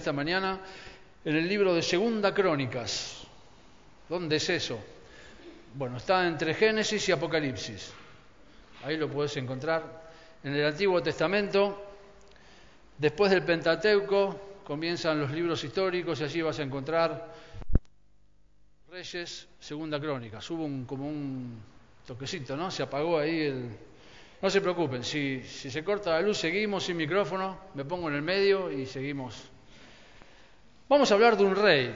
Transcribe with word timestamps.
esta 0.00 0.12
mañana 0.14 0.58
en 1.26 1.36
el 1.36 1.46
libro 1.46 1.74
de 1.74 1.82
Segunda 1.82 2.32
Crónicas. 2.32 3.22
¿Dónde 4.08 4.36
es 4.36 4.48
eso? 4.48 4.80
Bueno, 5.74 5.98
está 5.98 6.26
entre 6.26 6.54
Génesis 6.54 7.06
y 7.10 7.12
Apocalipsis. 7.12 7.92
Ahí 8.82 8.96
lo 8.96 9.10
puedes 9.10 9.36
encontrar. 9.36 10.10
En 10.42 10.54
el 10.54 10.64
Antiguo 10.64 11.02
Testamento, 11.02 11.84
después 12.96 13.30
del 13.30 13.42
Pentateuco, 13.42 14.60
comienzan 14.64 15.20
los 15.20 15.30
libros 15.32 15.62
históricos 15.64 16.18
y 16.22 16.24
allí 16.24 16.40
vas 16.40 16.58
a 16.58 16.62
encontrar 16.62 17.34
Reyes, 18.90 19.48
Segunda 19.60 20.00
Crónica. 20.00 20.38
Hubo 20.48 20.64
un, 20.64 20.86
como 20.86 21.06
un 21.06 21.60
toquecito, 22.06 22.56
¿no? 22.56 22.70
Se 22.70 22.82
apagó 22.82 23.18
ahí 23.18 23.40
el... 23.40 23.68
No 24.40 24.48
se 24.48 24.62
preocupen, 24.62 25.04
si 25.04 25.42
se 25.42 25.84
corta 25.84 26.12
la 26.12 26.22
luz 26.22 26.38
seguimos 26.38 26.84
sin 26.84 26.96
micrófono, 26.96 27.58
me 27.74 27.84
pongo 27.84 28.08
en 28.08 28.14
el 28.14 28.22
medio 28.22 28.72
y 28.72 28.86
seguimos. 28.86 29.50
Vamos 30.90 31.08
a 31.12 31.14
hablar 31.14 31.36
de 31.36 31.44
un 31.44 31.54
rey. 31.54 31.94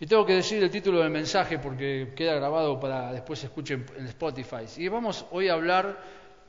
Y 0.00 0.06
tengo 0.06 0.26
que 0.26 0.34
decir 0.34 0.60
el 0.60 0.68
título 0.68 0.98
del 0.98 1.10
mensaje 1.10 1.60
porque 1.60 2.08
queda 2.16 2.34
grabado 2.34 2.80
para 2.80 3.12
después 3.12 3.38
se 3.38 3.46
escuche 3.46 3.74
en 3.74 4.06
Spotify. 4.06 4.64
Y 4.78 4.88
vamos 4.88 5.24
hoy 5.30 5.48
a 5.48 5.52
hablar 5.52 5.96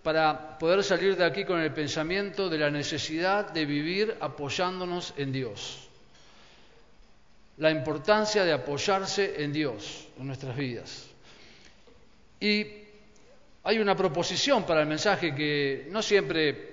para 0.02 0.57
poder 0.57 0.83
salir 0.83 1.15
de 1.15 1.23
aquí 1.23 1.45
con 1.45 1.59
el 1.59 1.71
pensamiento 1.71 2.49
de 2.49 2.57
la 2.57 2.71
necesidad 2.71 3.52
de 3.52 3.67
vivir 3.67 4.17
apoyándonos 4.19 5.13
en 5.17 5.31
Dios. 5.31 5.88
La 7.57 7.69
importancia 7.69 8.43
de 8.43 8.52
apoyarse 8.52 9.43
en 9.43 9.53
Dios 9.53 10.07
en 10.17 10.25
nuestras 10.25 10.57
vidas. 10.57 11.11
Y 12.39 12.66
hay 13.66 13.77
una 13.77 13.95
proposición 13.95 14.63
para 14.66 14.81
el 14.81 14.88
mensaje 14.88 15.35
que 15.35 15.89
no 15.91 16.02
siempre 16.02 16.69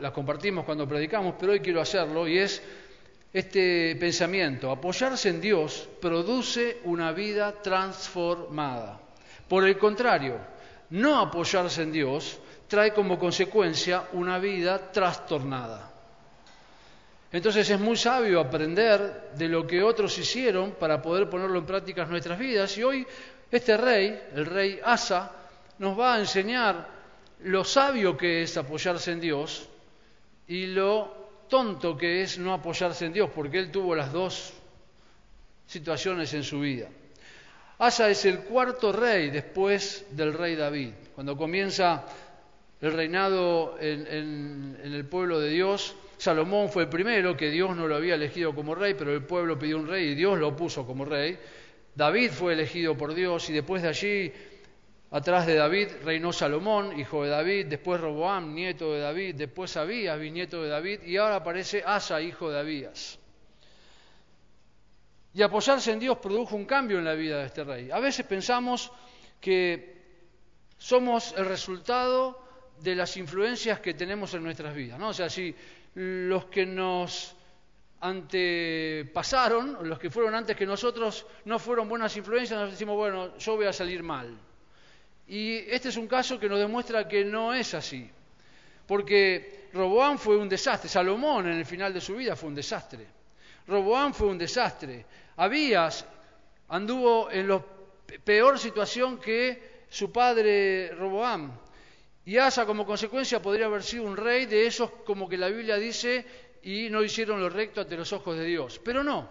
la 0.00 0.10
compartimos 0.10 0.64
cuando 0.64 0.88
predicamos, 0.88 1.34
pero 1.38 1.52
hoy 1.52 1.60
quiero 1.60 1.82
hacerlo 1.82 2.26
y 2.26 2.38
es 2.38 2.62
este 3.34 3.96
pensamiento. 3.96 4.70
Apoyarse 4.70 5.28
en 5.28 5.40
Dios 5.40 5.88
produce 6.00 6.78
una 6.84 7.10
vida 7.10 7.60
transformada. 7.60 9.00
Por 9.48 9.66
el 9.66 9.76
contrario, 9.76 10.38
no 10.90 11.18
apoyarse 11.18 11.82
en 11.82 11.90
Dios 11.90 12.38
trae 12.68 12.94
como 12.94 13.18
consecuencia 13.18 14.04
una 14.12 14.38
vida 14.38 14.92
trastornada. 14.92 15.90
Entonces 17.32 17.68
es 17.68 17.80
muy 17.80 17.96
sabio 17.96 18.38
aprender 18.38 19.32
de 19.36 19.48
lo 19.48 19.66
que 19.66 19.82
otros 19.82 20.16
hicieron 20.16 20.72
para 20.78 21.02
poder 21.02 21.28
ponerlo 21.28 21.58
en 21.58 21.66
práctica 21.66 22.04
en 22.04 22.10
nuestras 22.10 22.38
vidas. 22.38 22.78
Y 22.78 22.84
hoy 22.84 23.04
este 23.50 23.76
rey, 23.76 24.22
el 24.36 24.46
rey 24.46 24.80
Asa, 24.84 25.32
nos 25.80 25.98
va 25.98 26.14
a 26.14 26.20
enseñar 26.20 26.88
lo 27.40 27.64
sabio 27.64 28.16
que 28.16 28.42
es 28.42 28.56
apoyarse 28.56 29.10
en 29.10 29.20
Dios 29.20 29.68
y 30.46 30.66
lo 30.66 31.23
tonto 31.48 31.96
que 31.96 32.22
es 32.22 32.38
no 32.38 32.52
apoyarse 32.52 33.06
en 33.06 33.12
Dios, 33.12 33.30
porque 33.34 33.58
él 33.58 33.70
tuvo 33.70 33.94
las 33.94 34.12
dos 34.12 34.52
situaciones 35.66 36.32
en 36.34 36.44
su 36.44 36.60
vida. 36.60 36.88
Asa 37.78 38.08
es 38.08 38.24
el 38.24 38.40
cuarto 38.40 38.92
rey 38.92 39.30
después 39.30 40.06
del 40.10 40.32
rey 40.32 40.54
David. 40.54 40.90
Cuando 41.14 41.36
comienza 41.36 42.04
el 42.84 42.92
reinado 42.92 43.76
en, 43.80 44.76
el 44.82 45.06
pueblo 45.06 45.40
de 45.40 45.48
Dios. 45.48 45.96
Salomón 46.18 46.68
fue 46.68 46.82
el 46.82 46.88
primero, 46.90 47.34
que 47.34 47.50
Dios 47.50 47.74
no 47.74 47.88
lo 47.88 47.96
había 47.96 48.14
elegido 48.14 48.54
como 48.54 48.74
rey, 48.74 48.94
pero 48.94 49.12
el 49.14 49.24
pueblo 49.24 49.58
pidió 49.58 49.78
un 49.78 49.88
rey 49.88 50.10
y 50.10 50.14
Dios 50.14 50.38
lo 50.38 50.54
puso 50.54 50.86
como 50.86 51.06
rey. 51.06 51.38
David 51.94 52.30
fue 52.30 52.52
elegido 52.52 52.94
por 52.94 53.14
Dios 53.14 53.48
y 53.48 53.54
después 53.54 53.82
de 53.82 53.88
allí, 53.88 54.32
atrás 55.14 55.46
de 55.46 55.54
David, 55.54 55.90
reinó 56.02 56.32
Salomón, 56.32 56.98
hijo 56.98 57.22
de 57.22 57.30
David, 57.30 57.66
después 57.66 58.00
Roboam, 58.00 58.52
nieto 58.52 58.92
de 58.92 58.98
David, 58.98 59.36
después 59.36 59.76
Abías, 59.76 60.18
bisnieto 60.18 60.60
de 60.60 60.68
David, 60.68 61.04
y 61.04 61.16
ahora 61.18 61.36
aparece 61.36 61.84
Asa, 61.86 62.20
hijo 62.20 62.50
de 62.50 62.58
Abías. 62.58 63.20
Y 65.32 65.42
apoyarse 65.42 65.92
en 65.92 66.00
Dios 66.00 66.18
produjo 66.18 66.56
un 66.56 66.64
cambio 66.64 66.98
en 66.98 67.04
la 67.04 67.14
vida 67.14 67.38
de 67.38 67.46
este 67.46 67.62
rey. 67.62 67.92
A 67.92 68.00
veces 68.00 68.26
pensamos 68.26 68.90
que 69.40 70.02
somos 70.78 71.32
el 71.36 71.46
resultado 71.46 72.42
de 72.80 72.96
las 72.96 73.16
influencias 73.16 73.78
que 73.78 73.94
tenemos 73.94 74.34
en 74.34 74.42
nuestras 74.42 74.74
vidas. 74.74 74.98
¿no? 74.98 75.10
O 75.10 75.14
sea, 75.14 75.30
si 75.30 75.54
los 75.94 76.46
que 76.46 76.66
nos 76.66 77.36
antepasaron, 78.00 79.88
los 79.88 80.00
que 80.00 80.10
fueron 80.10 80.34
antes 80.34 80.56
que 80.56 80.66
nosotros, 80.66 81.24
no 81.44 81.60
fueron 81.60 81.88
buenas 81.88 82.16
influencias, 82.16 82.58
nos 82.58 82.72
decimos, 82.72 82.96
bueno, 82.96 83.38
yo 83.38 83.54
voy 83.54 83.66
a 83.66 83.72
salir 83.72 84.02
mal. 84.02 84.36
Y 85.28 85.56
este 85.70 85.88
es 85.88 85.96
un 85.96 86.06
caso 86.06 86.38
que 86.38 86.48
nos 86.48 86.58
demuestra 86.58 87.08
que 87.08 87.24
no 87.24 87.54
es 87.54 87.74
así. 87.74 88.10
Porque 88.86 89.68
Roboán 89.72 90.18
fue 90.18 90.36
un 90.36 90.48
desastre, 90.48 90.88
Salomón 90.88 91.46
en 91.48 91.58
el 91.58 91.66
final 91.66 91.92
de 91.92 92.00
su 92.00 92.14
vida 92.14 92.36
fue 92.36 92.48
un 92.48 92.54
desastre. 92.54 93.06
Roboán 93.66 94.12
fue 94.12 94.28
un 94.28 94.38
desastre. 94.38 95.06
Abías 95.36 96.04
anduvo 96.68 97.30
en 97.30 97.48
la 97.48 97.64
peor 98.22 98.58
situación 98.58 99.18
que 99.18 99.84
su 99.88 100.12
padre 100.12 100.94
Roboán. 100.94 101.58
Y 102.26 102.36
Asa 102.36 102.64
como 102.66 102.86
consecuencia 102.86 103.40
podría 103.40 103.66
haber 103.66 103.82
sido 103.82 104.04
un 104.04 104.16
rey 104.16 104.46
de 104.46 104.66
esos 104.66 104.90
como 105.04 105.28
que 105.28 105.36
la 105.36 105.48
Biblia 105.48 105.76
dice 105.76 106.24
y 106.62 106.88
no 106.90 107.02
hicieron 107.02 107.40
lo 107.40 107.48
recto 107.48 107.82
ante 107.82 107.96
los 107.96 108.12
ojos 108.12 108.36
de 108.36 108.44
Dios. 108.44 108.80
Pero 108.82 109.02
no. 109.02 109.28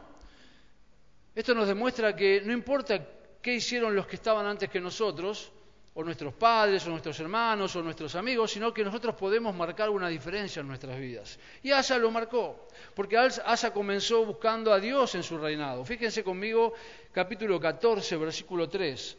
Esto 1.35 1.55
nos 1.55 1.67
demuestra 1.67 2.15
que 2.15 2.41
no 2.41 2.53
importa 2.53 3.03
qué 3.41 3.55
hicieron 3.55 3.95
los 3.95 4.05
que 4.05 4.15
estaban 4.15 4.45
antes 4.45 4.69
que 4.69 4.79
nosotros, 4.79 5.51
o 5.95 6.03
nuestros 6.03 6.33
padres, 6.33 6.85
o 6.87 6.89
nuestros 6.89 7.19
hermanos, 7.19 7.75
o 7.75 7.83
nuestros 7.83 8.15
amigos, 8.15 8.51
sino 8.51 8.73
que 8.73 8.83
nosotros 8.83 9.15
podemos 9.15 9.55
marcar 9.55 9.89
una 9.89 10.09
diferencia 10.09 10.61
en 10.61 10.67
nuestras 10.67 10.99
vidas. 10.99 11.37
Y 11.61 11.71
Asa 11.71 11.97
lo 11.97 12.09
marcó, 12.09 12.67
porque 12.95 13.17
Asa 13.17 13.71
comenzó 13.71 14.25
buscando 14.25 14.73
a 14.73 14.79
Dios 14.79 15.13
en 15.15 15.23
su 15.23 15.37
reinado. 15.37 15.85
Fíjense 15.85 16.23
conmigo 16.23 16.73
capítulo 17.11 17.59
14, 17.59 18.17
versículo 18.17 18.67
3. 18.67 19.17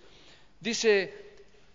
Dice, 0.60 1.24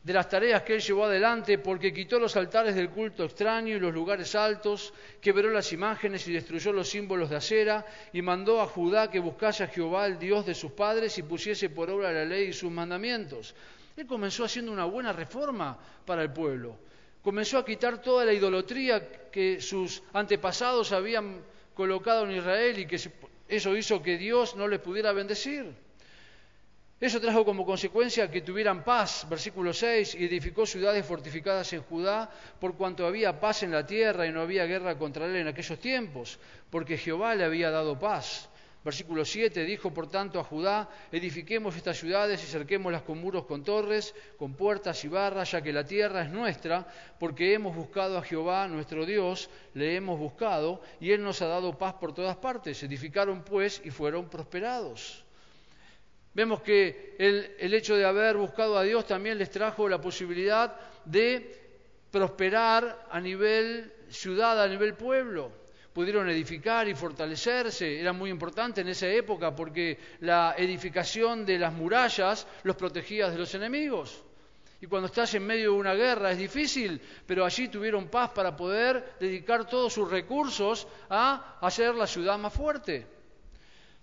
de 0.03 0.13
las 0.13 0.29
tareas 0.29 0.63
que 0.63 0.75
él 0.75 0.81
llevó 0.81 1.05
adelante, 1.05 1.59
porque 1.59 1.93
quitó 1.93 2.19
los 2.19 2.35
altares 2.35 2.75
del 2.75 2.89
culto 2.89 3.25
extraño 3.25 3.75
y 3.75 3.79
los 3.79 3.93
lugares 3.93 4.33
altos, 4.33 4.93
quebró 5.21 5.49
las 5.49 5.71
imágenes 5.73 6.27
y 6.27 6.33
destruyó 6.33 6.71
los 6.71 6.89
símbolos 6.89 7.29
de 7.29 7.35
acera, 7.35 7.85
y 8.13 8.21
mandó 8.21 8.61
a 8.61 8.65
Judá 8.65 9.11
que 9.11 9.19
buscase 9.19 9.63
a 9.63 9.67
Jehová, 9.67 10.07
el 10.07 10.17
Dios 10.17 10.45
de 10.45 10.55
sus 10.55 10.71
padres, 10.71 11.17
y 11.17 11.23
pusiese 11.23 11.69
por 11.69 11.89
obra 11.89 12.11
la 12.11 12.25
ley 12.25 12.49
y 12.49 12.53
sus 12.53 12.71
mandamientos. 12.71 13.53
Él 13.99 14.07
comenzó 14.07 14.45
haciendo 14.45 14.71
una 14.71 14.85
buena 14.85 15.11
reforma 15.11 15.77
para 16.05 16.21
el 16.21 16.31
pueblo. 16.31 16.77
Comenzó 17.21 17.57
a 17.57 17.65
quitar 17.65 18.01
toda 18.01 18.23
la 18.23 18.31
idolatría 18.31 19.29
que 19.29 19.59
sus 19.59 20.01
antepasados 20.13 20.93
habían 20.93 21.41
colocado 21.73 22.23
en 22.23 22.37
Israel 22.37 22.79
y 22.79 22.87
que 22.87 22.97
eso 23.49 23.75
hizo 23.75 24.01
que 24.01 24.17
Dios 24.17 24.55
no 24.55 24.69
les 24.69 24.79
pudiera 24.79 25.11
bendecir. 25.11 25.75
Eso 26.97 27.19
trajo 27.19 27.43
como 27.43 27.65
consecuencia 27.65 28.31
que 28.31 28.39
tuvieran 28.39 28.85
paz, 28.85 29.27
versículo 29.29 29.73
6, 29.73 30.15
y 30.15 30.25
edificó 30.25 30.65
ciudades 30.65 31.05
fortificadas 31.05 31.73
en 31.73 31.81
Judá, 31.83 32.29
por 32.57 32.75
cuanto 32.75 33.05
había 33.05 33.37
paz 33.37 33.63
en 33.63 33.71
la 33.71 33.85
tierra 33.85 34.25
y 34.25 34.31
no 34.31 34.39
había 34.39 34.65
guerra 34.65 34.97
contra 34.97 35.25
él 35.25 35.35
en 35.35 35.49
aquellos 35.49 35.77
tiempos, 35.77 36.39
porque 36.69 36.97
Jehová 36.97 37.35
le 37.35 37.43
había 37.43 37.69
dado 37.69 37.99
paz. 37.99 38.48
Versículo 38.83 39.25
7, 39.25 39.65
dijo 39.65 39.93
por 39.93 40.09
tanto 40.09 40.39
a 40.39 40.43
Judá, 40.43 40.89
edifiquemos 41.11 41.75
estas 41.75 41.97
ciudades 41.97 42.41
y 42.41 42.47
cerquémoslas 42.47 43.01
con 43.01 43.19
muros 43.19 43.45
con 43.45 43.63
torres, 43.63 44.15
con 44.37 44.53
puertas 44.53 45.03
y 45.03 45.09
barras, 45.09 45.51
ya 45.51 45.61
que 45.61 45.73
la 45.73 45.83
tierra 45.83 46.21
es 46.21 46.29
nuestra, 46.29 46.87
porque 47.19 47.53
hemos 47.53 47.75
buscado 47.75 48.17
a 48.17 48.23
Jehová 48.23 48.69
nuestro 48.69 49.05
Dios, 49.05 49.49
le 49.73 49.97
hemos 49.97 50.17
buscado, 50.17 50.81
y 51.01 51.11
él 51.11 51.21
nos 51.21 51.41
ha 51.41 51.47
dado 51.47 51.77
paz 51.77 51.95
por 51.95 52.13
todas 52.13 52.37
partes. 52.37 52.81
Edificaron 52.81 53.43
pues 53.43 53.81
y 53.83 53.89
fueron 53.89 54.29
prosperados. 54.29 55.25
Vemos 56.33 56.61
que 56.61 57.15
el, 57.19 57.73
hecho 57.73 57.97
de 57.97 58.05
haber 58.05 58.37
buscado 58.37 58.77
a 58.77 58.83
Dios 58.83 59.05
también 59.05 59.37
les 59.37 59.49
trajo 59.49 59.89
la 59.89 59.99
posibilidad 59.99 60.73
de 61.03 61.53
prosperar 62.11 63.07
a 63.11 63.19
nivel 63.19 63.91
ciudad, 64.07 64.61
a 64.61 64.67
nivel 64.69 64.93
pueblo. 64.93 65.58
Pudieron 65.93 66.29
edificar 66.29 66.87
y 66.87 66.93
fortalecerse, 66.93 67.99
era 67.99 68.13
muy 68.13 68.29
importante 68.29 68.81
en 68.81 68.89
esa 68.89 69.07
época 69.07 69.55
porque 69.55 69.97
la 70.21 70.55
edificación 70.57 71.45
de 71.45 71.57
las 71.57 71.73
murallas 71.73 72.45
los 72.63 72.75
protegía 72.75 73.29
de 73.29 73.37
los 73.37 73.53
enemigos. 73.55 74.23
Y 74.81 74.87
cuando 74.87 75.07
estás 75.07 75.33
en 75.33 75.45
medio 75.45 75.73
de 75.73 75.77
una 75.77 75.93
guerra 75.93 76.31
es 76.31 76.37
difícil, 76.37 77.01
pero 77.25 77.43
allí 77.43 77.67
tuvieron 77.67 78.07
paz 78.07 78.31
para 78.31 78.55
poder 78.55 79.15
dedicar 79.19 79.67
todos 79.67 79.91
sus 79.91 80.09
recursos 80.09 80.87
a 81.09 81.57
hacer 81.59 81.95
la 81.95 82.07
ciudad 82.07 82.37
más 82.37 82.53
fuerte. 82.53 83.05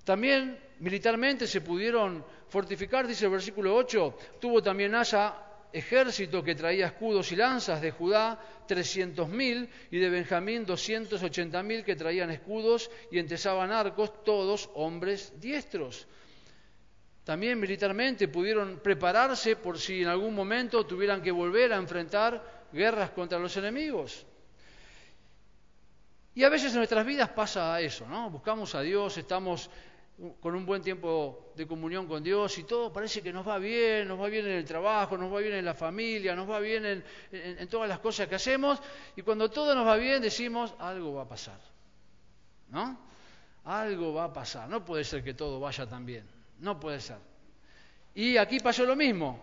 También 0.05 0.59
militarmente 0.81 1.47
se 1.47 1.63
pudieron 1.63 2.25
fortificar, 2.49 3.07
dice 3.07 3.25
el 3.25 3.31
versículo 3.31 3.75
8, 3.75 4.19
tuvo 4.39 4.63
también 4.63 4.95
Asa 4.95 5.46
ejército 5.77 6.43
que 6.43 6.55
traía 6.55 6.87
escudos 6.87 7.31
y 7.33 7.37
lanzas 7.37 7.81
de 7.81 7.91
Judá, 7.91 8.41
trescientos 8.67 9.29
mil, 9.29 9.69
y 9.91 9.99
de 9.99 10.09
Benjamín 10.09 10.65
doscientos 10.65 11.23
ochenta 11.23 11.63
mil 11.63 11.85
que 11.85 11.95
traían 11.95 12.31
escudos 12.31 12.91
y 13.11 13.19
entesaban 13.19 13.71
arcos, 13.71 14.25
todos 14.25 14.71
hombres 14.75 15.33
diestros. 15.39 16.09
También 17.25 17.61
militarmente 17.61 18.29
pudieron 18.29 18.81
prepararse 18.81 19.57
por 19.57 19.79
si 19.79 20.03
en 20.03 20.09
algún 20.09 20.35
momento 20.35 20.87
tuvieran 20.87 21.21
que 21.21 21.31
volver 21.31 21.73
a 21.73 21.77
enfrentar 21.77 22.69
guerras 22.73 23.11
contra 23.11 23.39
los 23.39 23.57
enemigos. 23.57 24.25
Y 26.35 26.45
a 26.45 26.49
veces 26.49 26.73
en 26.73 26.79
nuestras 26.79 27.05
vidas 27.05 27.31
pasa 27.31 27.81
eso, 27.81 28.07
¿no? 28.07 28.31
Buscamos 28.31 28.75
a 28.75 28.83
Dios, 28.83 29.17
estamos 29.17 29.71
con 30.41 30.55
un 30.55 30.65
buen 30.65 30.81
tiempo 30.81 31.53
de 31.55 31.67
comunión 31.67 32.07
con 32.07 32.23
Dios 32.23 32.57
y 32.57 32.65
todo 32.65 32.91
parece 32.91 33.21
que 33.21 33.33
nos 33.33 33.47
va 33.47 33.59
bien, 33.59 34.09
nos 34.09 34.19
va 34.19 34.29
bien 34.29 34.47
en 34.47 34.53
el 34.53 34.65
trabajo, 34.65 35.19
nos 35.19 35.33
va 35.33 35.41
bien 35.41 35.55
en 35.55 35.65
la 35.65 35.75
familia, 35.75 36.35
nos 36.35 36.49
va 36.49 36.59
bien 36.59 37.05
en, 37.31 37.69
todas 37.69 37.89
las 37.89 37.99
cosas 37.99 38.27
que 38.27 38.35
hacemos 38.35 38.81
y 39.15 39.23
cuando 39.23 39.51
todo 39.51 39.75
nos 39.75 39.87
va 39.87 39.97
bien 39.97 40.23
decimos 40.23 40.75
algo 40.79 41.13
va 41.15 41.23
a 41.23 41.29
pasar, 41.29 41.61
¿no? 42.71 42.99
Algo 43.65 44.15
va 44.15 44.25
a 44.25 44.33
pasar, 44.33 44.69
no 44.69 44.85
puede 44.85 45.05
ser 45.05 45.23
que 45.23 45.35
todo 45.35 45.61
vaya 45.61 45.87
tan 45.87 46.07
bien, 46.07 46.27
no 46.61 46.81
puede 46.81 47.01
ser. 47.01 47.19
Y 48.15 48.39
aquí 48.39 48.61
pasó 48.61 48.87
lo 48.87 48.97
mismo, 48.97 49.39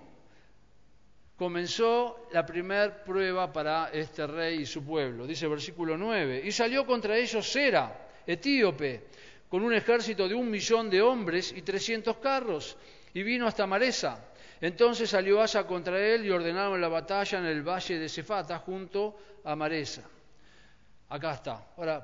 comenzó 1.36 2.30
la 2.32 2.44
primer 2.44 3.04
prueba 3.04 3.54
para 3.54 3.90
este 3.92 4.26
rey 4.26 4.62
y 4.62 4.66
su 4.66 4.84
pueblo, 4.84 5.28
dice 5.28 5.46
el 5.46 5.52
versículo 5.52 5.98
9, 5.98 6.42
y 6.44 6.52
salió 6.52 6.84
contra 6.84 7.16
ellos 7.16 7.48
Sera, 7.48 8.10
etíope, 8.26 9.08
con 9.54 9.62
un 9.62 9.76
ejército 9.76 10.28
de 10.28 10.34
un 10.34 10.50
millón 10.50 10.90
de 10.90 11.00
hombres 11.00 11.54
y 11.56 11.62
trescientos 11.62 12.18
carros, 12.18 12.76
y 13.14 13.22
vino 13.22 13.46
hasta 13.46 13.68
Maresa. 13.68 14.34
Entonces 14.60 15.08
salió 15.08 15.40
Asa 15.40 15.68
contra 15.68 16.04
él 16.04 16.26
y 16.26 16.32
ordenaron 16.32 16.82
la 16.82 16.88
batalla 16.88 17.38
en 17.38 17.46
el 17.46 17.62
valle 17.62 18.00
de 18.00 18.10
Cefata 18.10 18.58
junto 18.58 19.16
a 19.44 19.56
Maresa. 19.56 20.10
Acá 21.08 21.36
está. 21.36 21.68
Ahora, 21.78 22.04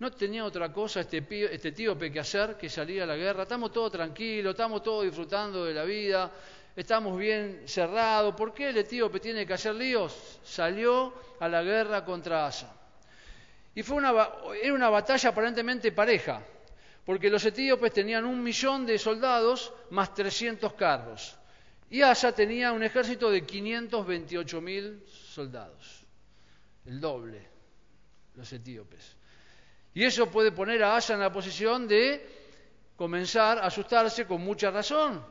no 0.00 0.10
tenía 0.10 0.44
otra 0.44 0.70
cosa 0.70 1.00
este, 1.00 1.26
este 1.50 1.68
etíope 1.68 2.12
que 2.12 2.20
hacer 2.20 2.58
que 2.58 2.68
salir 2.68 3.00
a 3.00 3.06
la 3.06 3.16
guerra. 3.16 3.44
Estamos 3.44 3.72
todos 3.72 3.90
tranquilos, 3.90 4.50
estamos 4.50 4.82
todos 4.82 5.04
disfrutando 5.04 5.64
de 5.64 5.72
la 5.72 5.84
vida, 5.84 6.30
estamos 6.76 7.16
bien 7.16 7.62
cerrados. 7.64 8.34
¿Por 8.34 8.52
qué 8.52 8.68
el 8.68 8.76
etíope 8.76 9.18
tiene 9.18 9.46
que 9.46 9.54
hacer 9.54 9.74
líos? 9.74 10.40
Salió 10.44 11.14
a 11.40 11.48
la 11.48 11.62
guerra 11.62 12.04
contra 12.04 12.44
Asa. 12.44 12.70
Y 13.74 13.82
fue 13.82 13.96
una, 13.96 14.12
era 14.62 14.74
una 14.74 14.90
batalla 14.90 15.30
aparentemente 15.30 15.90
pareja 15.90 16.42
porque 17.04 17.30
los 17.30 17.44
etíopes 17.44 17.92
tenían 17.92 18.24
un 18.24 18.42
millón 18.42 18.86
de 18.86 18.98
soldados 18.98 19.72
más 19.90 20.14
300 20.14 20.72
carros. 20.74 21.36
Y 21.90 22.00
Asa 22.02 22.32
tenía 22.32 22.72
un 22.72 22.82
ejército 22.82 23.30
de 23.30 23.44
528 23.44 24.60
mil 24.60 25.02
soldados, 25.06 26.06
el 26.86 27.00
doble, 27.00 27.46
los 28.34 28.50
etíopes. 28.52 29.16
Y 29.94 30.04
eso 30.04 30.30
puede 30.30 30.52
poner 30.52 30.82
a 30.82 30.96
Asa 30.96 31.14
en 31.14 31.20
la 31.20 31.32
posición 31.32 31.86
de 31.86 32.24
comenzar 32.96 33.58
a 33.58 33.66
asustarse 33.66 34.26
con 34.26 34.40
mucha 34.40 34.70
razón 34.70 35.22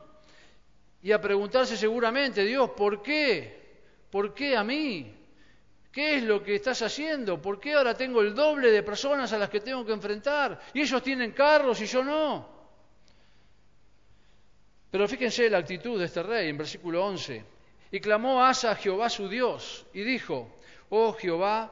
y 1.02 1.10
a 1.10 1.20
preguntarse 1.20 1.76
seguramente, 1.76 2.44
Dios, 2.44 2.70
¿por 2.70 3.02
qué? 3.02 3.60
¿Por 4.10 4.34
qué 4.34 4.56
a 4.56 4.62
mí? 4.62 5.21
¿Qué 5.92 6.16
es 6.16 6.22
lo 6.22 6.42
que 6.42 6.54
estás 6.54 6.80
haciendo? 6.80 7.40
¿Por 7.40 7.60
qué 7.60 7.74
ahora 7.74 7.94
tengo 7.94 8.22
el 8.22 8.34
doble 8.34 8.70
de 8.70 8.82
personas 8.82 9.30
a 9.34 9.38
las 9.38 9.50
que 9.50 9.60
tengo 9.60 9.84
que 9.84 9.92
enfrentar? 9.92 10.58
Y 10.72 10.80
ellos 10.80 11.02
tienen 11.02 11.32
carros 11.32 11.80
y 11.82 11.86
yo 11.86 12.02
no. 12.02 12.48
Pero 14.90 15.06
fíjense 15.06 15.50
la 15.50 15.58
actitud 15.58 15.98
de 15.98 16.06
este 16.06 16.22
rey 16.22 16.48
en 16.48 16.56
versículo 16.56 17.04
11. 17.04 17.44
Y 17.90 18.00
clamó 18.00 18.42
Asa 18.42 18.70
a 18.70 18.76
Jehová 18.76 19.10
su 19.10 19.28
Dios 19.28 19.84
y 19.92 20.02
dijo, 20.02 20.48
oh 20.88 21.12
Jehová, 21.12 21.70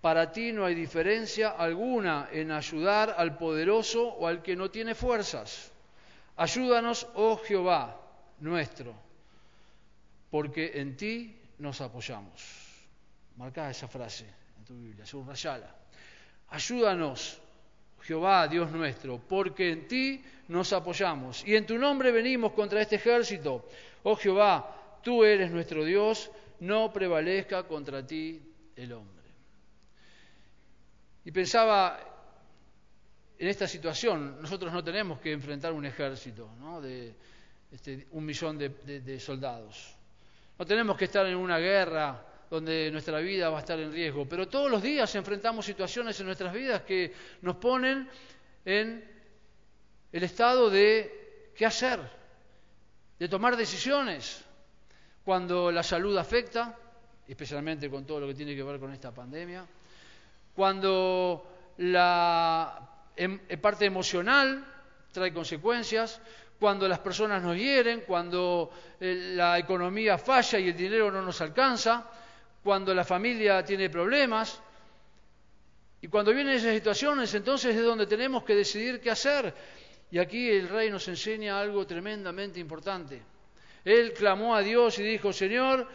para 0.00 0.32
ti 0.32 0.52
no 0.52 0.64
hay 0.64 0.74
diferencia 0.74 1.50
alguna 1.50 2.30
en 2.32 2.52
ayudar 2.52 3.16
al 3.18 3.36
poderoso 3.36 4.06
o 4.06 4.26
al 4.26 4.42
que 4.42 4.56
no 4.56 4.70
tiene 4.70 4.94
fuerzas. 4.94 5.72
Ayúdanos, 6.36 7.06
oh 7.14 7.36
Jehová 7.36 8.00
nuestro, 8.40 8.94
porque 10.30 10.72
en 10.74 10.96
ti 10.96 11.38
nos 11.58 11.80
apoyamos. 11.82 12.55
Marcá 13.36 13.70
esa 13.70 13.86
frase 13.86 14.24
en 14.58 14.64
tu 14.64 14.74
Biblia, 14.74 15.04
subrayala. 15.04 15.74
Ayúdanos, 16.48 17.40
Jehová, 18.02 18.48
Dios 18.48 18.70
nuestro, 18.70 19.18
porque 19.18 19.70
en 19.72 19.88
ti 19.88 20.24
nos 20.48 20.72
apoyamos 20.72 21.46
y 21.46 21.56
en 21.56 21.66
tu 21.66 21.76
nombre 21.76 22.12
venimos 22.12 22.52
contra 22.52 22.80
este 22.80 22.96
ejército. 22.96 23.68
Oh 24.04 24.16
Jehová, 24.16 24.98
tú 25.02 25.24
eres 25.24 25.50
nuestro 25.50 25.84
Dios, 25.84 26.30
no 26.60 26.92
prevalezca 26.92 27.64
contra 27.64 28.06
ti 28.06 28.40
el 28.76 28.92
hombre. 28.92 29.26
Y 31.24 31.30
pensaba 31.32 31.98
en 33.38 33.48
esta 33.48 33.66
situación, 33.66 34.40
nosotros 34.40 34.72
no 34.72 34.82
tenemos 34.82 35.18
que 35.18 35.32
enfrentar 35.32 35.72
un 35.72 35.84
ejército 35.84 36.48
¿no? 36.58 36.80
de 36.80 37.12
este, 37.70 38.06
un 38.12 38.24
millón 38.24 38.56
de 38.56 39.20
soldados. 39.20 39.94
No 40.58 40.64
tenemos 40.64 40.96
que 40.96 41.04
estar 41.04 41.26
en 41.26 41.36
una 41.36 41.58
guerra 41.58 42.25
donde 42.50 42.90
nuestra 42.90 43.18
vida 43.20 43.50
va 43.50 43.58
a 43.58 43.60
estar 43.60 43.78
en 43.78 43.92
riesgo. 43.92 44.26
Pero 44.28 44.48
todos 44.48 44.70
los 44.70 44.82
días 44.82 45.14
enfrentamos 45.14 45.66
situaciones 45.66 46.18
en 46.20 46.26
nuestras 46.26 46.52
vidas 46.52 46.82
que 46.82 47.12
nos 47.42 47.56
ponen 47.56 48.08
en 48.64 49.04
el 50.12 50.22
estado 50.22 50.70
de 50.70 51.52
qué 51.54 51.66
hacer, 51.66 52.00
de 53.18 53.28
tomar 53.28 53.56
decisiones. 53.56 54.44
Cuando 55.24 55.72
la 55.72 55.82
salud 55.82 56.16
afecta, 56.16 56.78
especialmente 57.26 57.90
con 57.90 58.06
todo 58.06 58.20
lo 58.20 58.28
que 58.28 58.34
tiene 58.34 58.54
que 58.54 58.62
ver 58.62 58.78
con 58.78 58.92
esta 58.92 59.12
pandemia, 59.12 59.66
cuando 60.54 61.74
la 61.78 63.04
em, 63.16 63.38
parte 63.60 63.84
emocional 63.84 64.64
trae 65.12 65.32
consecuencias, 65.32 66.20
cuando 66.58 66.88
las 66.88 67.00
personas 67.00 67.42
nos 67.42 67.56
hieren, 67.56 68.04
cuando 68.06 68.70
eh, 69.00 69.32
la 69.34 69.58
economía 69.58 70.16
falla 70.16 70.58
y 70.58 70.68
el 70.68 70.76
dinero 70.76 71.10
no 71.10 71.20
nos 71.20 71.40
alcanza, 71.40 72.08
cuando 72.66 72.92
la 72.92 73.04
familia 73.04 73.64
tiene 73.64 73.88
problemas. 73.88 74.60
Y 76.00 76.08
cuando 76.08 76.34
vienen 76.34 76.56
esas 76.56 76.74
situaciones, 76.74 77.32
entonces 77.32 77.76
es 77.76 77.82
donde 77.82 78.08
tenemos 78.08 78.42
que 78.42 78.56
decidir 78.56 79.00
qué 79.00 79.08
hacer. 79.08 79.54
Y 80.10 80.18
aquí 80.18 80.50
el 80.50 80.68
rey 80.68 80.90
nos 80.90 81.06
enseña 81.06 81.60
algo 81.60 81.86
tremendamente 81.86 82.58
importante. 82.58 83.22
Él 83.84 84.12
clamó 84.12 84.56
a 84.56 84.62
Dios 84.62 84.98
y 84.98 85.04
dijo, 85.04 85.32
Señor, 85.32 85.86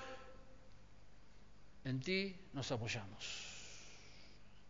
en 1.84 2.00
ti 2.00 2.34
nos 2.54 2.72
apoyamos. 2.72 3.26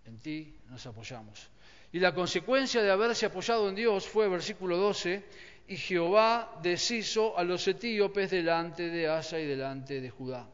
En 0.07 0.18
ti 0.18 0.56
nos 0.69 0.83
apoyamos. 0.88 1.50
Y 1.92 2.00
la 2.00 2.15
consecuencia 2.15 2.81
de 2.81 2.89
haberse 2.89 3.27
apoyado 3.27 3.69
en 3.69 3.75
Dios 3.75 4.07
fue, 4.07 4.27
versículo 4.27 4.75
12, 4.77 5.24
y 5.68 5.77
Jehová 5.77 6.59
deshizo 6.63 7.38
a 7.38 7.44
los 7.44 7.68
etíopes 7.68 8.31
delante 8.31 8.89
de 8.89 9.07
Asa 9.07 9.39
y 9.39 9.45
delante 9.45 10.01
de 10.01 10.09
Judá. 10.09 10.50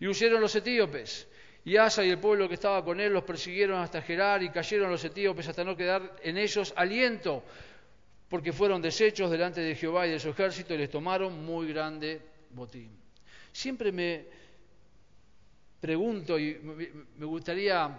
Y 0.00 0.08
huyeron 0.08 0.40
los 0.40 0.54
etíopes. 0.56 1.28
Y 1.64 1.76
Asa 1.76 2.04
y 2.04 2.08
el 2.08 2.18
pueblo 2.18 2.48
que 2.48 2.54
estaba 2.54 2.82
con 2.84 2.98
él 3.00 3.12
los 3.12 3.22
persiguieron 3.22 3.80
hasta 3.80 4.00
Gerar 4.00 4.42
y 4.42 4.50
cayeron 4.50 4.90
los 4.90 5.04
etíopes 5.04 5.46
hasta 5.46 5.62
no 5.62 5.76
quedar 5.76 6.16
en 6.22 6.38
ellos 6.38 6.72
aliento, 6.74 7.44
porque 8.28 8.52
fueron 8.52 8.80
deshechos 8.80 9.30
delante 9.30 9.60
de 9.60 9.74
Jehová 9.74 10.06
y 10.06 10.10
de 10.10 10.18
su 10.18 10.30
ejército 10.30 10.74
y 10.74 10.78
les 10.78 10.90
tomaron 10.90 11.44
muy 11.44 11.68
grande 11.68 12.22
botín. 12.50 12.90
Siempre 13.52 13.92
me 13.92 14.24
pregunto 15.80 16.38
y 16.38 16.58
me 17.16 17.26
gustaría 17.26 17.90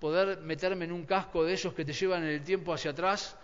poder 0.00 0.40
meterme 0.40 0.86
en 0.86 0.92
un 0.92 1.04
casco 1.04 1.44
de 1.44 1.54
esos 1.54 1.74
que 1.74 1.84
te 1.84 1.92
llevan 1.92 2.22
en 2.22 2.30
el 2.30 2.42
tiempo 2.42 2.72
hacia 2.72 2.92
atrás 2.92 3.36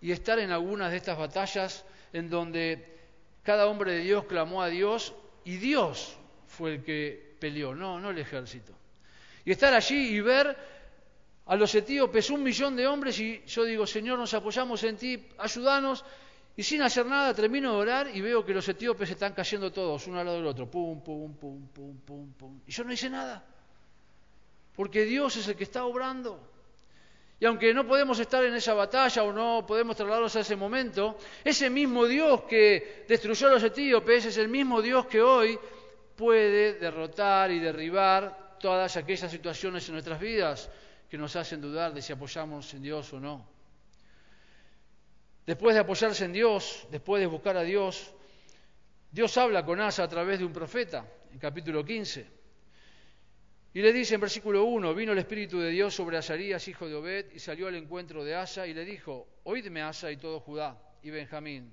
y 0.00 0.10
estar 0.10 0.38
en 0.38 0.50
algunas 0.52 0.90
de 0.90 0.96
estas 0.96 1.18
batallas 1.18 1.84
en 2.12 2.30
donde 2.30 2.96
cada 3.42 3.66
hombre 3.66 3.92
de 3.92 3.98
Dios 4.00 4.24
clamó 4.24 4.62
a 4.62 4.68
Dios 4.68 5.14
y 5.44 5.56
Dios 5.56 6.16
fue 6.46 6.76
el 6.76 6.82
que 6.82 7.27
peleó, 7.38 7.74
no, 7.74 8.00
no 8.00 8.10
el 8.10 8.18
ejército. 8.18 8.72
Y 9.44 9.52
estar 9.52 9.72
allí 9.72 10.16
y 10.16 10.20
ver 10.20 10.56
a 11.46 11.56
los 11.56 11.74
etíopes, 11.74 12.30
un 12.30 12.42
millón 12.42 12.76
de 12.76 12.86
hombres, 12.86 13.18
y 13.20 13.42
yo 13.46 13.64
digo, 13.64 13.86
Señor, 13.86 14.18
nos 14.18 14.34
apoyamos 14.34 14.84
en 14.84 14.96
ti, 14.96 15.26
ayúdanos, 15.38 16.04
y 16.54 16.62
sin 16.62 16.82
hacer 16.82 17.06
nada 17.06 17.32
termino 17.32 17.72
de 17.72 17.78
orar 17.78 18.10
y 18.12 18.20
veo 18.20 18.44
que 18.44 18.52
los 18.52 18.68
etíopes 18.68 19.10
están 19.10 19.32
cayendo 19.32 19.72
todos, 19.72 20.06
uno 20.08 20.18
al 20.18 20.26
lado 20.26 20.38
del 20.38 20.46
otro, 20.46 20.70
pum, 20.70 21.00
pum, 21.02 21.34
pum, 21.36 21.68
pum, 21.68 21.96
pum, 22.00 22.32
pum. 22.32 22.60
Y 22.66 22.72
yo 22.72 22.84
no 22.84 22.92
hice 22.92 23.08
nada, 23.08 23.44
porque 24.74 25.04
Dios 25.04 25.36
es 25.36 25.48
el 25.48 25.56
que 25.56 25.64
está 25.64 25.84
obrando. 25.84 26.38
Y 27.40 27.46
aunque 27.46 27.72
no 27.72 27.86
podemos 27.86 28.18
estar 28.18 28.44
en 28.44 28.54
esa 28.54 28.74
batalla 28.74 29.22
o 29.22 29.32
no 29.32 29.64
podemos 29.64 29.96
trasladarnos 29.96 30.34
a 30.34 30.40
ese 30.40 30.56
momento, 30.56 31.16
ese 31.44 31.70
mismo 31.70 32.06
Dios 32.06 32.42
que 32.42 33.04
destruyó 33.08 33.46
a 33.46 33.52
los 33.52 33.62
etíopes 33.62 34.26
es 34.26 34.36
el 34.36 34.48
mismo 34.48 34.82
Dios 34.82 35.06
que 35.06 35.22
hoy 35.22 35.56
puede 36.18 36.74
derrotar 36.74 37.52
y 37.52 37.60
derribar 37.60 38.58
todas 38.58 38.96
aquellas 38.96 39.30
situaciones 39.30 39.86
en 39.86 39.92
nuestras 39.92 40.18
vidas 40.18 40.68
que 41.08 41.16
nos 41.16 41.36
hacen 41.36 41.60
dudar 41.60 41.94
de 41.94 42.02
si 42.02 42.12
apoyamos 42.12 42.74
en 42.74 42.82
Dios 42.82 43.12
o 43.12 43.20
no. 43.20 43.48
Después 45.46 45.74
de 45.74 45.80
apoyarse 45.80 46.24
en 46.24 46.32
Dios, 46.32 46.88
después 46.90 47.20
de 47.20 47.26
buscar 47.26 47.56
a 47.56 47.62
Dios, 47.62 48.12
Dios 49.12 49.38
habla 49.38 49.64
con 49.64 49.80
Asa 49.80 50.02
a 50.02 50.08
través 50.08 50.40
de 50.40 50.44
un 50.44 50.52
profeta, 50.52 51.06
en 51.32 51.38
capítulo 51.38 51.84
15. 51.84 52.26
Y 53.74 53.80
le 53.80 53.92
dice 53.92 54.16
en 54.16 54.20
versículo 54.20 54.64
1, 54.64 54.92
vino 54.96 55.12
el 55.12 55.18
Espíritu 55.18 55.60
de 55.60 55.70
Dios 55.70 55.94
sobre 55.94 56.18
Asarías, 56.18 56.66
hijo 56.66 56.88
de 56.88 56.96
Obed, 56.96 57.26
y 57.32 57.38
salió 57.38 57.68
al 57.68 57.76
encuentro 57.76 58.24
de 58.24 58.34
Asa 58.34 58.66
y 58.66 58.74
le 58.74 58.84
dijo, 58.84 59.28
oídme 59.44 59.82
Asa 59.82 60.10
y 60.10 60.16
todo 60.16 60.40
Judá 60.40 60.76
y 61.00 61.10
Benjamín, 61.10 61.72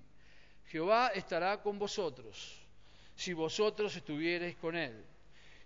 Jehová 0.67 1.07
estará 1.15 1.63
con 1.63 1.79
vosotros 1.79 2.64
si 3.15 3.33
vosotros 3.33 3.95
estuviereis 3.95 4.55
con 4.57 4.75
él. 4.75 5.03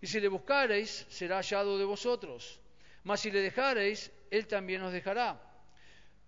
Y 0.02 0.08
si 0.08 0.20
le 0.20 0.28
buscareis, 0.28 1.06
será 1.10 1.38
hallado 1.38 1.78
de 1.78 1.86
vosotros. 1.86 2.60
Mas 3.04 3.20
si 3.22 3.32
le 3.32 3.42
dejareis, 3.42 4.12
Él 4.32 4.48
también 4.48 4.82
os 4.84 4.94
dejará. 4.94 5.42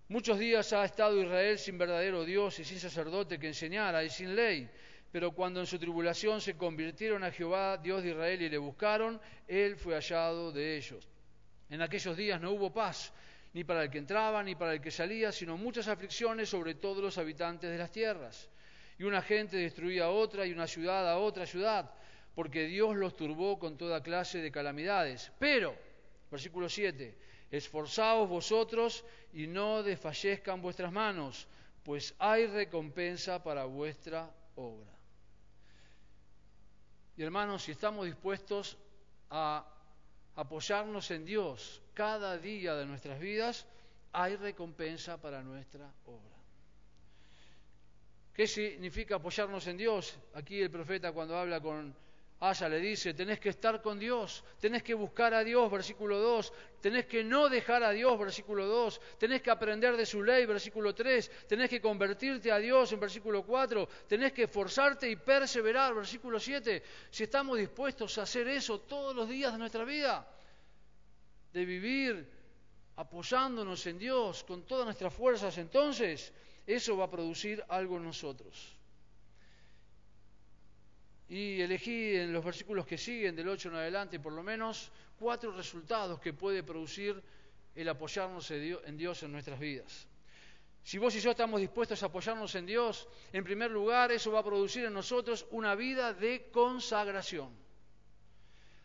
Muchos 0.10 0.40
días 0.40 0.74
ha 0.74 0.84
estado 0.84 1.22
Israel 1.22 1.58
sin 1.58 1.78
verdadero 1.78 2.25
Dios 2.25 2.60
y 2.60 2.66
sin 2.66 2.80
sacerdote 2.80 3.40
que 3.40 3.48
enseñara 3.48 4.04
y 4.04 4.10
sin 4.10 4.36
ley. 4.36 4.70
Pero 5.12 5.32
cuando 5.32 5.62
en 5.62 5.66
su 5.66 5.80
tribulación 5.80 6.42
se 6.42 6.58
convirtieron 6.58 7.24
a 7.24 7.32
Jehová, 7.32 7.78
Dios 7.78 8.04
de 8.04 8.10
Israel, 8.10 8.42
y 8.42 8.50
le 8.50 8.58
buscaron, 8.58 9.22
Él 9.48 9.78
fue 9.78 9.94
hallado 9.94 10.51
de 10.51 10.75
ellos. 10.75 11.08
En 11.70 11.82
aquellos 11.82 12.18
días 12.18 12.42
no 12.42 12.51
hubo 12.51 12.74
paz, 12.74 13.13
ni 13.54 13.63
para 13.63 13.84
el 13.84 13.90
que 13.90 14.00
entraba, 14.00 14.44
ni 14.44 14.56
para 14.56 14.74
el 14.74 14.82
que 14.82 14.92
salía, 14.92 15.32
sino 15.32 15.56
muchas 15.56 15.88
aflicciones 15.88 16.50
sobre 16.50 16.75
todos 16.75 17.01
los 17.01 17.18
habitantes 17.18 17.70
de 17.70 17.78
las 17.78 17.92
tierras. 17.92 18.50
Y 19.01 19.03
una 19.03 19.24
gente 19.24 19.58
destruía 19.58 20.05
a 20.05 20.12
otra 20.12 20.46
y 20.46 20.51
una 20.51 20.67
ciudad 20.67 21.10
a 21.10 21.17
otra 21.17 21.48
ciudad, 21.48 21.89
porque 22.36 22.67
Dios 22.67 22.96
los 22.96 23.15
turbó 23.15 23.58
con 23.58 23.75
toda 23.75 24.03
clase 24.03 24.38
de 24.43 24.51
calamidades. 24.51 25.31
Pero, 25.39 25.75
versículo 26.29 26.70
7, 26.70 27.17
esforzaos 27.50 28.29
vosotros 28.29 29.03
y 29.34 29.48
no 29.48 29.81
desfallezcan 29.81 30.62
vuestras 30.62 30.91
manos, 30.91 31.48
pues 31.81 32.13
hay 32.20 32.46
recompensa 32.46 33.41
para 33.41 33.65
vuestra 33.65 34.29
obra. 34.55 34.91
Y 37.17 37.24
hermanos, 37.24 37.63
si 37.63 37.72
estamos 37.72 38.05
dispuestos 38.05 38.77
a 39.31 39.65
apoyarnos 40.36 41.10
en 41.10 41.25
Dios 41.25 41.81
cada 41.96 42.38
día 42.38 42.75
de 42.75 42.86
nuestras 42.86 43.20
vidas, 43.20 43.65
hay 44.12 44.36
recompensa 44.36 45.20
para 45.20 45.41
nuestra 45.41 45.91
obra. 46.05 46.40
¿Qué 48.33 48.47
significa 48.47 49.15
apoyarnos 49.15 49.67
en 49.67 49.77
Dios? 49.77 50.17
Aquí 50.33 50.61
el 50.61 50.71
profeta 50.71 51.11
cuando 51.11 51.38
habla 51.38 51.59
con 51.59 51.93
Asa 52.41 52.67
le 52.67 52.79
dice, 52.79 53.13
tenés 53.13 53.39
que 53.39 53.50
estar 53.50 53.83
con 53.83 54.00
Dios, 54.00 54.43
tenés 54.59 54.81
que 54.81 54.95
buscar 54.95 55.31
a 55.31 55.43
Dios, 55.43 55.69
versículo 55.69 56.17
2, 56.17 56.53
tenés 56.81 57.05
que 57.05 57.23
no 57.23 57.50
dejar 57.50 57.83
a 57.83 57.91
Dios, 57.91 58.17
versículo 58.17 58.65
2, 58.65 59.00
tenés 59.19 59.43
que 59.43 59.51
aprender 59.51 59.95
de 59.95 60.07
su 60.07 60.23
ley, 60.23 60.47
versículo 60.47 60.95
3, 60.95 61.45
tenés 61.47 61.69
que 61.69 61.79
convertirte 61.79 62.51
a 62.51 62.57
Dios, 62.57 62.91
en 62.93 63.00
versículo 63.00 63.43
4, 63.43 63.88
tenés 64.07 64.33
que 64.33 64.43
esforzarte 64.43 65.07
y 65.07 65.17
perseverar, 65.17 65.93
versículo 65.93 66.39
7. 66.39 66.81
Si 67.11 67.25
estamos 67.25 67.59
dispuestos 67.59 68.17
a 68.17 68.23
hacer 68.23 68.47
eso 68.47 68.79
todos 68.81 69.15
los 69.15 69.29
días 69.29 69.51
de 69.51 69.59
nuestra 69.59 69.83
vida, 69.83 70.27
de 71.53 71.63
vivir 71.63 72.27
apoyándonos 72.95 73.85
en 73.85 74.00
Dios 74.00 74.43
con 74.45 74.65
todas 74.65 74.85
nuestras 74.85 75.13
fuerzas, 75.13 75.55
entonces 75.59 76.33
eso 76.65 76.98
va 76.98 77.06
a 77.06 77.12
producir 77.12 77.63
algo 77.70 77.98
en 77.98 78.03
nosotros. 78.03 78.75
Y 81.30 81.62
elegí 81.62 82.15
en 82.15 82.34
los 82.34 82.44
versículos 82.44 82.86
que 82.86 82.98
siguen, 82.98 83.36
del 83.36 83.48
8 83.48 83.70
en 83.70 83.75
adelante, 83.75 84.20
por 84.20 84.34
lo 84.34 84.44
menos 84.44 84.91
cuatro 85.18 85.51
resultados 85.51 86.20
que 86.20 86.34
puede 86.34 86.63
producir 86.63 87.22
el 87.74 87.88
apoyarnos 87.88 88.51
en 88.51 88.98
Dios 88.98 89.24
en 89.24 89.32
nuestras 89.32 89.60
vidas. 89.60 90.08
Si 90.84 90.98
vos 90.98 91.15
y 91.15 91.20
yo 91.20 91.32
estamos 91.32 91.62
dispuestos 91.62 92.01
a 92.01 92.08
apoyarnos 92.08 92.53
en 92.56 92.65
Dios, 92.65 93.08
en 93.32 93.44
primer 93.44 93.70
lugar, 93.70 94.12
eso 94.12 94.32
va 94.32 94.39
a 94.39 94.44
producir 94.44 94.86
en 94.86 94.94
nosotros 94.94 95.46
una 95.51 95.75
vida 95.75 96.13
de 96.13 96.50
consagración. 96.51 97.61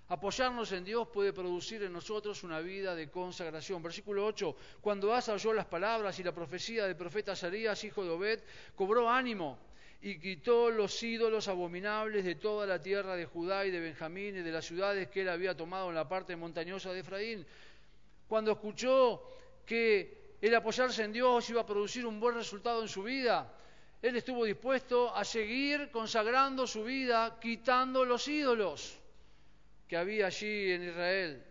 Apoyarnos 0.08 0.70
en 0.70 0.84
Dios 0.84 1.08
puede 1.08 1.32
producir 1.32 1.82
en 1.82 1.92
nosotros 1.92 2.44
una 2.44 2.60
vida 2.60 2.94
de 2.94 3.10
consagración. 3.10 3.82
Versículo 3.82 4.25
8, 4.25 4.56
cuando 4.80 5.12
Asa 5.12 5.32
oyó 5.32 5.52
las 5.52 5.66
palabras 5.66 6.16
y 6.20 6.22
la 6.22 6.32
profecía 6.32 6.86
del 6.86 6.94
profeta 6.94 7.34
Sarías, 7.34 7.82
hijo 7.82 8.04
de 8.04 8.10
Obed, 8.10 8.40
cobró 8.76 9.10
ánimo 9.10 9.58
y 10.00 10.20
quitó 10.20 10.70
los 10.70 11.02
ídolos 11.02 11.48
abominables 11.48 12.25
de 12.25 12.36
toda 12.36 12.66
la 12.66 12.80
tierra 12.80 13.16
de 13.16 13.26
Judá 13.26 13.66
y 13.66 13.72
de 13.72 13.80
Benjamín 13.80 14.36
y 14.36 14.42
de 14.42 14.52
las 14.52 14.64
ciudades 14.64 15.08
que 15.08 15.22
él 15.22 15.28
había 15.28 15.56
tomado 15.56 15.88
en 15.88 15.96
la 15.96 16.08
parte 16.08 16.36
montañosa 16.36 16.92
de 16.92 17.00
Efraín. 17.00 17.44
Cuando 18.28 18.52
escuchó 18.52 19.20
que 19.64 20.36
el 20.40 20.54
apoyarse 20.54 21.02
en 21.02 21.12
Dios 21.12 21.50
iba 21.50 21.62
a 21.62 21.66
producir 21.66 22.06
un 22.06 22.20
buen 22.20 22.36
resultado 22.36 22.80
en 22.80 22.88
su 22.88 23.02
vida, 23.02 23.52
él 24.00 24.14
estuvo 24.14 24.44
dispuesto 24.44 25.12
a 25.12 25.25
seguir 25.25 25.90
consagrando 25.90 26.64
su 26.64 26.84
vida, 26.84 27.40
quitando 27.40 28.04
los 28.04 28.28
ídolos 28.28 29.00
que 29.88 29.97
había 29.97 30.26
allí 30.26 30.73
en 30.73 30.88
Israel. 30.88 31.45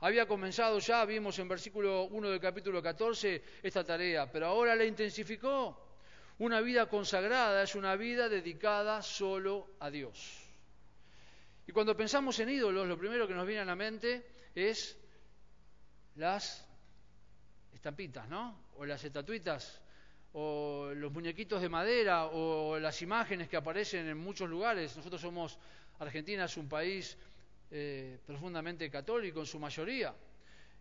Había 0.00 0.26
comenzado 0.26 0.78
ya, 0.80 1.04
vimos 1.04 1.38
en 1.38 1.48
versículo 1.48 2.04
1 2.04 2.30
del 2.30 2.40
capítulo 2.40 2.82
14, 2.82 3.42
esta 3.62 3.84
tarea, 3.84 4.30
pero 4.30 4.46
ahora 4.46 4.74
la 4.74 4.84
intensificó. 4.84 5.78
Una 6.38 6.60
vida 6.60 6.88
consagrada 6.88 7.62
es 7.62 7.76
una 7.76 7.94
vida 7.94 8.28
dedicada 8.28 9.00
solo 9.00 9.76
a 9.78 9.90
Dios. 9.90 10.42
Y 11.66 11.72
cuando 11.72 11.96
pensamos 11.96 12.38
en 12.40 12.48
ídolos, 12.48 12.88
lo 12.88 12.98
primero 12.98 13.28
que 13.28 13.34
nos 13.34 13.46
viene 13.46 13.62
a 13.62 13.64
la 13.64 13.76
mente 13.76 14.26
es 14.54 14.98
las 16.16 16.66
estampitas, 17.72 18.28
¿no? 18.28 18.58
O 18.76 18.84
las 18.84 19.04
estatuitas, 19.04 19.80
o 20.32 20.90
los 20.94 21.12
muñequitos 21.12 21.62
de 21.62 21.68
madera, 21.68 22.26
o 22.26 22.78
las 22.78 23.00
imágenes 23.02 23.48
que 23.48 23.56
aparecen 23.56 24.08
en 24.08 24.18
muchos 24.18 24.50
lugares. 24.50 24.96
Nosotros 24.96 25.20
somos, 25.20 25.58
Argentina 26.00 26.46
es 26.46 26.56
un 26.56 26.68
país 26.68 27.16
eh, 27.74 28.18
profundamente 28.26 28.90
católico 28.90 29.40
en 29.40 29.46
su 29.46 29.58
mayoría, 29.58 30.14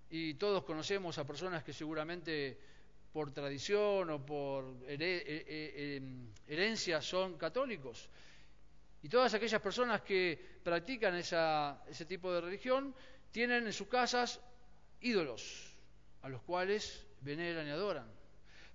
y 0.09 0.33
todos 0.33 0.65
conocemos 0.65 1.17
a 1.17 1.25
personas 1.25 1.63
que 1.63 1.71
seguramente 1.71 2.57
por 3.13 3.31
tradición 3.31 4.09
o 4.09 4.25
por 4.25 4.83
eh, 4.87 4.97
eh, 4.99 5.95
em, 5.95 6.27
herencia 6.47 7.01
son 7.01 7.37
católicos. 7.37 8.09
Y 9.03 9.07
todas 9.07 9.33
aquellas 9.33 9.61
personas 9.61 10.01
que 10.01 10.37
practican 10.63 11.15
ese 11.15 12.05
tipo 12.05 12.31
de 12.31 12.41
religión 12.41 12.93
tienen 13.31 13.65
en 13.65 13.73
sus 13.73 13.87
casas 13.87 14.41
ídolos 14.99 15.71
a 16.21 16.29
los 16.29 16.41
cuales 16.43 17.07
veneran 17.21 17.67
y 17.67 17.71
adoran. 17.71 18.11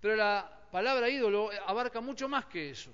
Pero 0.00 0.16
la 0.16 0.68
palabra 0.73 1.08
ídolo 1.08 1.50
abarca 1.66 2.00
mucho 2.00 2.28
más 2.28 2.46
que 2.46 2.70
eso. 2.70 2.90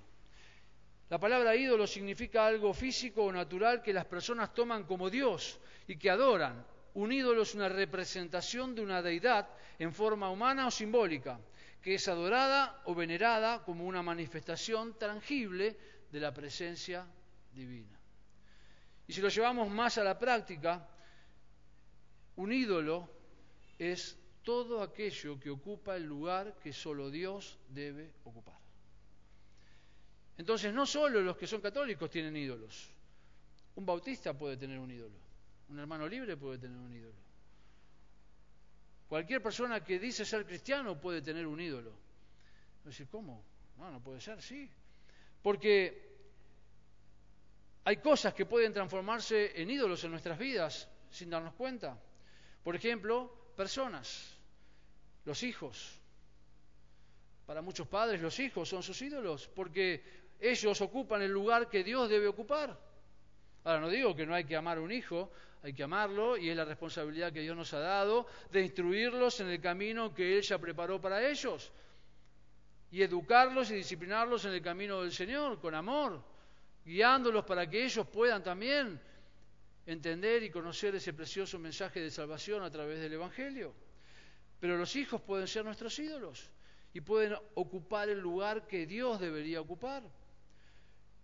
La 1.13 1.21
palabra 1.21 1.55
ídolo 1.55 1.87
significa 1.87 2.47
algo 2.47 2.73
físico 2.73 3.25
o 3.25 3.31
natural 3.31 3.83
que 3.83 3.93
las 3.93 4.07
personas 4.07 4.55
toman 4.55 4.85
como 4.85 5.11
Dios 5.11 5.61
y 5.87 5.99
que 5.99 6.09
adoran. 6.09 6.65
Un 6.95 7.13
ídolo 7.13 7.43
es 7.43 7.55
una 7.55 7.69
representación 7.69 8.75
de 8.75 8.81
una 8.81 9.03
deidad 9.03 9.47
en 9.79 9.93
forma 9.93 10.31
humana 10.31 10.67
o 10.67 10.71
simbólica, 10.71 11.39
que 11.83 11.97
es 11.97 12.09
adorada 12.09 12.81
o 12.87 12.95
venerada 12.95 13.63
como 13.63 13.85
una 13.85 14.03
manifestación 14.03 14.97
tangible 14.97 15.77
de 16.11 16.19
la 16.19 16.33
presencia 16.33 17.05
divina. 17.53 18.01
Y 19.07 19.13
si 19.13 19.21
lo 19.21 19.29
llevamos 19.29 19.69
más 19.69 19.99
a 19.99 20.05
la 20.05 20.19
práctica, 20.19 20.89
un 22.37 22.55
ídolo 22.55 23.11
es 23.79 24.17
todo 24.43 24.81
aquello 24.81 25.39
que 25.39 25.51
ocupa 25.51 25.95
el 25.95 26.05
lugar 26.05 26.57
que 26.57 26.73
solo 26.73 27.11
Dios 27.11 27.59
debe 27.69 28.15
ocupar. 28.25 28.62
Entonces, 30.43 30.75
no 30.75 30.85
solo 30.87 31.21
los 31.21 31.37
que 31.37 31.47
son 31.47 31.61
católicos 31.61 32.11
tienen 32.11 32.37
ídolos. 32.37 32.91
Un 33.77 33.87
bautista 33.87 34.37
puede 34.37 34.57
tener 34.57 34.77
un 34.77 34.91
ídolo. 34.91 35.15
Un 35.69 35.79
hermano 35.79 36.09
libre 36.09 36.37
puede 36.37 36.59
tener 36.59 36.77
un 36.77 36.93
ídolo. 36.93 37.15
Cualquier 39.09 39.41
persona 39.41 39.85
que 39.85 40.01
dice 40.01 40.25
ser 40.25 40.45
cristiano 40.45 41.01
puede 41.01 41.23
tener 41.23 41.47
un 41.47 41.61
ídolo. 41.61 41.93
Decir, 42.83 43.07
¿cómo? 43.09 43.41
No, 43.79 43.89
no 43.93 44.01
puede 44.01 44.21
ser, 44.21 44.43
sí. 44.43 44.69
Porque 45.41 46.11
hay 47.85 47.99
cosas 47.99 48.35
que 48.35 48.45
pueden 48.45 48.73
transformarse 48.73 49.63
en 49.63 49.71
ídolos 49.71 50.03
en 50.03 50.11
nuestras 50.11 50.37
vidas 50.37 50.89
sin 51.09 51.31
darnos 51.31 51.55
cuenta. 51.55 51.97
Por 52.65 52.75
ejemplo, 52.75 53.33
personas, 53.55 54.37
los 55.25 55.41
hijos. 55.45 56.01
Para 57.47 57.61
muchos 57.61 57.87
padres 57.87 58.21
los 58.21 58.39
hijos 58.41 58.69
son 58.69 58.83
sus 58.83 59.01
ídolos 59.03 59.49
porque 59.55 60.22
ellos 60.43 60.81
ocupan 60.81 61.23
el 61.23 61.31
lugar 61.31 61.69
que 61.69 61.85
Dios 61.85 62.11
debe 62.11 62.27
ocupar. 62.27 62.77
Ahora, 63.65 63.81
no 63.81 63.89
digo 63.89 64.15
que 64.17 64.27
no 64.27 64.35
hay 64.35 64.45
que 64.45 64.57
amar 64.57 64.79
a 64.79 64.81
un 64.81 64.91
hijo, 64.91 65.31
hay 65.63 65.73
que 65.73 65.85
amarlo 65.85 66.37
y 66.37 66.51
es 66.51 66.57
la 66.57 66.65
responsabilidad 66.65 67.33
que 67.33 67.41
Dios 67.41 67.57
nos 67.57 67.73
ha 67.75 67.79
dado 67.79 68.27
de 68.51 68.63
instruirlos 68.63 69.39
en 69.41 69.49
el 69.49 69.61
camino 69.61 70.13
que 70.13 70.37
Él 70.37 70.43
ya 70.43 70.59
preparó 70.59 71.01
para 71.01 71.25
ellos 71.29 71.73
y 72.91 73.03
educarlos 73.03 73.71
y 73.71 73.77
disciplinarlos 73.77 74.45
en 74.45 74.53
el 74.53 74.63
camino 74.63 75.03
del 75.03 75.13
Señor 75.13 75.61
con 75.61 75.77
amor, 75.77 76.21
guiándolos 76.85 77.45
para 77.45 77.71
que 77.71 77.85
ellos 77.85 78.07
puedan 78.09 78.43
también 78.43 79.01
entender 79.87 80.43
y 80.43 80.51
conocer 80.51 80.97
ese 80.97 81.13
precioso 81.13 81.59
mensaje 81.61 82.01
de 82.01 82.11
salvación 82.11 82.65
a 82.65 82.71
través 82.71 83.01
del 83.01 83.13
Evangelio. 83.13 83.73
Pero 84.59 84.77
los 84.77 84.95
hijos 84.97 85.21
pueden 85.21 85.47
ser 85.47 85.65
nuestros 85.65 85.97
ídolos 86.01 86.51
y 86.93 87.01
pueden 87.01 87.37
ocupar 87.55 88.09
el 88.09 88.19
lugar 88.19 88.67
que 88.67 88.87
Dios 88.87 89.21
debería 89.21 89.61
ocupar. 89.61 90.03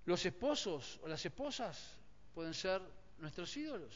Los 0.08 0.24
esposos 0.24 0.98
o 1.02 1.06
las 1.06 1.22
esposas 1.22 1.94
pueden 2.32 2.54
ser 2.54 2.80
nuestros 3.18 3.54
ídolos. 3.54 3.94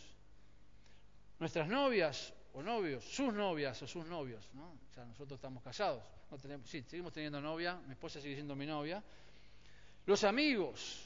Nuestras 1.38 1.66
novias 1.66 2.34
o 2.52 2.62
novios, 2.62 3.02
sus 3.02 3.32
novias 3.32 3.80
o 3.80 3.86
sus 3.86 4.04
novios, 4.04 4.46
¿no? 4.52 4.74
Ya 4.94 5.06
nosotros 5.06 5.38
estamos 5.38 5.62
casados, 5.62 6.04
no 6.30 6.36
tenemos, 6.36 6.68
sí, 6.68 6.82
seguimos 6.82 7.14
teniendo 7.14 7.40
novia, 7.40 7.80
mi 7.86 7.92
esposa 7.92 8.20
sigue 8.20 8.34
siendo 8.34 8.54
mi 8.54 8.66
novia. 8.66 9.02
Los 10.04 10.22
amigos, 10.24 11.00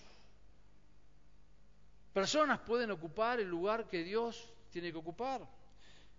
personas 2.13 2.59
pueden 2.59 2.91
ocupar 2.91 3.39
el 3.39 3.49
lugar 3.49 3.87
que 3.87 4.03
Dios 4.03 4.53
tiene 4.73 4.91
que 4.91 4.99
ocupar. 4.99 5.47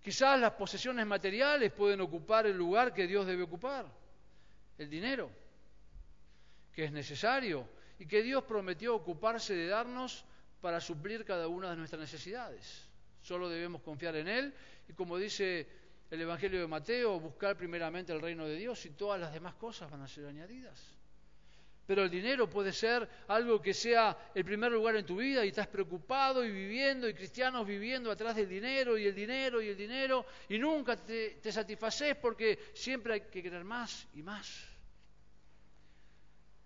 Quizás 0.01 0.39
las 0.39 0.53
posesiones 0.53 1.05
materiales 1.05 1.73
pueden 1.73 1.99
ocupar 1.99 2.45
el 2.45 2.55
lugar 2.55 2.93
que 2.93 3.05
Dios 3.05 3.27
debe 3.27 3.43
ocupar, 3.43 3.85
el 4.77 4.89
dinero, 4.89 5.29
que 6.73 6.85
es 6.85 6.91
necesario 6.93 7.75
y 7.99 8.05
que 8.05 8.21
Dios 8.21 8.43
prometió 8.43 8.95
ocuparse 8.95 9.55
de 9.55 9.67
darnos 9.67 10.25
para 10.61 10.79
suplir 10.79 11.25
cada 11.25 11.47
una 11.47 11.71
de 11.71 11.77
nuestras 11.77 12.01
necesidades. 12.01 12.87
Solo 13.21 13.49
debemos 13.49 13.81
confiar 13.81 14.15
en 14.15 14.27
Él 14.27 14.53
y 14.87 14.93
como 14.93 15.17
dice 15.17 15.67
el 16.09 16.21
Evangelio 16.21 16.61
de 16.61 16.67
Mateo, 16.67 17.19
buscar 17.19 17.57
primeramente 17.57 18.13
el 18.13 18.21
reino 18.21 18.45
de 18.45 18.55
Dios 18.55 18.85
y 18.85 18.91
todas 18.91 19.19
las 19.19 19.33
demás 19.33 19.55
cosas 19.55 19.91
van 19.91 20.01
a 20.01 20.07
ser 20.07 20.25
añadidas. 20.25 20.97
Pero 21.85 22.03
el 22.03 22.09
dinero 22.09 22.49
puede 22.49 22.73
ser 22.73 23.07
algo 23.29 23.61
que 23.61 23.73
sea 23.73 24.31
el 24.35 24.43
primer 24.43 24.71
lugar 24.71 24.97
en 24.97 25.05
tu 25.05 25.15
vida 25.15 25.45
y 25.45 25.49
estás 25.49 25.67
preocupado 25.67 26.43
y 26.43 26.51
viviendo 26.51 27.07
y 27.07 27.13
cristianos 27.13 27.65
viviendo 27.65 28.11
atrás 28.11 28.35
del 28.35 28.49
dinero 28.49 28.97
y 28.97 29.05
el 29.05 29.15
dinero 29.15 29.61
y 29.61 29.69
el 29.69 29.77
dinero 29.77 30.25
y 30.49 30.59
nunca 30.59 30.97
te, 30.97 31.39
te 31.41 31.51
satisfaces 31.51 32.15
porque 32.17 32.71
siempre 32.73 33.13
hay 33.13 33.21
que 33.21 33.41
querer 33.41 33.63
más 33.63 34.05
y 34.13 34.21
más. 34.21 34.65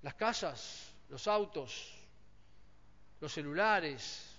Las 0.02 0.16
casas, 0.16 0.91
los 1.12 1.28
autos, 1.28 1.94
los 3.20 3.32
celulares. 3.32 4.34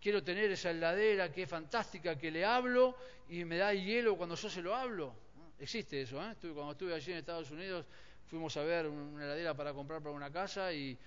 Quiero 0.00 0.22
tener 0.22 0.50
esa 0.50 0.70
heladera 0.70 1.32
que 1.32 1.44
es 1.44 1.48
fantástica, 1.48 2.18
que 2.18 2.30
le 2.30 2.44
hablo 2.44 2.96
y 3.28 3.44
me 3.44 3.56
da 3.56 3.72
hielo 3.72 4.16
cuando 4.16 4.34
yo 4.34 4.50
se 4.50 4.60
lo 4.60 4.74
hablo. 4.74 5.14
Existe 5.60 6.02
eso, 6.02 6.20
¿eh? 6.20 6.34
cuando 6.40 6.72
estuve 6.72 6.92
allí 6.92 7.12
en 7.12 7.18
Estados 7.18 7.50
Unidos 7.50 7.86
fuimos 8.26 8.56
a 8.56 8.62
ver 8.62 8.86
una 8.86 9.24
heladera 9.24 9.54
para 9.54 9.72
comprar 9.72 10.02
para 10.02 10.14
una 10.14 10.30
casa 10.30 10.72
y 10.72 10.98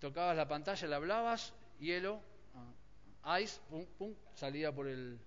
tocabas 0.00 0.36
la 0.36 0.46
pantalla, 0.46 0.86
le 0.86 0.94
hablabas, 0.94 1.54
hielo, 1.78 2.20
ah, 3.22 3.40
ice, 3.40 3.60
pum, 3.70 3.86
pum, 3.98 4.14
salía 4.34 4.72
por 4.72 4.88
el... 4.88 5.18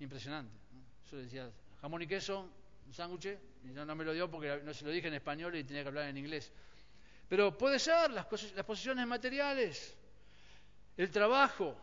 Impresionante. 0.00 0.52
Yo 1.10 1.16
le 1.16 1.24
decía, 1.24 1.50
jamón 1.80 2.02
y 2.02 2.06
queso, 2.06 2.48
un 2.86 2.94
sándwich, 2.94 3.36
y 3.64 3.68
no, 3.68 3.84
no, 3.84 3.96
me 3.96 4.04
lo 4.04 4.12
dio 4.12 4.30
porque 4.30 4.60
no 4.62 4.72
se 4.72 4.84
lo 4.84 4.92
dije 4.92 5.08
en 5.08 5.14
español 5.14 5.56
y 5.56 5.64
tenía 5.64 5.82
que 5.82 5.88
hablar 5.88 6.08
en 6.08 6.18
inglés. 6.18 6.52
Pero 7.28 7.56
puede 7.56 7.78
ser 7.78 8.10
las, 8.10 8.26
cosas, 8.26 8.52
las 8.52 8.64
posiciones 8.64 9.06
materiales, 9.06 9.94
el 10.96 11.10
trabajo, 11.10 11.76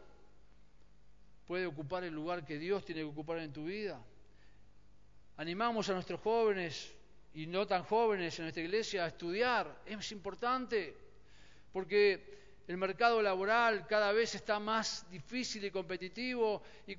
puede 1.46 1.66
ocupar 1.66 2.04
el 2.04 2.14
lugar 2.14 2.44
que 2.44 2.58
Dios 2.58 2.84
tiene 2.84 3.02
que 3.02 3.08
ocupar 3.08 3.38
en 3.38 3.54
tu 3.54 3.66
vida. 3.66 4.02
Animamos 5.38 5.90
a 5.90 5.94
nuestros 5.94 6.20
jóvenes 6.22 6.92
y 7.34 7.46
no 7.46 7.68
tan 7.68 7.84
jóvenes 7.84 8.38
en 8.40 8.46
nuestra 8.46 8.64
iglesia 8.64 9.04
a 9.04 9.08
estudiar. 9.08 9.82
Es 9.86 10.12
importante 10.12 10.96
porque 11.72 12.64
el 12.68 12.78
mercado 12.78 13.22
laboral 13.22 13.86
cada 13.86 14.12
vez 14.12 14.34
está 14.34 14.60
más 14.60 15.06
difícil 15.12 15.66
y 15.66 15.72
competitivo 15.72 16.64
y, 16.88 16.98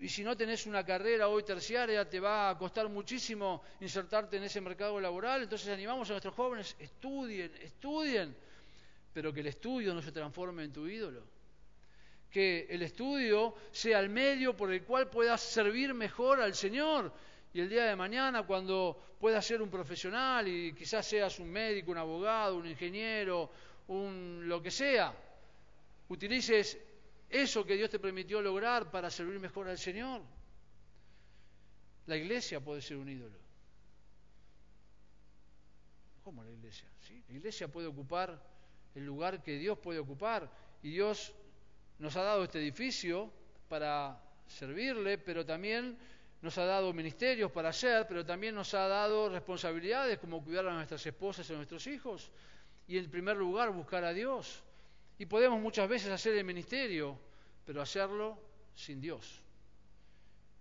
y, 0.00 0.08
si 0.08 0.22
no 0.22 0.36
tenés 0.36 0.66
una 0.66 0.84
carrera 0.84 1.28
hoy 1.28 1.42
terciaria 1.42 2.08
te 2.08 2.20
va 2.20 2.50
a 2.50 2.58
costar 2.58 2.88
muchísimo 2.88 3.62
insertarte 3.80 4.36
en 4.36 4.44
ese 4.44 4.60
mercado 4.60 5.00
laboral. 5.00 5.42
Entonces 5.42 5.68
animamos 5.68 6.08
a 6.10 6.12
nuestros 6.12 6.34
jóvenes, 6.34 6.76
estudien, 6.78 7.52
estudien, 7.60 8.36
pero 9.12 9.32
que 9.32 9.40
el 9.40 9.48
estudio 9.48 9.92
no 9.94 10.02
se 10.02 10.12
transforme 10.12 10.64
en 10.64 10.72
tu 10.72 10.86
ídolo. 10.86 11.22
Que 12.30 12.66
el 12.70 12.82
estudio 12.82 13.54
sea 13.72 13.98
el 14.00 14.08
medio 14.08 14.56
por 14.56 14.72
el 14.72 14.84
cual 14.84 15.08
puedas 15.08 15.40
servir 15.40 15.94
mejor 15.94 16.40
al 16.40 16.54
Señor 16.54 17.12
y 17.52 17.60
el 17.60 17.68
día 17.68 17.84
de 17.86 17.96
mañana 17.96 18.44
cuando 18.44 19.16
puedas 19.18 19.44
ser 19.44 19.62
un 19.62 19.70
profesional 19.70 20.46
y 20.46 20.74
quizás 20.74 21.06
seas 21.06 21.38
un 21.38 21.50
médico, 21.50 21.90
un 21.90 21.98
abogado, 21.98 22.56
un 22.56 22.66
ingeniero, 22.66 23.50
un 23.88 24.42
lo 24.44 24.62
que 24.62 24.70
sea, 24.70 25.12
utilices 26.08 26.78
eso 27.28 27.64
que 27.64 27.76
Dios 27.76 27.90
te 27.90 27.98
permitió 27.98 28.40
lograr 28.40 28.90
para 28.90 29.10
servir 29.10 29.38
mejor 29.38 29.68
al 29.68 29.78
Señor. 29.78 30.22
La 32.06 32.16
iglesia 32.16 32.60
puede 32.60 32.80
ser 32.80 32.96
un 32.96 33.08
ídolo. 33.08 33.38
¿Cómo 36.24 36.42
la 36.42 36.50
iglesia? 36.50 36.88
¿Sí? 37.00 37.22
La 37.28 37.34
iglesia 37.34 37.68
puede 37.68 37.86
ocupar 37.86 38.42
el 38.94 39.04
lugar 39.04 39.42
que 39.42 39.58
Dios 39.58 39.78
puede 39.78 39.98
ocupar 39.98 40.50
y 40.82 40.90
Dios 40.90 41.34
nos 41.98 42.16
ha 42.16 42.22
dado 42.22 42.44
este 42.44 42.58
edificio 42.58 43.30
para 43.68 44.20
servirle, 44.46 45.18
pero 45.18 45.44
también 45.44 45.98
nos 46.40 46.56
ha 46.58 46.64
dado 46.64 46.92
ministerios 46.92 47.50
para 47.50 47.70
hacer, 47.70 48.06
pero 48.06 48.24
también 48.24 48.54
nos 48.54 48.72
ha 48.74 48.86
dado 48.88 49.28
responsabilidades 49.28 50.18
como 50.18 50.42
cuidar 50.42 50.66
a 50.66 50.74
nuestras 50.74 51.04
esposas 51.04 51.48
y 51.48 51.52
a 51.52 51.56
nuestros 51.56 51.86
hijos. 51.86 52.30
Y 52.86 52.96
en 52.96 53.10
primer 53.10 53.36
lugar 53.36 53.70
buscar 53.70 54.04
a 54.04 54.12
Dios. 54.12 54.62
Y 55.18 55.26
podemos 55.26 55.60
muchas 55.60 55.88
veces 55.88 56.10
hacer 56.10 56.36
el 56.36 56.44
ministerio, 56.44 57.18
pero 57.68 57.82
hacerlo 57.82 58.38
sin 58.74 58.98
Dios. 58.98 59.42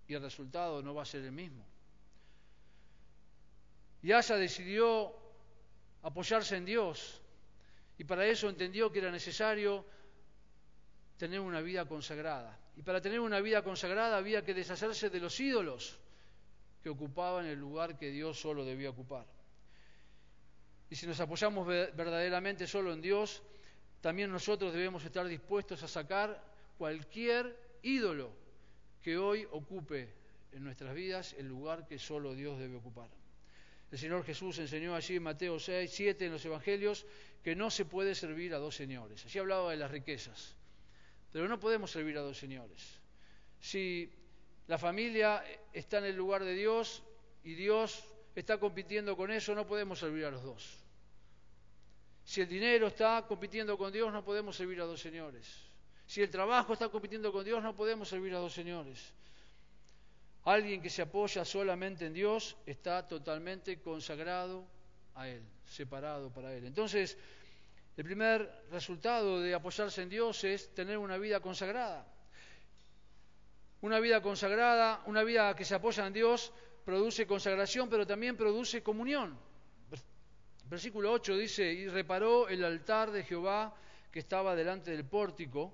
Y 0.10 0.13
el 0.13 0.22
resultado 0.22 0.82
no 0.82 0.93
va 0.93 1.04
a 1.04 1.06
ser 1.06 1.24
el 1.24 1.32
mismo. 1.32 1.65
Y 4.04 4.12
Asa 4.12 4.36
decidió 4.36 5.15
apoyarse 6.04 6.58
en 6.58 6.65
Dios 6.65 7.22
y 7.98 8.04
para 8.04 8.26
eso 8.26 8.50
entendió 8.50 8.91
que 8.91 9.00
era 9.00 9.10
necesario 9.10 9.86
tener 11.15 11.39
una 11.39 11.62
vida 11.62 11.86
consagrada. 11.86 12.60
Y 12.76 12.82
para 12.82 13.00
tener 13.00 13.22
una 13.22 13.39
vida 13.39 13.63
consagrada 13.63 14.17
había 14.17 14.43
que 14.43 14.54
deshacerse 14.54 15.10
de 15.10 15.22
los 15.22 15.39
ídolos 15.39 15.98
que 16.84 16.89
ocupaban 16.89 17.46
el 17.46 17.58
lugar 17.58 17.98
que 17.98 18.12
Dios 18.12 18.38
solo 18.38 18.65
debía 18.65 18.89
ocupar. 18.89 19.26
Y 20.89 20.96
si 20.98 21.08
nos 21.08 21.22
apoyamos 21.22 21.65
verdaderamente 21.65 22.67
solo 22.67 22.91
en 22.91 23.00
Dios, 23.00 23.41
también 24.02 24.30
nosotros 24.30 24.74
debemos 24.74 25.06
estar 25.06 25.26
dispuestos 25.26 25.82
a 25.84 25.88
sacar 25.88 26.47
cualquier 26.78 27.58
ídolo 27.82 28.32
que 29.02 29.18
hoy 29.18 29.48
ocupe 29.52 30.13
en 30.52 30.63
nuestras 30.63 30.94
vidas 30.94 31.34
el 31.38 31.48
lugar 31.48 31.88
que 31.88 32.00
solo 32.00 32.34
Dios 32.34 32.60
debe 32.60 32.76
ocupar. 32.76 33.10
El 33.92 33.98
Señor 33.98 34.24
Jesús 34.26 34.60
enseñó 34.60 34.96
allí 34.96 35.16
en 35.16 35.24
Mateo 35.24 35.60
6, 35.60 35.90
7 35.92 36.26
en 36.26 36.32
los 36.34 36.46
Evangelios 36.46 37.06
que 37.44 37.56
no 37.56 37.70
se 37.70 37.86
puede 37.86 38.16
servir 38.16 38.54
a 38.54 38.58
dos 38.58 38.76
señores. 38.76 39.26
Allí 39.26 39.40
hablaba 39.40 39.72
de 39.72 39.78
las 39.78 39.92
riquezas. 39.92 40.56
Pero 41.32 41.48
no 41.48 41.60
podemos 41.60 41.92
servir 41.92 42.18
a 42.18 42.22
dos 42.22 42.38
señores. 42.38 43.00
Si 43.60 44.12
la 44.68 44.78
familia 44.78 45.44
está 45.72 46.00
en 46.00 46.06
el 46.06 46.16
lugar 46.16 46.44
de 46.44 46.54
Dios 46.54 47.04
y 47.44 47.54
Dios 47.54 48.04
está 48.36 48.60
compitiendo 48.60 49.16
con 49.16 49.32
eso, 49.32 49.56
no 49.56 49.66
podemos 49.66 50.00
servir 50.00 50.26
a 50.26 50.32
los 50.32 50.44
dos. 50.44 50.84
Si 52.26 52.42
el 52.42 52.50
dinero 52.50 52.88
está 52.88 53.26
compitiendo 53.26 53.78
con 53.78 53.94
Dios, 53.94 54.12
no 54.12 54.24
podemos 54.26 54.58
servir 54.58 54.82
a 54.82 54.86
dos 54.86 55.00
señores. 55.00 55.66
Si 56.08 56.22
el 56.22 56.30
trabajo 56.30 56.74
está 56.74 56.88
compitiendo 56.88 57.32
con 57.34 57.43
Dios, 57.43 57.62
no 57.62 57.76
podemos 57.76 58.08
servir 58.08 58.34
a 58.34 58.39
dos 58.39 58.54
señores. 58.54 59.13
Alguien 60.46 60.82
que 60.82 60.89
se 60.89 61.02
apoya 61.02 61.43
solamente 61.43 62.06
en 62.06 62.13
Dios 62.13 62.56
está 62.65 63.06
totalmente 63.06 63.82
consagrado 63.82 64.65
a 65.15 65.28
Él, 65.28 65.43
separado 65.65 66.32
para 66.32 66.54
Él. 66.54 66.65
Entonces, 66.65 67.17
el 67.98 68.06
primer 68.06 68.50
resultado 68.72 69.41
de 69.41 69.54
apoyarse 69.54 70.02
en 70.02 70.10
Dios 70.10 70.43
es 70.46 70.74
tener 70.74 70.98
una 70.98 71.17
vida 71.17 71.41
consagrada. 71.41 72.08
Una 73.82 74.00
vida 74.00 74.22
consagrada, 74.22 75.04
una 75.08 75.24
vida 75.24 75.54
que 75.56 75.65
se 75.65 75.76
apoya 75.76 76.08
en 76.08 76.13
Dios, 76.13 76.54
produce 76.86 77.28
consagración, 77.28 77.89
pero 77.89 78.08
también 78.08 78.38
produce 78.38 78.82
comunión. 78.82 79.38
Versículo 80.70 81.12
8 81.12 81.36
dice, 81.36 81.74
y 81.74 81.89
reparó 81.89 82.48
el 82.48 82.63
altar 82.63 83.12
de 83.12 83.24
Jehová 83.24 83.76
que 84.12 84.20
estaba 84.20 84.56
delante 84.56 84.91
del 84.91 85.06
pórtico. 85.06 85.74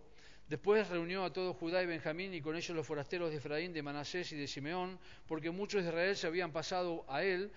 Después 0.54 0.88
reunió 0.88 1.26
a 1.26 1.34
todo 1.34 1.56
Judá 1.56 1.82
y 1.82 1.88
Benjamín 1.88 2.32
y 2.32 2.39
con 2.39 2.56
ellos 2.56 2.78
los 2.78 2.86
forasteros 2.86 3.32
de 3.32 3.38
Efraín, 3.38 3.74
de 3.74 3.82
Manasés 3.82 4.34
y 4.34 4.36
de 4.36 4.46
Simeón, 4.46 5.00
porque 5.26 5.50
muchos 5.50 5.82
de 5.82 5.89
Israel 5.89 6.16
se 6.16 6.28
habían 6.28 6.52
pasado 6.52 7.04
a 7.08 7.24
él, 7.24 7.52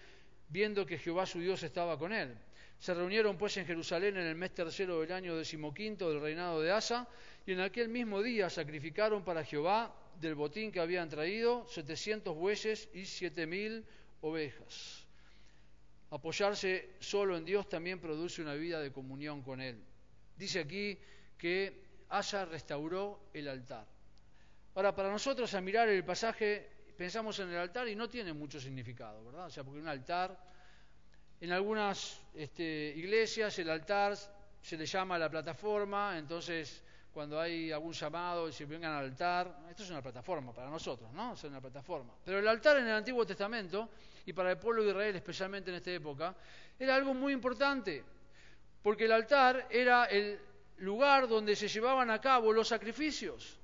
viendo 0.48 0.86
que 0.86 0.96
Jehová 0.96 1.26
su 1.26 1.38
Dios 1.38 1.62
estaba 1.62 1.98
con 1.98 2.14
él. 2.14 2.34
Se 2.78 2.94
reunieron 2.94 3.36
pues 3.36 3.54
en 3.58 3.66
Jerusalén 3.66 4.16
en 4.16 4.26
el 4.26 4.34
mes 4.34 4.54
tercero 4.54 5.02
del 5.02 5.12
año 5.12 5.36
decimoquinto 5.36 6.08
del 6.08 6.22
reinado 6.22 6.62
de 6.62 6.72
Asa, 6.72 7.06
y 7.44 7.52
en 7.52 7.60
aquel 7.60 7.90
mismo 7.90 8.22
día 8.22 8.48
sacrificaron 8.48 9.22
para 9.22 9.44
Jehová 9.44 9.94
del 10.18 10.34
botín 10.34 10.72
que 10.72 10.80
habían 10.80 11.10
traído 11.10 11.68
setecientos 11.68 12.34
bueyes 12.34 12.88
y 12.94 13.04
siete 13.04 13.46
mil 13.46 13.84
ovejas. 14.22 15.04
Apoyarse 16.08 16.94
solo 17.00 17.36
en 17.36 17.44
Dios 17.44 17.68
también 17.68 18.00
produce 18.00 18.40
una 18.40 18.54
vida 18.54 18.80
de 18.80 18.90
comunión 18.90 19.42
con 19.42 19.60
Él. 19.60 19.84
Dice 20.38 20.60
aquí 20.60 20.98
que 21.36 21.84
Asa 22.08 22.44
restauró 22.44 23.28
el 23.32 23.48
altar. 23.48 23.86
Ahora, 24.74 24.94
para 24.94 25.10
nosotros 25.10 25.52
al 25.54 25.62
mirar 25.62 25.88
el 25.88 26.04
pasaje 26.04 26.68
pensamos 26.96 27.38
en 27.38 27.50
el 27.50 27.58
altar 27.58 27.88
y 27.88 27.94
no 27.94 28.08
tiene 28.08 28.32
mucho 28.32 28.60
significado, 28.60 29.24
¿verdad? 29.24 29.46
O 29.46 29.50
sea, 29.50 29.64
porque 29.64 29.80
un 29.80 29.88
altar 29.88 30.38
en 31.40 31.52
algunas 31.52 32.20
este, 32.34 32.94
iglesias 32.96 33.58
el 33.58 33.70
altar 33.70 34.16
se 34.62 34.76
le 34.76 34.86
llama 34.86 35.18
la 35.18 35.30
plataforma, 35.30 36.16
entonces 36.18 36.82
cuando 37.12 37.40
hay 37.40 37.72
algún 37.72 37.92
llamado 37.92 38.48
y 38.48 38.52
se 38.52 38.66
vengan 38.66 38.92
al 38.92 39.04
altar, 39.04 39.60
esto 39.70 39.84
es 39.84 39.90
una 39.90 40.02
plataforma 40.02 40.52
para 40.52 40.68
nosotros, 40.68 41.10
¿no? 41.12 41.32
Es 41.32 41.44
una 41.44 41.60
plataforma. 41.60 42.12
Pero 42.22 42.40
el 42.40 42.48
altar 42.48 42.76
en 42.76 42.86
el 42.86 42.92
Antiguo 42.92 43.24
Testamento, 43.24 43.88
y 44.26 44.32
para 44.34 44.50
el 44.50 44.58
pueblo 44.58 44.82
de 44.82 44.90
Israel 44.90 45.16
especialmente 45.16 45.70
en 45.70 45.76
esta 45.76 45.90
época, 45.92 46.34
era 46.78 46.94
algo 46.94 47.14
muy 47.14 47.32
importante, 47.32 48.04
porque 48.82 49.06
el 49.06 49.12
altar 49.12 49.66
era 49.70 50.04
el 50.04 50.38
lugar 50.78 51.28
donde 51.28 51.56
se 51.56 51.68
llevaban 51.68 52.10
a 52.10 52.20
cabo 52.20 52.52
los 52.52 52.68
sacrificios. 52.68 53.58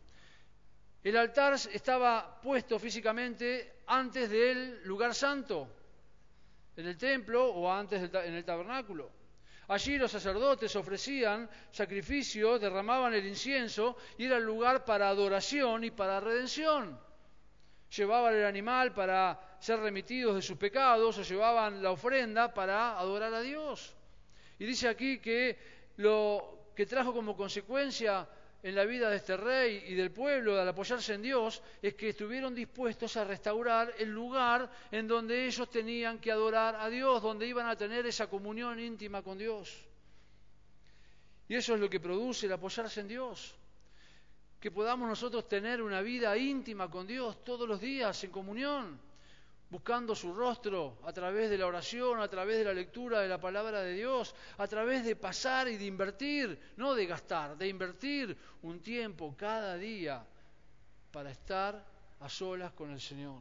El 1.03 1.17
altar 1.17 1.55
estaba 1.73 2.41
puesto 2.41 2.79
físicamente 2.79 3.83
antes 3.87 4.31
del 4.31 4.83
lugar 4.85 5.15
santo, 5.15 5.69
en 6.77 6.87
el 6.87 6.97
templo 6.97 7.45
o 7.47 7.71
antes 7.71 8.03
en 8.03 8.35
el 8.35 8.45
tabernáculo. 8.45 9.11
Allí 9.69 9.97
los 9.97 10.11
sacerdotes 10.11 10.75
ofrecían 10.77 11.49
sacrificios, 11.71 12.61
derramaban 12.61 13.15
el 13.15 13.27
incienso 13.27 13.97
y 14.19 14.27
era 14.27 14.37
el 14.37 14.45
lugar 14.45 14.85
para 14.85 15.09
adoración 15.09 15.85
y 15.85 15.91
para 15.91 16.21
redención. 16.21 16.99
Llevaban 17.97 18.35
el 18.35 18.45
animal 18.45 18.93
para 18.93 19.57
ser 19.59 19.81
remitidos 19.81 20.35
de 20.35 20.43
sus 20.43 20.57
pecados 20.57 21.19
o 21.19 21.23
llevaban 21.23 21.83
la 21.83 21.91
ofrenda 21.91 22.53
para 22.53 22.99
adorar 22.99 23.35
a 23.35 23.41
Dios. 23.41 23.95
Y 24.59 24.67
dice 24.67 24.89
aquí 24.89 25.19
que 25.19 25.59
lo 25.97 26.62
que 26.75 26.87
trajo 26.87 27.13
como 27.13 27.37
consecuencia 27.37 28.27
en 28.63 28.75
la 28.75 28.85
vida 28.85 29.11
de 29.11 29.17
este 29.17 29.37
rey 29.37 29.85
y 29.89 29.95
del 29.95 30.13
pueblo 30.13 30.61
al 30.61 30.69
apoyarse 30.69 31.15
en 31.15 31.23
Dios 31.23 31.63
es 31.83 31.95
que 31.95 32.11
estuvieron 32.11 32.55
dispuestos 32.55 33.17
a 33.17 33.25
restaurar 33.25 33.93
el 33.99 34.11
lugar 34.11 34.71
en 34.91 35.09
donde 35.09 35.47
ellos 35.47 35.69
tenían 35.69 36.19
que 36.21 36.31
adorar 36.31 36.77
a 36.77 36.89
Dios, 36.89 37.21
donde 37.23 37.47
iban 37.47 37.67
a 37.67 37.77
tener 37.77 38.07
esa 38.07 38.29
comunión 38.29 38.79
íntima 38.79 39.23
con 39.23 39.37
Dios. 39.37 39.85
Y 41.49 41.57
eso 41.57 41.75
es 41.75 41.81
lo 41.81 41.91
que 41.91 41.99
produce 41.99 42.47
el 42.47 42.53
apoyarse 42.53 43.01
en 43.01 43.09
Dios. 43.09 43.55
Que 44.61 44.71
podamos 44.71 45.09
nosotros 45.09 45.49
tener 45.49 45.83
una 45.83 46.01
vida 46.01 46.37
íntima 46.37 46.89
con 46.89 47.07
Dios 47.07 47.43
todos 47.43 47.69
los 47.69 47.81
días 47.81 48.23
en 48.23 48.31
comunión 48.31 49.12
buscando 49.73 50.15
su 50.15 50.35
rostro 50.35 50.99
a 51.03 51.15
través 51.15 51.49
de 51.49 51.57
la 51.57 51.67
oración, 51.67 52.21
a 52.21 52.29
través 52.29 52.59
de 52.59 52.65
la 52.65 52.75
lectura 52.75 53.21
de 53.21 53.29
la 53.29 53.41
palabra 53.41 53.81
de 53.81 53.95
Dios, 53.95 54.35
a 54.59 54.69
través 54.69 55.03
de 55.03 55.17
pasar 55.17 55.67
y 55.67 55.79
de 55.79 55.87
invertir, 55.87 56.59
no 56.77 56.95
de 56.95 57.07
gastar, 57.07 57.57
de 57.57 57.69
invertir 57.69 58.37
un 58.61 58.83
tiempo 58.83 59.35
cada 59.35 59.79
día 59.79 60.23
para 61.11 61.31
estar 61.31 61.83
a 62.21 62.29
solas 62.29 62.73
con 62.73 62.91
el 62.91 63.01
Señor. 63.01 63.41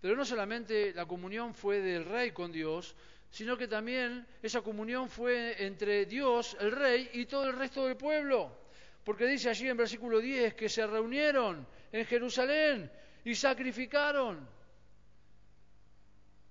Pero 0.00 0.16
no 0.16 0.24
solamente 0.24 0.94
la 0.94 1.04
comunión 1.04 1.52
fue 1.52 1.82
del 1.82 2.06
rey 2.06 2.30
con 2.30 2.50
Dios, 2.50 2.96
sino 3.30 3.58
que 3.58 3.68
también 3.68 4.26
esa 4.42 4.62
comunión 4.62 5.10
fue 5.10 5.66
entre 5.66 6.06
Dios, 6.06 6.56
el 6.60 6.72
rey, 6.72 7.10
y 7.12 7.26
todo 7.26 7.50
el 7.50 7.58
resto 7.58 7.84
del 7.84 7.98
pueblo. 7.98 8.56
Porque 9.04 9.26
dice 9.26 9.50
allí 9.50 9.68
en 9.68 9.76
versículo 9.76 10.18
10 10.18 10.54
que 10.54 10.70
se 10.70 10.86
reunieron 10.86 11.66
en 11.92 12.06
Jerusalén 12.06 12.90
y 13.26 13.34
sacrificaron. 13.34 14.48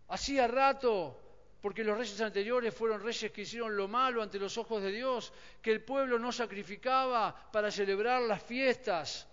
Hacía 0.09 0.45
rato, 0.45 1.17
porque 1.61 1.85
los 1.85 1.97
reyes 1.97 2.19
anteriores 2.19 2.75
fueron 2.75 3.01
reyes 3.01 3.31
que 3.31 3.43
hicieron 3.43 3.77
lo 3.77 3.87
malo 3.87 4.21
ante 4.21 4.37
los 4.37 4.57
ojos 4.57 4.83
de 4.83 4.91
Dios, 4.91 5.31
que 5.61 5.71
el 5.71 5.81
pueblo 5.81 6.19
no 6.19 6.33
sacrificaba 6.33 7.49
para 7.49 7.71
celebrar 7.71 8.23
las 8.23 8.43
fiestas 8.43 9.25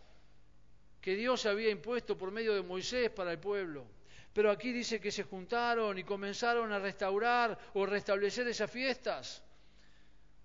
que 1.00 1.16
Dios 1.16 1.44
había 1.46 1.70
impuesto 1.70 2.16
por 2.16 2.30
medio 2.30 2.54
de 2.54 2.62
Moisés 2.62 3.10
para 3.10 3.32
el 3.32 3.40
pueblo. 3.40 3.86
Pero 4.32 4.48
aquí 4.48 4.70
dice 4.70 5.00
que 5.00 5.10
se 5.10 5.24
juntaron 5.24 5.98
y 5.98 6.04
comenzaron 6.04 6.72
a 6.72 6.78
restaurar 6.78 7.58
o 7.74 7.84
restablecer 7.84 8.46
esas 8.46 8.70
fiestas. 8.70 9.42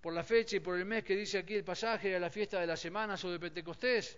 Por 0.02 0.14
la 0.14 0.24
fecha 0.24 0.56
y 0.56 0.62
por 0.62 0.76
el 0.76 0.86
mes 0.86 1.04
que 1.04 1.16
dice 1.16 1.38
aquí 1.38 1.54
el 1.54 1.64
pasaje, 1.64 2.16
a 2.16 2.20
la 2.20 2.32
fiesta 2.32 2.60
de 2.60 2.66
las 2.66 2.80
semanas 2.80 3.24
o 3.24 3.32
de 3.32 3.40
Pentecostés. 3.40 4.18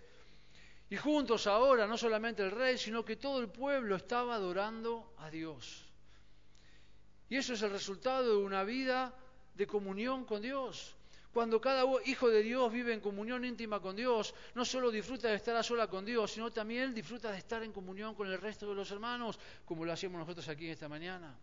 Y 0.90 0.96
juntos 0.96 1.46
ahora, 1.46 1.86
no 1.86 1.96
solamente 1.96 2.42
el 2.42 2.50
rey, 2.50 2.76
sino 2.76 3.04
que 3.04 3.14
todo 3.14 3.38
el 3.38 3.48
pueblo 3.48 3.94
estaba 3.94 4.34
adorando 4.34 5.14
a 5.18 5.30
Dios. 5.30 5.88
Y 7.28 7.36
eso 7.36 7.54
es 7.54 7.62
el 7.62 7.70
resultado 7.70 8.38
de 8.38 8.44
una 8.44 8.64
vida 8.64 9.14
de 9.54 9.68
comunión 9.68 10.24
con 10.24 10.42
Dios. 10.42 10.96
Cuando 11.32 11.60
cada 11.60 11.84
hijo 12.06 12.28
de 12.28 12.42
Dios 12.42 12.72
vive 12.72 12.92
en 12.92 12.98
comunión 12.98 13.44
íntima 13.44 13.78
con 13.78 13.94
Dios, 13.94 14.34
no 14.56 14.64
solo 14.64 14.90
disfruta 14.90 15.28
de 15.28 15.36
estar 15.36 15.54
a 15.54 15.62
sola 15.62 15.86
con 15.86 16.04
Dios, 16.04 16.32
sino 16.32 16.50
también 16.50 16.92
disfruta 16.92 17.30
de 17.30 17.38
estar 17.38 17.62
en 17.62 17.72
comunión 17.72 18.16
con 18.16 18.26
el 18.26 18.40
resto 18.40 18.68
de 18.68 18.74
los 18.74 18.90
hermanos, 18.90 19.38
como 19.64 19.84
lo 19.84 19.92
hacemos 19.92 20.18
nosotros 20.18 20.48
aquí 20.48 20.68
esta 20.68 20.88
mañana. 20.88 21.38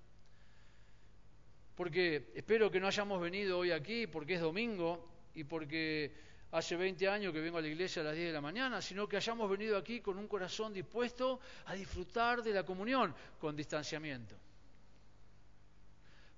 Porque 1.73 2.33
espero 2.35 2.69
que 2.69 2.81
no 2.81 2.87
hayamos 2.87 3.21
venido 3.21 3.59
hoy 3.59 3.71
aquí 3.71 4.07
porque 4.07 4.33
es 4.33 4.41
domingo 4.41 5.07
y 5.35 5.45
porque 5.45 6.13
hace 6.51 6.75
20 6.75 7.07
años 7.07 7.33
que 7.33 7.41
vengo 7.41 7.57
a 7.57 7.61
la 7.61 7.67
iglesia 7.67 8.01
a 8.01 8.05
las 8.05 8.15
10 8.15 8.27
de 8.27 8.33
la 8.33 8.41
mañana, 8.41 8.81
sino 8.81 9.07
que 9.07 9.17
hayamos 9.17 9.49
venido 9.49 9.77
aquí 9.77 9.99
con 9.99 10.17
un 10.17 10.27
corazón 10.27 10.73
dispuesto 10.73 11.39
a 11.65 11.73
disfrutar 11.73 12.41
de 12.41 12.53
la 12.53 12.63
comunión 12.63 13.13
con 13.39 13.55
distanciamiento. 13.55 14.35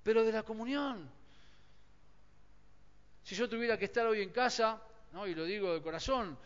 Pero 0.04 0.24
de 0.24 0.32
la 0.32 0.44
comunión. 0.44 1.10
Si 3.24 3.36
yo 3.36 3.48
tuviera 3.48 3.78
que 3.78 3.86
estar 3.86 4.08
hoy 4.08 4.22
en 4.22 4.32
casa, 4.32 4.82
¿no? 5.12 5.28
y 5.28 5.36
lo 5.36 5.44
digo 5.44 5.74
de 5.74 5.82
corazón, 5.82 6.38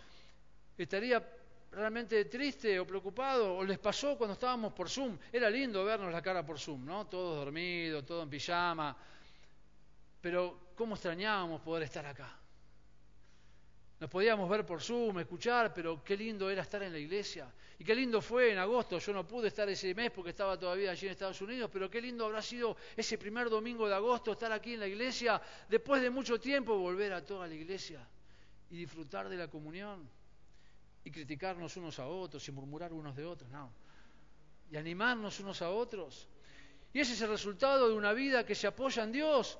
estaría 0.77 1.23
realmente 1.71 2.25
triste 2.25 2.79
o 2.79 2.85
preocupado, 2.85 3.57
o 3.57 3.63
les 3.63 3.79
pasó 3.79 4.17
cuando 4.17 4.33
estábamos 4.33 4.73
por 4.73 4.89
Zoom. 4.89 5.17
Era 5.31 5.49
lindo 5.49 5.83
vernos 5.85 6.11
la 6.11 6.21
cara 6.21 6.45
por 6.45 6.59
Zoom, 6.59 6.85
¿no? 6.85 7.07
Todos 7.07 7.37
dormidos, 7.37 8.05
todos 8.05 8.23
en 8.23 8.29
pijama. 8.29 8.95
Pero 10.21 10.71
¿cómo 10.75 10.95
extrañábamos 10.95 11.61
poder 11.61 11.83
estar 11.83 12.05
acá? 12.05 12.42
Nos 14.03 14.09
podíamos 14.09 14.49
ver 14.49 14.65
por 14.65 14.81
Zoom, 14.81 15.19
escuchar, 15.19 15.73
pero 15.73 16.03
qué 16.03 16.17
lindo 16.17 16.49
era 16.49 16.63
estar 16.63 16.83
en 16.83 16.91
la 16.91 16.99
iglesia. 16.99 17.49
Y 17.79 17.85
qué 17.85 17.95
lindo 17.95 18.19
fue 18.19 18.51
en 18.51 18.57
agosto. 18.57 18.99
Yo 18.99 19.13
no 19.13 19.25
pude 19.25 19.47
estar 19.47 19.69
ese 19.69 19.95
mes 19.95 20.11
porque 20.11 20.31
estaba 20.31 20.59
todavía 20.59 20.91
allí 20.91 21.05
en 21.05 21.13
Estados 21.13 21.39
Unidos, 21.39 21.69
pero 21.71 21.89
qué 21.89 22.01
lindo 22.01 22.25
habrá 22.25 22.41
sido 22.41 22.75
ese 22.97 23.17
primer 23.17 23.49
domingo 23.49 23.87
de 23.87 23.95
agosto 23.95 24.33
estar 24.33 24.51
aquí 24.51 24.73
en 24.73 24.81
la 24.81 24.87
iglesia, 24.87 25.41
después 25.69 26.01
de 26.01 26.09
mucho 26.09 26.37
tiempo 26.37 26.77
volver 26.77 27.13
a 27.13 27.23
toda 27.23 27.47
la 27.47 27.53
iglesia 27.53 28.05
y 28.69 28.75
disfrutar 28.75 29.29
de 29.29 29.37
la 29.37 29.47
comunión 29.47 30.05
y 31.05 31.09
criticarnos 31.09 31.77
unos 31.77 31.97
a 31.97 32.05
otros 32.05 32.45
y 32.45 32.51
murmurar 32.51 32.91
unos 32.91 33.15
de 33.15 33.23
otros, 33.23 33.49
no. 33.51 33.71
Y 34.69 34.75
animarnos 34.75 35.39
unos 35.39 35.61
a 35.61 35.69
otros. 35.69 36.27
Y 36.91 36.99
ese 36.99 37.13
es 37.13 37.21
el 37.21 37.29
resultado 37.29 37.87
de 37.87 37.95
una 37.95 38.11
vida 38.11 38.45
que 38.45 38.53
se 38.53 38.67
apoya 38.67 39.01
en 39.03 39.13
Dios, 39.13 39.57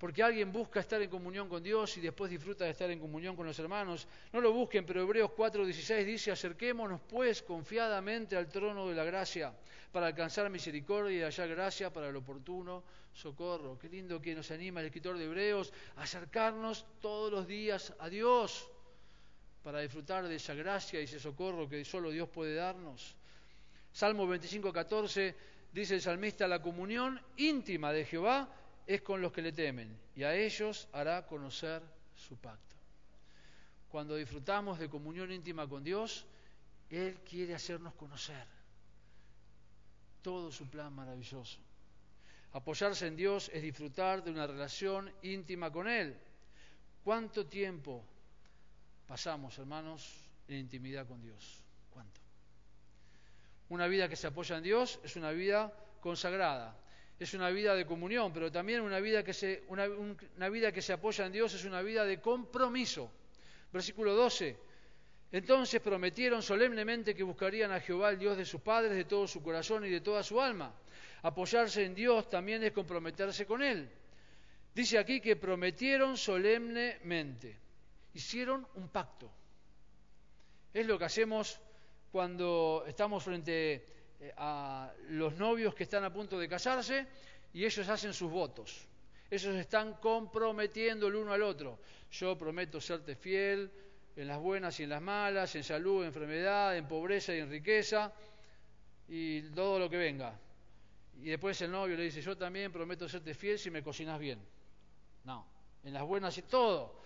porque 0.00 0.22
alguien 0.22 0.50
busca 0.50 0.80
estar 0.80 1.02
en 1.02 1.10
comunión 1.10 1.46
con 1.46 1.62
Dios 1.62 1.98
y 1.98 2.00
después 2.00 2.30
disfruta 2.30 2.64
de 2.64 2.70
estar 2.70 2.90
en 2.90 2.98
comunión 2.98 3.36
con 3.36 3.44
los 3.44 3.58
hermanos. 3.58 4.08
No 4.32 4.40
lo 4.40 4.50
busquen, 4.50 4.86
pero 4.86 5.02
Hebreos 5.02 5.30
4:16 5.36 6.04
dice, 6.06 6.32
acerquémonos 6.32 7.02
pues 7.02 7.42
confiadamente 7.42 8.34
al 8.34 8.48
trono 8.48 8.88
de 8.88 8.94
la 8.94 9.04
gracia 9.04 9.52
para 9.92 10.06
alcanzar 10.06 10.48
misericordia 10.48 11.18
y 11.18 11.22
hallar 11.22 11.48
gracia 11.50 11.92
para 11.92 12.08
el 12.08 12.16
oportuno 12.16 12.82
socorro. 13.12 13.78
Qué 13.78 13.90
lindo 13.90 14.22
que 14.22 14.34
nos 14.34 14.50
anima 14.50 14.80
el 14.80 14.86
escritor 14.86 15.18
de 15.18 15.26
Hebreos 15.26 15.70
a 15.96 16.04
acercarnos 16.04 16.86
todos 17.02 17.30
los 17.30 17.46
días 17.46 17.92
a 17.98 18.08
Dios 18.08 18.70
para 19.62 19.80
disfrutar 19.80 20.26
de 20.26 20.36
esa 20.36 20.54
gracia 20.54 20.98
y 20.98 21.04
ese 21.04 21.20
socorro 21.20 21.68
que 21.68 21.84
solo 21.84 22.08
Dios 22.08 22.30
puede 22.30 22.54
darnos. 22.54 23.14
Salmo 23.92 24.26
25:14 24.26 25.34
dice 25.74 25.96
el 25.96 26.00
salmista, 26.00 26.48
la 26.48 26.62
comunión 26.62 27.20
íntima 27.36 27.92
de 27.92 28.06
Jehová 28.06 28.56
es 28.94 29.02
con 29.02 29.20
los 29.20 29.30
que 29.30 29.40
le 29.40 29.52
temen, 29.52 29.96
y 30.16 30.24
a 30.24 30.34
ellos 30.34 30.88
hará 30.92 31.24
conocer 31.24 31.80
su 32.16 32.36
pacto. 32.38 32.74
Cuando 33.88 34.16
disfrutamos 34.16 34.80
de 34.80 34.90
comunión 34.90 35.30
íntima 35.30 35.68
con 35.68 35.84
Dios, 35.84 36.26
Él 36.88 37.20
quiere 37.20 37.54
hacernos 37.54 37.94
conocer 37.94 38.44
todo 40.22 40.50
su 40.50 40.68
plan 40.68 40.92
maravilloso. 40.92 41.60
Apoyarse 42.50 43.06
en 43.06 43.14
Dios 43.14 43.48
es 43.54 43.62
disfrutar 43.62 44.24
de 44.24 44.32
una 44.32 44.48
relación 44.48 45.08
íntima 45.22 45.70
con 45.70 45.86
Él. 45.86 46.18
¿Cuánto 47.04 47.46
tiempo 47.46 48.04
pasamos, 49.06 49.56
hermanos, 49.58 50.12
en 50.48 50.56
intimidad 50.56 51.06
con 51.06 51.22
Dios? 51.22 51.62
¿Cuánto? 51.90 52.20
Una 53.68 53.86
vida 53.86 54.08
que 54.08 54.16
se 54.16 54.26
apoya 54.26 54.56
en 54.56 54.64
Dios 54.64 54.98
es 55.04 55.14
una 55.14 55.30
vida 55.30 55.72
consagrada 56.00 56.76
es 57.20 57.34
una 57.34 57.50
vida 57.50 57.74
de 57.74 57.84
comunión, 57.84 58.32
pero 58.32 58.50
también 58.50 58.80
una 58.80 58.98
vida 58.98 59.22
que 59.22 59.34
se, 59.34 59.62
apoya 60.92 61.26
en 61.26 61.32
Dios 61.32 61.52
es 61.52 61.66
una 61.66 61.82
vida 61.82 62.06
de 62.06 62.18
compromiso. 62.18 63.12
Versículo 63.70 64.14
12. 64.14 64.56
Entonces 65.30 65.82
prometieron 65.82 66.42
solemnemente 66.42 67.14
que 67.14 67.22
buscarían 67.22 67.72
a 67.72 67.80
Jehová, 67.80 68.08
el 68.08 68.18
Dios 68.18 68.38
de 68.38 68.46
sus 68.46 68.62
padres, 68.62 68.92
de 68.96 69.04
todo 69.04 69.28
su 69.28 69.42
corazón 69.42 69.84
y 69.84 69.90
de 69.90 70.00
toda 70.00 70.22
su 70.22 70.40
alma. 70.40 70.74
Apoyarse 71.20 71.84
en 71.84 71.94
Dios 71.94 72.30
también 72.30 72.64
es 72.64 72.72
comprometerse 72.72 73.44
con 73.44 73.62
Él. 73.62 73.90
Dice 74.74 74.96
aquí 74.96 75.20
que 75.20 75.36
prometieron 75.36 76.16
solemnemente, 76.16 77.54
hicieron 78.14 78.66
un 78.76 78.88
pacto. 78.88 79.30
Es 80.72 80.86
lo 80.86 80.98
que 80.98 81.04
hacemos 81.04 81.60
cuando 82.10 82.82
estamos 82.88 83.22
frente 83.22 83.99
a 84.36 84.92
los 85.08 85.36
novios 85.36 85.74
que 85.74 85.84
están 85.84 86.04
a 86.04 86.12
punto 86.12 86.38
de 86.38 86.48
casarse 86.48 87.06
y 87.52 87.64
ellos 87.64 87.88
hacen 87.88 88.12
sus 88.12 88.30
votos. 88.30 88.86
Ellos 89.30 89.54
están 89.56 89.94
comprometiendo 89.94 91.06
el 91.06 91.16
uno 91.16 91.32
al 91.32 91.42
otro. 91.42 91.78
Yo 92.10 92.36
prometo 92.36 92.80
serte 92.80 93.14
fiel 93.14 93.70
en 94.16 94.26
las 94.26 94.38
buenas 94.38 94.78
y 94.80 94.82
en 94.82 94.90
las 94.90 95.00
malas, 95.00 95.54
en 95.54 95.64
salud, 95.64 96.02
en 96.02 96.08
enfermedad, 96.08 96.76
en 96.76 96.86
pobreza 96.88 97.34
y 97.34 97.38
en 97.38 97.48
riqueza, 97.48 98.12
y 99.08 99.42
todo 99.50 99.78
lo 99.78 99.88
que 99.88 99.96
venga. 99.96 100.38
Y 101.22 101.30
después 101.30 101.60
el 101.62 101.70
novio 101.70 101.96
le 101.96 102.04
dice, 102.04 102.20
yo 102.20 102.36
también 102.36 102.72
prometo 102.72 103.08
serte 103.08 103.34
fiel 103.34 103.58
si 103.58 103.70
me 103.70 103.82
cocinas 103.82 104.18
bien. 104.18 104.40
No, 105.24 105.46
en 105.84 105.92
las 105.92 106.02
buenas 106.02 106.36
y 106.38 106.42
todo. 106.42 106.98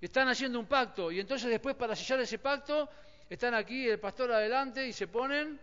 Están 0.00 0.28
haciendo 0.28 0.58
un 0.58 0.66
pacto 0.66 1.10
y 1.10 1.20
entonces 1.20 1.50
después 1.50 1.74
para 1.74 1.96
sellar 1.96 2.20
ese 2.20 2.38
pacto 2.38 2.88
están 3.28 3.54
aquí 3.54 3.88
el 3.88 3.98
pastor 3.98 4.30
adelante 4.32 4.86
y 4.86 4.92
se 4.92 5.08
ponen 5.08 5.58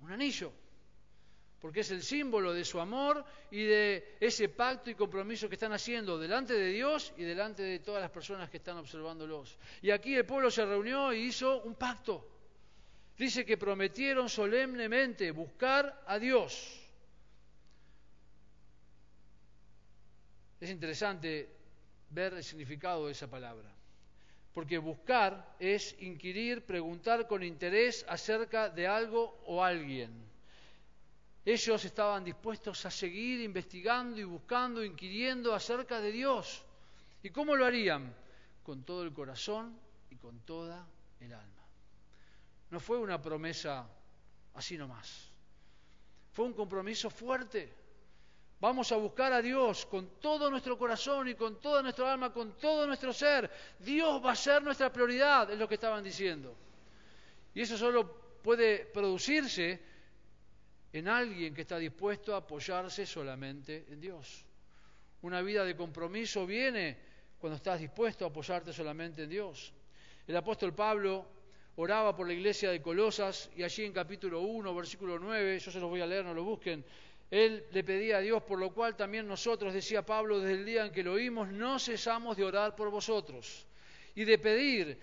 un 0.00 0.12
anillo, 0.12 0.52
porque 1.60 1.80
es 1.80 1.90
el 1.90 2.02
símbolo 2.02 2.52
de 2.52 2.64
su 2.64 2.80
amor 2.80 3.24
y 3.50 3.64
de 3.64 4.16
ese 4.20 4.48
pacto 4.48 4.90
y 4.90 4.94
compromiso 4.94 5.48
que 5.48 5.56
están 5.56 5.72
haciendo 5.72 6.18
delante 6.18 6.54
de 6.54 6.68
Dios 6.68 7.12
y 7.16 7.24
delante 7.24 7.62
de 7.62 7.80
todas 7.80 8.00
las 8.00 8.10
personas 8.10 8.48
que 8.48 8.58
están 8.58 8.76
observándolos. 8.76 9.58
Y 9.82 9.90
aquí 9.90 10.14
el 10.14 10.24
pueblo 10.24 10.50
se 10.50 10.64
reunió 10.64 11.12
y 11.12 11.26
hizo 11.26 11.62
un 11.62 11.74
pacto. 11.74 12.28
Dice 13.16 13.44
que 13.44 13.56
prometieron 13.56 14.28
solemnemente 14.28 15.32
buscar 15.32 16.04
a 16.06 16.18
Dios. 16.18 16.80
Es 20.60 20.70
interesante 20.70 21.48
ver 22.10 22.34
el 22.34 22.44
significado 22.44 23.06
de 23.06 23.12
esa 23.12 23.28
palabra. 23.28 23.77
Porque 24.58 24.76
buscar 24.76 25.54
es 25.60 25.94
inquirir, 26.00 26.66
preguntar 26.66 27.28
con 27.28 27.44
interés 27.44 28.04
acerca 28.08 28.68
de 28.68 28.88
algo 28.88 29.38
o 29.46 29.62
alguien. 29.62 30.10
Ellos 31.44 31.84
estaban 31.84 32.24
dispuestos 32.24 32.84
a 32.84 32.90
seguir 32.90 33.40
investigando 33.40 34.18
y 34.18 34.24
buscando, 34.24 34.84
inquiriendo 34.84 35.54
acerca 35.54 36.00
de 36.00 36.10
Dios. 36.10 36.64
¿Y 37.22 37.30
cómo 37.30 37.54
lo 37.54 37.66
harían? 37.66 38.12
Con 38.64 38.82
todo 38.82 39.04
el 39.04 39.12
corazón 39.12 39.78
y 40.10 40.16
con 40.16 40.40
toda 40.40 40.84
el 41.20 41.32
alma. 41.32 41.64
No 42.72 42.80
fue 42.80 42.98
una 42.98 43.22
promesa 43.22 43.88
así 44.54 44.76
nomás. 44.76 45.30
Fue 46.32 46.44
un 46.46 46.52
compromiso 46.52 47.10
fuerte 47.10 47.72
Vamos 48.60 48.90
a 48.90 48.96
buscar 48.96 49.32
a 49.32 49.40
Dios 49.40 49.86
con 49.86 50.18
todo 50.20 50.50
nuestro 50.50 50.76
corazón 50.76 51.28
y 51.28 51.34
con 51.34 51.60
toda 51.60 51.80
nuestra 51.80 52.12
alma, 52.12 52.32
con 52.32 52.56
todo 52.58 52.86
nuestro 52.86 53.12
ser. 53.12 53.48
Dios 53.78 54.24
va 54.24 54.32
a 54.32 54.36
ser 54.36 54.62
nuestra 54.62 54.92
prioridad, 54.92 55.50
es 55.50 55.58
lo 55.58 55.68
que 55.68 55.74
estaban 55.74 56.02
diciendo. 56.02 56.56
Y 57.54 57.60
eso 57.60 57.78
solo 57.78 58.40
puede 58.42 58.86
producirse 58.86 59.80
en 60.92 61.06
alguien 61.06 61.54
que 61.54 61.60
está 61.60 61.78
dispuesto 61.78 62.34
a 62.34 62.38
apoyarse 62.38 63.06
solamente 63.06 63.86
en 63.90 64.00
Dios. 64.00 64.44
Una 65.22 65.40
vida 65.42 65.64
de 65.64 65.76
compromiso 65.76 66.44
viene 66.44 66.98
cuando 67.38 67.56
estás 67.56 67.78
dispuesto 67.78 68.24
a 68.24 68.28
apoyarte 68.28 68.72
solamente 68.72 69.22
en 69.22 69.30
Dios. 69.30 69.72
El 70.26 70.36
apóstol 70.36 70.74
Pablo 70.74 71.26
oraba 71.76 72.16
por 72.16 72.26
la 72.26 72.32
iglesia 72.32 72.70
de 72.70 72.82
Colosas 72.82 73.50
y 73.56 73.62
allí 73.62 73.84
en 73.84 73.92
capítulo 73.92 74.40
1, 74.40 74.74
versículo 74.74 75.18
9, 75.18 75.60
yo 75.60 75.70
se 75.70 75.78
los 75.78 75.88
voy 75.88 76.00
a 76.00 76.06
leer, 76.06 76.24
no 76.24 76.34
lo 76.34 76.42
busquen, 76.42 76.84
él 77.30 77.66
le 77.72 77.84
pedía 77.84 78.18
a 78.18 78.20
Dios, 78.20 78.42
por 78.42 78.58
lo 78.58 78.72
cual 78.72 78.96
también 78.96 79.26
nosotros, 79.28 79.74
decía 79.74 80.02
Pablo, 80.02 80.40
desde 80.40 80.54
el 80.54 80.64
día 80.64 80.86
en 80.86 80.92
que 80.92 81.02
lo 81.02 81.12
oímos, 81.12 81.48
no 81.48 81.78
cesamos 81.78 82.36
de 82.36 82.44
orar 82.44 82.74
por 82.74 82.90
vosotros 82.90 83.66
y 84.14 84.24
de 84.24 84.38
pedir 84.38 84.98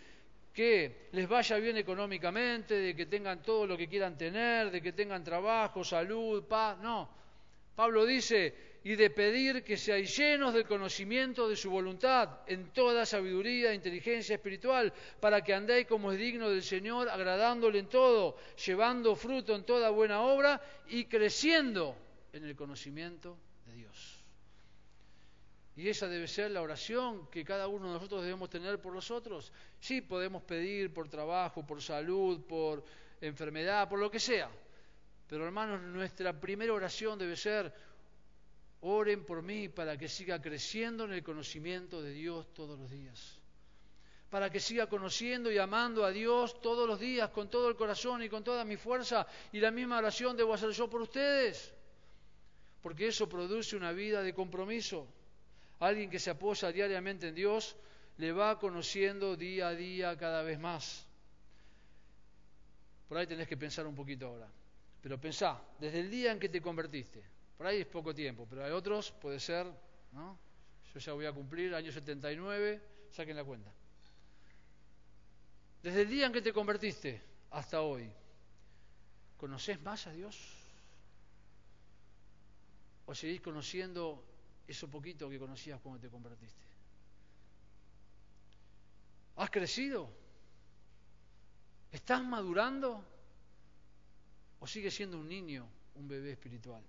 que 0.52 1.10
les 1.12 1.28
vaya 1.28 1.58
bien 1.58 1.78
económicamente, 1.78 2.76
de 2.76 2.96
que 2.96 3.06
tengan 3.06 3.44
todo 3.44 3.68
lo 3.68 3.78
que 3.78 3.88
quieran 3.88 4.18
tener, 4.18 4.72
de 4.72 4.82
que 4.82 4.94
tengan 4.94 5.24
trabajo, 5.24 5.84
salud, 5.84 6.44
paz. 6.46 6.78
No. 6.80 7.10
Pablo 7.76 8.06
dice, 8.06 8.56
y 8.86 8.96
de 8.96 9.10
pedir 9.10 9.64
que 9.64 9.78
seáis 9.78 10.18
llenos 10.18 10.54
del 10.54 10.66
conocimiento 10.66 11.50
de 11.50 11.58
su 11.58 11.70
voluntad 11.70 12.40
en 12.48 12.72
toda 12.72 13.06
sabiduría 13.06 13.72
e 13.72 13.76
inteligencia 13.76 14.36
espiritual, 14.36 14.94
para 15.20 15.44
que 15.44 15.54
andéis 15.54 15.88
como 15.88 16.12
es 16.12 16.18
digno 16.18 16.50
del 16.50 16.64
Señor, 16.64 17.10
agradándole 17.10 17.80
en 17.80 17.88
todo, 17.88 18.38
llevando 18.66 19.16
fruto 19.16 19.54
en 19.56 19.64
toda 19.64 19.90
buena 19.90 20.22
obra 20.22 20.62
y 20.88 21.06
creciendo 21.06 21.98
en 22.36 22.44
el 22.44 22.56
conocimiento 22.56 23.38
de 23.66 23.74
Dios. 23.74 24.26
Y 25.78 25.90
esa 25.90 26.08
debe 26.08 26.28
ser 26.28 26.52
la 26.52 26.62
oración 26.62 27.28
que 27.30 27.44
cada 27.44 27.68
uno 27.68 27.88
de 27.88 27.94
nosotros 27.94 28.22
debemos 28.22 28.50
tener 28.50 28.80
por 28.82 28.94
los 28.94 29.10
otros. 29.10 29.52
Sí, 29.80 30.02
podemos 30.02 30.44
pedir 30.44 30.94
por 30.94 31.10
trabajo, 31.10 31.66
por 31.66 31.82
salud, 31.82 32.42
por 32.46 32.84
enfermedad, 33.20 33.88
por 33.90 34.00
lo 34.00 34.10
que 34.10 34.20
sea. 34.20 34.50
Pero 35.28 35.46
hermanos, 35.46 35.82
nuestra 35.82 36.40
primera 36.40 36.74
oración 36.74 37.20
debe 37.20 37.36
ser, 37.36 37.74
oren 38.82 39.26
por 39.26 39.42
mí 39.42 39.68
para 39.68 39.98
que 39.98 40.08
siga 40.08 40.42
creciendo 40.42 41.06
en 41.06 41.14
el 41.14 41.24
conocimiento 41.24 42.02
de 42.02 42.12
Dios 42.12 42.54
todos 42.54 42.80
los 42.80 42.90
días. 42.90 43.40
Para 44.30 44.50
que 44.50 44.60
siga 44.60 44.88
conociendo 44.88 45.52
y 45.52 45.58
amando 45.58 46.06
a 46.06 46.12
Dios 46.12 46.62
todos 46.62 46.88
los 46.88 47.00
días, 47.00 47.30
con 47.30 47.50
todo 47.50 47.70
el 47.70 47.76
corazón 47.76 48.24
y 48.24 48.30
con 48.30 48.44
toda 48.44 48.64
mi 48.64 48.78
fuerza. 48.78 49.28
Y 49.52 49.60
la 49.60 49.72
misma 49.72 49.98
oración 49.98 50.38
debo 50.38 50.54
hacer 50.54 50.72
yo 50.72 50.90
por 50.90 51.02
ustedes 51.02 51.75
porque 52.86 53.08
eso 53.08 53.28
produce 53.28 53.76
una 53.76 53.92
vida 53.94 54.22
de 54.22 54.32
compromiso. 54.32 55.08
Alguien 55.80 56.08
que 56.08 56.20
se 56.20 56.30
apoya 56.30 56.72
diariamente 56.72 57.30
en 57.30 57.34
Dios 57.34 57.76
le 58.18 58.32
va 58.32 58.60
conociendo 58.60 59.36
día 59.36 59.70
a 59.70 59.74
día 59.74 60.16
cada 60.16 60.44
vez 60.44 60.60
más. 60.60 61.08
Por 63.10 63.18
ahí 63.18 63.26
tenés 63.26 63.48
que 63.48 63.58
pensar 63.58 63.88
un 63.88 63.96
poquito 63.96 64.28
ahora. 64.28 64.48
Pero 65.02 65.20
pensá, 65.20 65.60
desde 65.80 66.02
el 66.02 66.12
día 66.12 66.32
en 66.32 66.38
que 66.38 66.48
te 66.48 66.62
convertiste, 66.62 67.24
por 67.58 67.66
ahí 67.66 67.82
es 67.82 67.88
poco 67.88 68.14
tiempo, 68.14 68.46
pero 68.48 68.64
hay 68.64 68.72
otros, 68.72 69.12
puede 69.14 69.40
ser, 69.40 69.66
¿no? 70.12 70.38
Yo 70.94 71.00
ya 71.00 71.14
voy 71.14 71.26
a 71.26 71.34
cumplir, 71.34 71.74
año 71.74 71.92
79, 71.92 72.84
saquen 73.10 73.36
la 73.36 73.44
cuenta. 73.44 73.72
Desde 75.82 76.04
el 76.04 76.08
día 76.08 76.28
en 76.28 76.34
que 76.34 76.44
te 76.44 76.54
convertiste 76.54 77.20
hasta 77.50 77.82
hoy, 77.82 78.08
¿conoces 79.38 79.82
más 79.82 80.06
a 80.06 80.12
Dios? 80.12 80.65
¿O 83.06 83.14
seguís 83.14 83.42
conociendo 83.42 84.24
eso 84.68 84.90
poquito 84.90 85.30
que 85.30 85.38
conocías 85.38 85.80
cuando 85.82 86.02
te 86.02 86.10
convertiste? 86.10 86.66
¿Has 89.36 89.50
crecido? 89.50 90.10
¿Estás 91.92 92.24
madurando? 92.24 93.04
¿O 94.60 94.68
sigues 94.68 94.96
siendo 94.96 95.20
un 95.20 95.28
niño, 95.28 95.68
un 95.96 96.08
bebé 96.08 96.32
espiritual? 96.32 96.82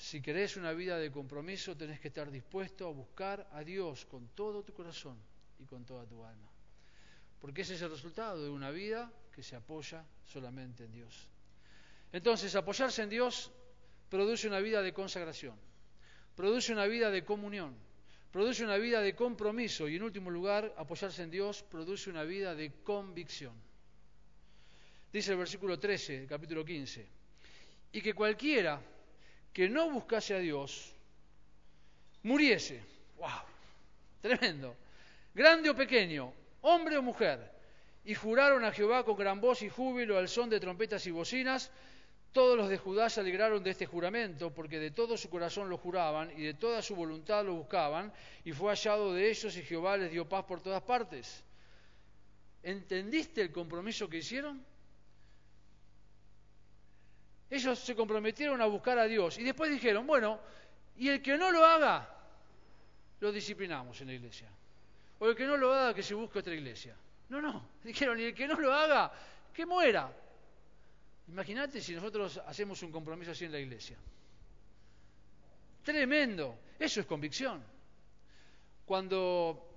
Si 0.00 0.20
querés 0.20 0.56
una 0.56 0.72
vida 0.72 0.98
de 0.98 1.12
compromiso, 1.12 1.76
tenés 1.76 2.00
que 2.00 2.08
estar 2.08 2.30
dispuesto 2.30 2.88
a 2.88 2.90
buscar 2.90 3.48
a 3.52 3.62
Dios 3.62 4.06
con 4.06 4.26
todo 4.34 4.64
tu 4.64 4.72
corazón 4.72 5.16
y 5.60 5.64
con 5.66 5.84
toda 5.84 6.04
tu 6.06 6.24
alma. 6.24 6.48
Porque 7.40 7.62
ese 7.62 7.74
es 7.74 7.82
el 7.82 7.90
resultado 7.90 8.42
de 8.42 8.50
una 8.50 8.70
vida 8.70 9.12
que 9.32 9.42
se 9.42 9.54
apoya 9.54 10.04
solamente 10.24 10.84
en 10.84 10.92
Dios. 10.92 11.28
Entonces, 12.12 12.54
apoyarse 12.56 13.02
en 13.02 13.10
Dios 13.10 13.52
produce 14.10 14.48
una 14.48 14.60
vida 14.60 14.82
de 14.82 14.92
consagración, 14.92 15.54
produce 16.36 16.72
una 16.72 16.84
vida 16.86 17.10
de 17.10 17.24
comunión, 17.24 17.74
produce 18.30 18.64
una 18.64 18.76
vida 18.76 19.00
de 19.00 19.14
compromiso 19.14 19.88
y 19.88 19.96
en 19.96 20.02
último 20.02 20.30
lugar, 20.30 20.74
apoyarse 20.76 21.22
en 21.22 21.30
Dios 21.30 21.62
produce 21.62 22.10
una 22.10 22.24
vida 22.24 22.54
de 22.54 22.72
convicción. 22.84 23.54
Dice 25.12 25.32
el 25.32 25.38
versículo 25.38 25.78
13 25.78 26.26
capítulo 26.28 26.64
15, 26.64 27.08
y 27.92 28.00
que 28.02 28.12
cualquiera 28.12 28.80
que 29.52 29.68
no 29.68 29.90
buscase 29.90 30.34
a 30.34 30.38
Dios 30.38 30.92
muriese. 32.22 32.80
¡Wow! 33.16 33.28
Tremendo. 34.20 34.76
Grande 35.34 35.70
o 35.70 35.74
pequeño, 35.74 36.32
hombre 36.62 36.96
o 36.96 37.02
mujer. 37.02 37.38
Y 38.04 38.14
juraron 38.14 38.64
a 38.64 38.72
Jehová 38.72 39.04
con 39.04 39.16
gran 39.16 39.40
voz 39.40 39.62
y 39.62 39.68
júbilo 39.68 40.18
al 40.18 40.28
son 40.28 40.48
de 40.50 40.60
trompetas 40.60 41.06
y 41.06 41.10
bocinas, 41.10 41.70
todos 42.32 42.56
los 42.56 42.68
de 42.68 42.78
Judá 42.78 43.10
se 43.10 43.20
alegraron 43.20 43.62
de 43.62 43.70
este 43.70 43.86
juramento, 43.86 44.54
porque 44.54 44.78
de 44.78 44.92
todo 44.92 45.16
su 45.16 45.28
corazón 45.28 45.68
lo 45.68 45.78
juraban 45.78 46.30
y 46.36 46.42
de 46.42 46.54
toda 46.54 46.80
su 46.80 46.94
voluntad 46.94 47.44
lo 47.44 47.54
buscaban, 47.54 48.12
y 48.44 48.52
fue 48.52 48.70
hallado 48.70 49.12
de 49.14 49.28
ellos 49.28 49.56
y 49.56 49.62
Jehová 49.62 49.96
les 49.96 50.12
dio 50.12 50.28
paz 50.28 50.44
por 50.44 50.60
todas 50.60 50.82
partes. 50.82 51.42
¿Entendiste 52.62 53.40
el 53.40 53.50
compromiso 53.50 54.08
que 54.08 54.18
hicieron? 54.18 54.64
Ellos 57.50 57.78
se 57.80 57.96
comprometieron 57.96 58.60
a 58.60 58.66
buscar 58.66 58.98
a 58.98 59.06
Dios 59.06 59.38
y 59.38 59.42
después 59.42 59.70
dijeron, 59.70 60.06
bueno, 60.06 60.38
y 60.96 61.08
el 61.08 61.20
que 61.20 61.36
no 61.36 61.50
lo 61.50 61.64
haga, 61.64 62.08
lo 63.18 63.32
disciplinamos 63.32 64.00
en 64.02 64.06
la 64.06 64.12
iglesia. 64.12 64.48
O 65.18 65.28
el 65.28 65.34
que 65.34 65.46
no 65.46 65.56
lo 65.56 65.72
haga, 65.74 65.94
que 65.94 66.02
se 66.02 66.14
busque 66.14 66.38
otra 66.38 66.54
iglesia. 66.54 66.94
No, 67.28 67.42
no, 67.42 67.70
dijeron, 67.82 68.20
y 68.20 68.24
el 68.24 68.34
que 68.34 68.46
no 68.46 68.54
lo 68.54 68.72
haga, 68.72 69.10
que 69.52 69.66
muera. 69.66 70.12
Imagínate 71.30 71.80
si 71.80 71.94
nosotros 71.94 72.38
hacemos 72.44 72.82
un 72.82 72.90
compromiso 72.90 73.30
así 73.30 73.44
en 73.44 73.52
la 73.52 73.60
iglesia. 73.60 73.96
Tremendo. 75.84 76.58
Eso 76.78 77.00
es 77.00 77.06
convicción. 77.06 77.62
Cuando, 78.84 79.68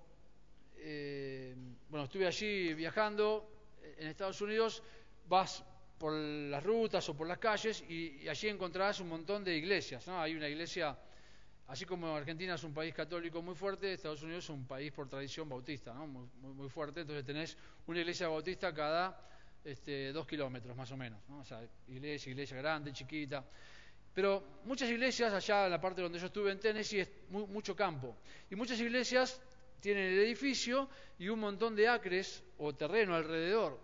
eh, 0.78 1.56
bueno, 1.90 2.06
estuve 2.06 2.26
allí 2.26 2.74
viajando 2.74 3.48
en 3.98 4.08
Estados 4.08 4.42
Unidos, 4.42 4.82
vas 5.28 5.64
por 6.00 6.14
las 6.14 6.64
rutas 6.64 7.08
o 7.10 7.16
por 7.16 7.28
las 7.28 7.38
calles 7.38 7.84
y, 7.88 8.28
allí 8.28 8.50
encontrarás 8.50 9.00
un 9.00 9.10
montón 9.10 9.44
de 9.44 9.56
iglesias. 9.56 10.08
¿no? 10.08 10.20
Hay 10.20 10.34
una 10.34 10.50
iglesia, 10.50 10.98
así 11.68 11.86
como 11.86 12.16
Argentina 12.16 12.56
es 12.56 12.64
un 12.64 12.74
país 12.74 12.96
católico 12.96 13.44
muy 13.44 13.54
fuerte, 13.54 13.94
Estados 13.94 14.24
Unidos 14.24 14.46
es 14.46 14.50
un 14.50 14.66
país 14.66 14.92
por 14.92 15.08
tradición 15.08 15.48
bautista, 15.48 15.94
¿no? 15.94 16.08
muy, 16.08 16.28
muy 16.42 16.70
fuerte. 16.70 17.02
Entonces 17.02 17.24
tenés 17.24 17.58
una 17.86 18.00
iglesia 18.00 18.28
bautista 18.28 18.74
cada 18.74 19.33
este, 19.64 20.12
dos 20.12 20.28
kilómetros 20.28 20.76
más 20.76 20.92
o 20.92 20.98
menos, 20.98 21.22
¿no? 21.30 21.40
o 21.40 21.46
sea, 21.46 21.62
iglesia, 21.88 22.32
iglesia 22.32 22.58
grande, 22.58 22.92
chiquita. 22.92 23.44
Pero 24.14 24.60
muchas 24.66 24.90
iglesias, 24.90 25.34
allá 25.34 25.66
en 25.66 25.72
la 25.72 25.82
parte 25.82 26.02
donde 26.02 26.20
yo 26.20 26.28
estuve 26.28 26.52
en 26.52 26.60
Tennessee, 26.60 27.00
es 27.00 27.10
mucho 27.30 27.76
campo. 27.76 28.18
Y 28.50 28.56
muchas 28.56 28.80
iglesias 28.80 29.42
tienen 29.80 30.14
el 30.14 30.20
edificio 30.20 30.88
y 31.18 31.30
un 31.30 31.40
montón 31.40 31.76
de 31.76 31.88
acres 31.88 32.44
o 32.58 32.74
terreno 32.76 33.16
alrededor. 33.16 33.80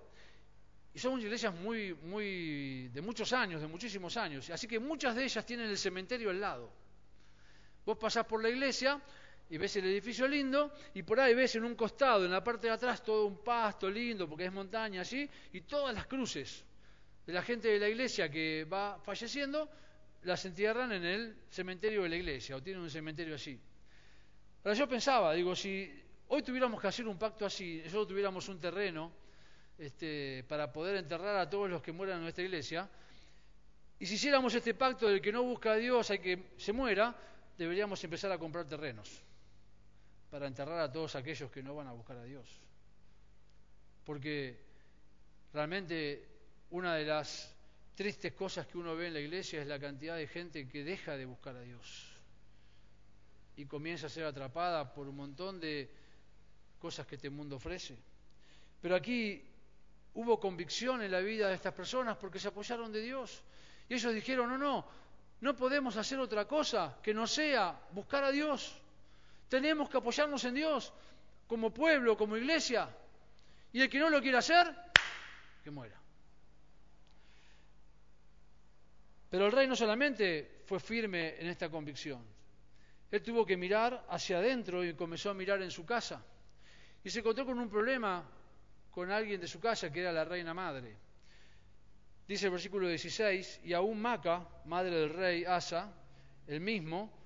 Y 0.94 1.00
son 1.00 1.20
iglesias 1.20 1.54
muy, 1.54 1.94
muy, 1.94 2.90
de 2.90 3.02
muchos 3.02 3.34
años, 3.34 3.62
de 3.62 3.68
muchísimos 3.68 4.18
años. 4.18 4.50
Así 4.50 4.68
que 4.68 4.80
muchas 4.80 5.16
de 5.16 5.24
ellas 5.24 5.46
tienen 5.46 5.70
el 5.70 5.78
cementerio 5.78 6.30
al 6.30 6.40
lado. 6.40 6.72
Vos 7.86 7.98
pasás 7.98 8.26
por 8.26 8.42
la 8.44 8.50
iglesia 8.50 9.02
y 9.50 9.58
ves 9.58 9.76
el 9.78 9.86
edificio 9.86 10.28
lindo 10.28 10.72
y 10.94 11.02
por 11.02 11.20
ahí 11.20 11.34
ves 11.34 11.56
en 11.56 11.64
un 11.64 11.76
costado, 11.76 12.24
en 12.26 12.32
la 12.32 12.44
parte 12.44 12.68
de 12.68 12.74
atrás, 12.74 13.04
todo 13.04 13.26
un 13.26 13.44
pasto 13.44 13.90
lindo 13.90 14.30
porque 14.30 14.46
es 14.46 14.54
montaña 14.54 15.02
allí 15.02 15.28
y 15.54 15.62
todas 15.62 15.94
las 15.94 16.06
cruces 16.06 16.64
de 17.26 17.34
la 17.34 17.42
gente 17.42 17.68
de 17.68 17.80
la 17.80 17.90
iglesia 17.90 18.30
que 18.30 18.66
va 18.66 19.00
falleciendo 19.04 19.70
las 20.24 20.46
entierran 20.46 20.92
en 20.92 21.04
el 21.04 21.36
cementerio 21.50 22.04
de 22.04 22.10
la 22.10 22.16
iglesia 22.16 22.58
o 22.58 22.62
tienen 22.62 22.84
un 22.84 22.90
cementerio 22.90 23.36
así. 23.36 23.60
Pero 24.62 24.76
yo 24.76 24.88
pensaba, 24.88 25.34
digo, 25.34 25.56
si 25.56 25.90
hoy 26.28 26.44
tuviéramos 26.44 26.80
que 26.80 26.88
hacer 26.88 27.08
un 27.08 27.18
pacto 27.18 27.46
así, 27.46 27.82
nosotros 27.84 28.10
tuviéramos 28.10 28.48
un 28.50 28.60
terreno 28.60 29.12
este, 29.78 30.44
para 30.48 30.72
poder 30.72 30.98
enterrar 30.98 31.38
a 31.38 31.50
todos 31.50 31.70
los 31.70 31.82
que 31.82 31.92
mueran 31.92 32.18
en 32.18 32.24
nuestra 32.24 32.44
iglesia, 32.44 32.88
y 33.98 34.06
si 34.06 34.16
hiciéramos 34.16 34.54
este 34.54 34.74
pacto 34.74 35.08
del 35.08 35.22
que 35.22 35.32
no 35.32 35.44
busca 35.44 35.72
a 35.72 35.76
Dios, 35.76 36.10
hay 36.12 36.20
que 36.20 36.52
se 36.58 36.74
muera, 36.74 37.16
deberíamos 37.58 38.04
empezar 38.04 38.32
a 38.32 38.38
comprar 38.38 38.66
terrenos 38.66 39.24
para 40.30 40.48
enterrar 40.48 40.80
a 40.80 40.92
todos 40.92 41.16
aquellos 41.16 41.52
que 41.52 41.64
no 41.64 41.76
van 41.76 41.88
a 41.88 41.92
buscar 41.92 42.18
a 42.18 42.24
Dios. 42.24 42.48
Porque 44.06 44.60
realmente 45.54 46.28
una 46.72 46.96
de 46.96 47.06
las 47.06 47.56
tristes 47.96 48.34
cosas 48.34 48.68
que 48.68 48.78
uno 48.78 48.96
ve 48.96 49.08
en 49.08 49.14
la 49.14 49.20
iglesia 49.20 49.62
es 49.62 49.68
la 49.68 49.80
cantidad 49.80 50.16
de 50.16 50.28
gente 50.28 50.68
que 50.68 50.84
deja 50.84 51.18
de 51.18 51.26
buscar 51.26 51.56
a 51.56 51.62
Dios 51.62 52.10
y 53.60 53.66
comienza 53.66 54.08
a 54.08 54.10
ser 54.10 54.24
atrapada 54.24 54.94
por 54.94 55.08
un 55.10 55.18
montón 55.18 55.60
de 55.60 55.90
cosas 56.80 57.06
que 57.06 57.16
este 57.16 57.30
mundo 57.30 57.58
ofrece. 57.58 57.98
Pero 58.82 58.96
aquí 58.96 59.44
hubo 60.14 60.40
convicción 60.40 61.02
en 61.02 61.12
la 61.12 61.20
vida 61.20 61.50
de 61.50 61.56
estas 61.56 61.74
personas 61.74 62.16
porque 62.16 62.40
se 62.40 62.48
apoyaron 62.48 62.90
de 62.94 63.02
Dios. 63.02 63.44
Y 63.90 63.96
ellos 63.96 64.14
dijeron, 64.14 64.50
no, 64.50 64.58
no, 64.58 64.86
no 65.42 65.56
podemos 65.58 65.98
hacer 65.98 66.20
otra 66.20 66.46
cosa 66.46 66.98
que 67.04 67.14
no 67.14 67.28
sea 67.28 67.78
buscar 67.92 68.24
a 68.24 68.32
Dios. 68.32 68.80
Tenemos 69.50 69.90
que 69.90 69.98
apoyarnos 69.98 70.44
en 70.46 70.54
Dios 70.54 70.94
como 71.48 71.74
pueblo, 71.74 72.16
como 72.16 72.38
iglesia. 72.38 72.88
Y 73.74 73.82
el 73.82 73.90
que 73.90 74.00
no 74.00 74.10
lo 74.10 74.22
quiera 74.22 74.40
hacer, 74.40 74.74
que 75.64 75.72
muera. 75.72 76.00
Pero 79.30 79.48
el 79.48 79.52
rey 79.52 79.68
no 79.68 79.76
solamente 79.76 80.62
fue 80.66 80.80
firme 80.80 81.36
en 81.40 81.48
esta 81.48 81.70
convicción, 81.70 82.24
él 83.12 83.24
tuvo 83.24 83.46
que 83.46 83.58
mirar 83.58 84.06
hacia 84.10 84.38
adentro 84.38 84.86
y 84.86 84.94
comenzó 84.94 85.32
a 85.32 85.34
mirar 85.34 85.62
en 85.62 85.72
su 85.72 85.86
casa. 85.86 86.24
Y 87.04 87.10
se 87.10 87.20
encontró 87.20 87.46
con 87.46 87.60
un 87.60 87.70
problema 87.70 88.24
con 88.92 89.12
alguien 89.12 89.42
de 89.42 89.48
su 89.48 89.60
casa, 89.60 89.92
que 89.92 90.02
era 90.02 90.12
la 90.12 90.26
reina 90.26 90.54
madre. 90.54 90.96
Dice 92.28 92.46
el 92.46 92.52
versículo 92.52 92.88
16, 92.88 93.62
y 93.64 93.74
aún 93.74 94.00
Maca, 94.00 94.48
madre 94.66 94.96
del 94.96 95.10
rey 95.14 95.46
Asa, 95.46 95.92
el 96.46 96.62
mismo, 96.62 97.19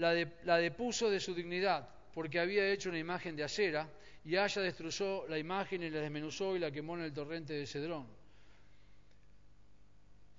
la, 0.00 0.56
depuso 0.56 1.10
de 1.10 1.20
su 1.20 1.34
dignidad, 1.34 1.88
porque 2.14 2.40
había 2.40 2.68
hecho 2.70 2.88
una 2.88 2.98
imagen 2.98 3.36
de 3.36 3.44
acera, 3.44 3.88
y 4.24 4.36
Asa 4.36 4.60
destrozó 4.60 5.26
la 5.28 5.38
imagen 5.38 5.82
y 5.82 5.90
la 5.90 6.00
desmenuzó 6.00 6.56
y 6.56 6.58
la 6.58 6.70
quemó 6.70 6.96
en 6.96 7.04
el 7.04 7.12
torrente 7.12 7.54
de 7.54 7.66
Cedrón. 7.66 8.06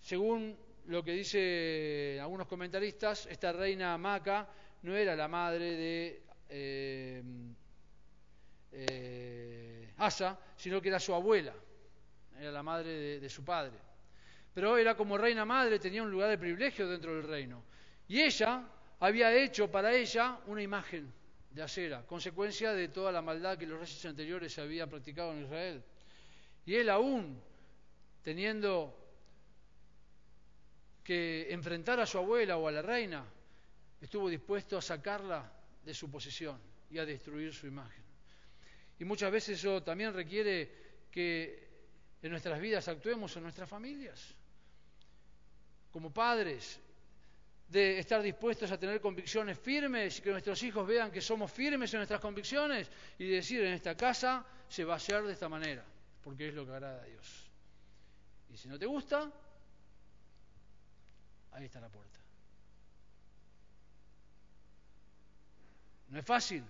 Según 0.01 0.57
lo 0.87 1.03
que 1.03 1.13
dicen 1.13 2.19
algunos 2.19 2.47
comentaristas, 2.47 3.27
esta 3.27 3.51
reina 3.51 3.97
Maca 3.97 4.47
no 4.83 4.95
era 4.95 5.15
la 5.15 5.27
madre 5.27 5.75
de 5.75 6.23
eh, 6.49 7.23
eh, 8.71 9.93
Asa, 9.97 10.39
sino 10.55 10.81
que 10.81 10.89
era 10.89 10.99
su 10.99 11.13
abuela, 11.13 11.53
era 12.39 12.51
la 12.51 12.63
madre 12.63 12.89
de, 12.89 13.19
de 13.19 13.29
su 13.29 13.45
padre. 13.45 13.77
Pero 14.53 14.77
era 14.77 14.95
como 14.95 15.17
reina 15.17 15.45
madre, 15.45 15.79
tenía 15.79 16.03
un 16.03 16.11
lugar 16.11 16.29
de 16.29 16.37
privilegio 16.37 16.87
dentro 16.87 17.15
del 17.15 17.23
reino. 17.23 17.63
Y 18.07 18.21
ella 18.21 18.67
había 19.01 19.35
hecho 19.35 19.69
para 19.69 19.93
ella 19.93 20.39
una 20.45 20.61
imagen 20.61 21.11
de 21.49 21.63
acera, 21.63 22.05
consecuencia 22.05 22.71
de 22.71 22.87
toda 22.87 23.11
la 23.11 23.21
maldad 23.21 23.57
que 23.57 23.65
los 23.65 23.79
reyes 23.79 24.05
anteriores 24.05 24.57
habían 24.59 24.89
practicado 24.89 25.33
en 25.33 25.43
Israel. 25.43 25.83
Y 26.65 26.75
él 26.75 26.87
aún, 26.87 27.41
teniendo 28.21 28.95
que 31.03 31.51
enfrentar 31.51 31.99
a 31.99 32.05
su 32.05 32.19
abuela 32.19 32.57
o 32.57 32.67
a 32.67 32.71
la 32.71 32.83
reina, 32.83 33.25
estuvo 33.99 34.29
dispuesto 34.29 34.77
a 34.77 34.81
sacarla 34.81 35.51
de 35.83 35.93
su 35.95 36.09
posición 36.11 36.59
y 36.91 36.99
a 36.99 37.05
destruir 37.05 37.51
su 37.53 37.65
imagen. 37.65 38.03
Y 38.99 39.03
muchas 39.03 39.31
veces 39.31 39.57
eso 39.57 39.81
también 39.81 40.13
requiere 40.13 41.07
que 41.09 41.69
en 42.21 42.29
nuestras 42.29 42.61
vidas 42.61 42.87
actuemos 42.87 43.35
en 43.35 43.43
nuestras 43.43 43.67
familias, 43.67 44.35
como 45.91 46.13
padres, 46.13 46.79
de 47.71 47.99
estar 47.99 48.21
dispuestos 48.21 48.69
a 48.69 48.77
tener 48.77 48.99
convicciones 48.99 49.57
firmes 49.57 50.19
y 50.19 50.21
que 50.21 50.31
nuestros 50.31 50.61
hijos 50.63 50.85
vean 50.85 51.09
que 51.09 51.21
somos 51.21 51.49
firmes 51.49 51.93
en 51.93 51.99
nuestras 51.99 52.19
convicciones 52.19 52.91
y 53.17 53.29
decir 53.29 53.61
en 53.61 53.73
esta 53.73 53.95
casa 53.95 54.45
se 54.67 54.83
va 54.83 54.93
a 54.93 54.97
hacer 54.97 55.23
de 55.23 55.31
esta 55.31 55.47
manera, 55.47 55.85
porque 56.21 56.49
es 56.49 56.53
lo 56.53 56.65
que 56.65 56.73
agrada 56.73 57.01
a 57.01 57.05
Dios. 57.05 57.49
Y 58.51 58.57
si 58.57 58.67
no 58.67 58.77
te 58.77 58.85
gusta, 58.85 59.31
ahí 61.53 61.63
está 61.63 61.79
la 61.79 61.87
puerta. 61.87 62.19
No 66.09 66.19
es 66.19 66.25
fácil, 66.25 66.65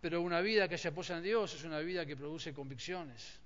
pero 0.00 0.22
una 0.22 0.40
vida 0.42 0.68
que 0.68 0.78
se 0.78 0.88
apoya 0.88 1.16
en 1.16 1.24
Dios 1.24 1.54
es 1.54 1.64
una 1.64 1.80
vida 1.80 2.06
que 2.06 2.16
produce 2.16 2.54
convicciones. 2.54 3.40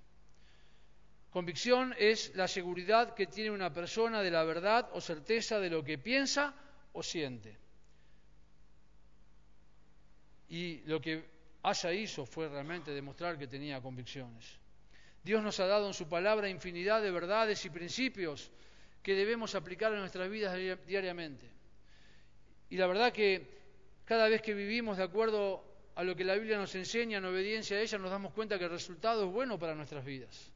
Convicción 1.30 1.94
es 1.96 2.34
la 2.34 2.48
seguridad 2.48 3.14
que 3.14 3.26
tiene 3.26 3.52
una 3.52 3.72
persona 3.72 4.20
de 4.20 4.30
la 4.32 4.42
verdad 4.42 4.90
o 4.92 5.00
certeza 5.00 5.60
de 5.60 5.70
lo 5.70 5.84
que 5.84 5.96
piensa 5.96 6.54
o 6.92 7.02
siente. 7.02 7.56
Y 10.48 10.78
lo 10.86 11.00
que 11.00 11.24
Asa 11.62 11.92
hizo 11.92 12.26
fue 12.26 12.48
realmente 12.48 12.90
demostrar 12.90 13.38
que 13.38 13.46
tenía 13.46 13.80
convicciones. 13.80 14.58
Dios 15.22 15.42
nos 15.42 15.60
ha 15.60 15.66
dado 15.66 15.86
en 15.86 15.94
su 15.94 16.08
palabra 16.08 16.48
infinidad 16.48 17.00
de 17.00 17.12
verdades 17.12 17.64
y 17.64 17.70
principios 17.70 18.50
que 19.00 19.14
debemos 19.14 19.54
aplicar 19.54 19.92
en 19.92 20.00
nuestras 20.00 20.28
vidas 20.28 20.56
diariamente. 20.84 21.48
Y 22.70 22.76
la 22.76 22.88
verdad 22.88 23.12
que 23.12 23.46
cada 24.04 24.28
vez 24.28 24.42
que 24.42 24.54
vivimos 24.54 24.96
de 24.96 25.04
acuerdo 25.04 25.64
a 25.94 26.02
lo 26.02 26.16
que 26.16 26.24
la 26.24 26.34
Biblia 26.34 26.58
nos 26.58 26.74
enseña 26.74 27.18
en 27.18 27.24
obediencia 27.24 27.76
a 27.76 27.80
ella, 27.80 27.98
nos 27.98 28.10
damos 28.10 28.32
cuenta 28.32 28.58
que 28.58 28.64
el 28.64 28.70
resultado 28.70 29.26
es 29.26 29.32
bueno 29.32 29.58
para 29.58 29.76
nuestras 29.76 30.04
vidas. 30.04 30.50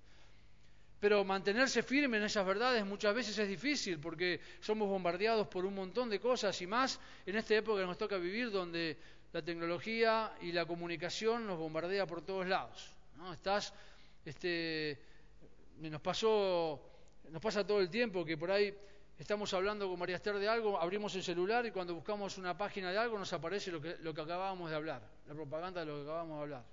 Pero 1.05 1.23
mantenerse 1.23 1.83
firme 1.83 2.17
en 2.17 2.23
esas 2.23 2.47
verdades 2.47 2.83
muchas 2.87 3.14
veces 3.14 3.37
es 3.37 3.47
difícil 3.47 3.99
porque 3.99 4.40
somos 4.59 4.88
bombardeados 4.88 5.47
por 5.49 5.67
un 5.67 5.75
montón 5.75 6.09
de 6.09 6.19
cosas 6.19 6.59
y 6.62 6.67
más 6.67 6.99
en 7.27 7.37
esta 7.37 7.55
época 7.55 7.83
que 7.83 7.87
nos 7.87 7.99
toca 7.99 8.17
vivir 8.17 8.51
donde 8.51 8.97
la 9.31 9.43
tecnología 9.43 10.33
y 10.40 10.51
la 10.51 10.64
comunicación 10.64 11.47
nos 11.47 11.59
bombardea 11.59 12.07
por 12.07 12.23
todos 12.23 12.47
lados. 12.47 12.88
¿no? 13.19 13.35
Estás, 13.35 13.75
este, 14.25 14.99
nos 15.77 16.01
pasó 16.01 16.81
nos 17.29 17.43
pasa 17.43 17.67
todo 17.67 17.81
el 17.81 17.90
tiempo 17.90 18.25
que 18.25 18.38
por 18.38 18.51
ahí 18.51 18.75
estamos 19.19 19.53
hablando 19.53 19.87
con 19.90 19.99
María 19.99 20.17
Esther 20.17 20.38
de 20.38 20.49
algo, 20.49 20.81
abrimos 20.81 21.14
el 21.17 21.23
celular 21.23 21.67
y 21.67 21.71
cuando 21.71 21.95
buscamos 21.95 22.38
una 22.38 22.57
página 22.57 22.90
de 22.90 22.97
algo 22.97 23.19
nos 23.19 23.31
aparece 23.35 23.71
lo 23.71 23.79
que, 23.83 23.99
lo 23.99 24.14
que 24.14 24.23
acabábamos 24.23 24.71
de 24.71 24.77
hablar, 24.77 25.03
la 25.29 25.35
propaganda 25.35 25.81
de 25.81 25.87
lo 25.87 25.97
que 25.97 26.03
acabábamos 26.05 26.38
de 26.38 26.43
hablar. 26.45 26.64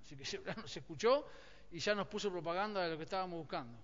Así 0.00 0.14
que 0.14 0.24
se 0.68 0.78
escuchó 0.78 1.26
y 1.74 1.80
ya 1.80 1.92
nos 1.92 2.06
puso 2.06 2.30
propaganda 2.30 2.84
de 2.84 2.90
lo 2.90 2.96
que 2.96 3.02
estábamos 3.02 3.36
buscando. 3.36 3.76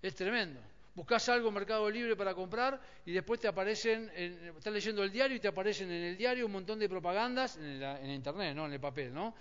Es 0.00 0.14
tremendo. 0.14 0.58
Buscas 0.94 1.28
algo 1.28 1.48
en 1.48 1.54
Mercado 1.54 1.90
Libre 1.90 2.16
para 2.16 2.34
comprar 2.34 2.80
y 3.04 3.12
después 3.12 3.38
te 3.38 3.48
aparecen, 3.48 4.10
en, 4.14 4.54
estás 4.56 4.72
leyendo 4.72 5.04
el 5.04 5.12
diario 5.12 5.36
y 5.36 5.40
te 5.40 5.48
aparecen 5.48 5.92
en 5.92 6.04
el 6.04 6.16
diario 6.16 6.46
un 6.46 6.52
montón 6.52 6.78
de 6.78 6.88
propagandas, 6.88 7.58
en, 7.58 7.82
en 7.82 8.10
internet, 8.10 8.56
no 8.56 8.64
en 8.64 8.72
el 8.72 8.80
papel, 8.80 9.12
¿no? 9.12 9.34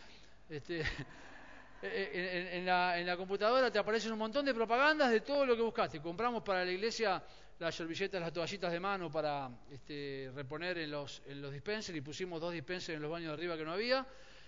Este, 0.49 0.83
en, 1.81 2.65
la, 2.65 3.15
computadora 3.15 3.71
te 3.71 3.79
aparecen 3.79 4.11
un 4.11 4.19
montón 4.19 4.45
de 4.45 4.53
propagandas 4.53 5.09
de 5.09 5.21
todo 5.21 5.45
lo 5.45 5.55
que 5.55 5.61
buscaste. 5.61 6.01
Compramos 6.01 6.43
para 6.43 6.65
la 6.65 6.71
iglesia 6.71 7.23
las 7.57 7.73
servilletas, 7.73 8.19
las 8.19 8.33
toallitas 8.33 8.69
de 8.69 8.81
mano 8.81 9.09
para 9.09 9.49
este, 9.71 10.29
reponer 10.35 10.77
en 10.79 10.91
los, 10.91 11.21
en 11.25 11.41
los 11.41 11.53
dispensers 11.53 11.97
y 11.97 12.01
pusimos 12.01 12.41
dos 12.41 12.51
dispensers 12.51 12.97
en 12.97 13.01
los 13.01 13.09
baños 13.09 13.29
de 13.29 13.33
arriba 13.33 13.55
que 13.55 13.63
no 13.63 13.71
había. 13.71 14.05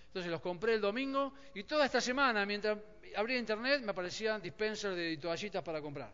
Entonces 0.10 0.32
los 0.32 0.42
compré 0.42 0.74
el 0.74 0.82
domingo 0.82 1.34
y 1.54 1.64
toda 1.64 1.86
esta 1.86 2.02
semana, 2.02 2.46
mientras 2.46 2.78
abría 3.16 3.38
internet, 3.38 3.82
me 3.84 3.92
aparecían 3.92 4.42
dispensers 4.42 4.96
de 4.96 5.18
toallitas 5.18 5.64
para 5.64 5.82
comprar. 5.82 6.12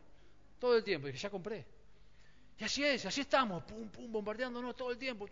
Todo 0.59 0.75
el 0.75 0.83
tiempo. 0.83 1.07
Y 1.07 1.11
dije, 1.11 1.23
ya 1.23 1.29
compré. 1.29 1.65
Y 2.57 2.63
así 2.63 2.83
es, 2.83 3.05
así 3.05 3.21
estamos, 3.21 3.63
pum, 3.63 3.89
pum, 3.89 4.11
bombardeándonos 4.11 4.75
todo 4.75 4.91
el 4.91 4.97
tiempo. 4.97 5.27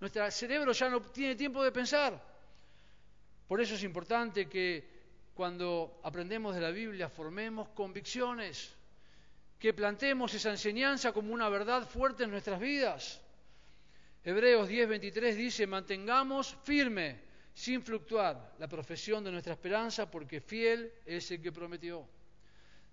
Nuestro 0.00 0.30
cerebro 0.30 0.72
ya 0.72 0.88
no 0.88 1.00
tiene 1.02 1.34
tiempo 1.34 1.62
de 1.62 1.72
pensar. 1.72 2.22
Por 3.46 3.60
eso 3.60 3.74
es 3.74 3.82
importante 3.82 4.48
que 4.48 5.00
cuando 5.34 6.00
aprendemos 6.02 6.54
de 6.54 6.60
la 6.60 6.70
Biblia 6.70 7.08
formemos 7.08 7.68
convicciones 7.70 8.74
que 9.58 9.74
plantemos 9.74 10.32
esa 10.32 10.50
enseñanza 10.50 11.12
como 11.12 11.34
una 11.34 11.48
verdad 11.50 11.86
fuerte 11.86 12.24
en 12.24 12.30
nuestras 12.30 12.58
vidas. 12.58 13.20
Hebreos 14.24 14.68
10:23 14.68 15.34
dice, 15.34 15.66
mantengamos 15.66 16.56
firme, 16.64 17.20
sin 17.54 17.82
fluctuar, 17.82 18.54
la 18.58 18.68
profesión 18.68 19.24
de 19.24 19.30
nuestra 19.30 19.54
esperanza, 19.54 20.10
porque 20.10 20.40
fiel 20.40 20.92
es 21.04 21.30
el 21.30 21.42
que 21.42 21.52
prometió. 21.52 22.06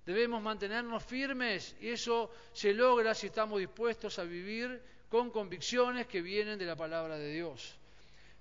Debemos 0.05 0.41
mantenernos 0.41 1.03
firmes 1.03 1.76
y 1.82 1.89
eso 1.89 2.32
se 2.53 2.74
logra 2.74 3.14
si 3.14 3.28
estamos 3.28 3.60
dispuestos 3.60 4.20
a 4.20 4.24
vivir 4.24 4.82
con 5.10 5.30
convicciones 5.32 6.08
que 6.08 6.22
vienen 6.22 6.58
de 6.58 6.66
la 6.66 6.76
palabra 6.76 7.18
de 7.18 7.34
Dios. 7.34 7.76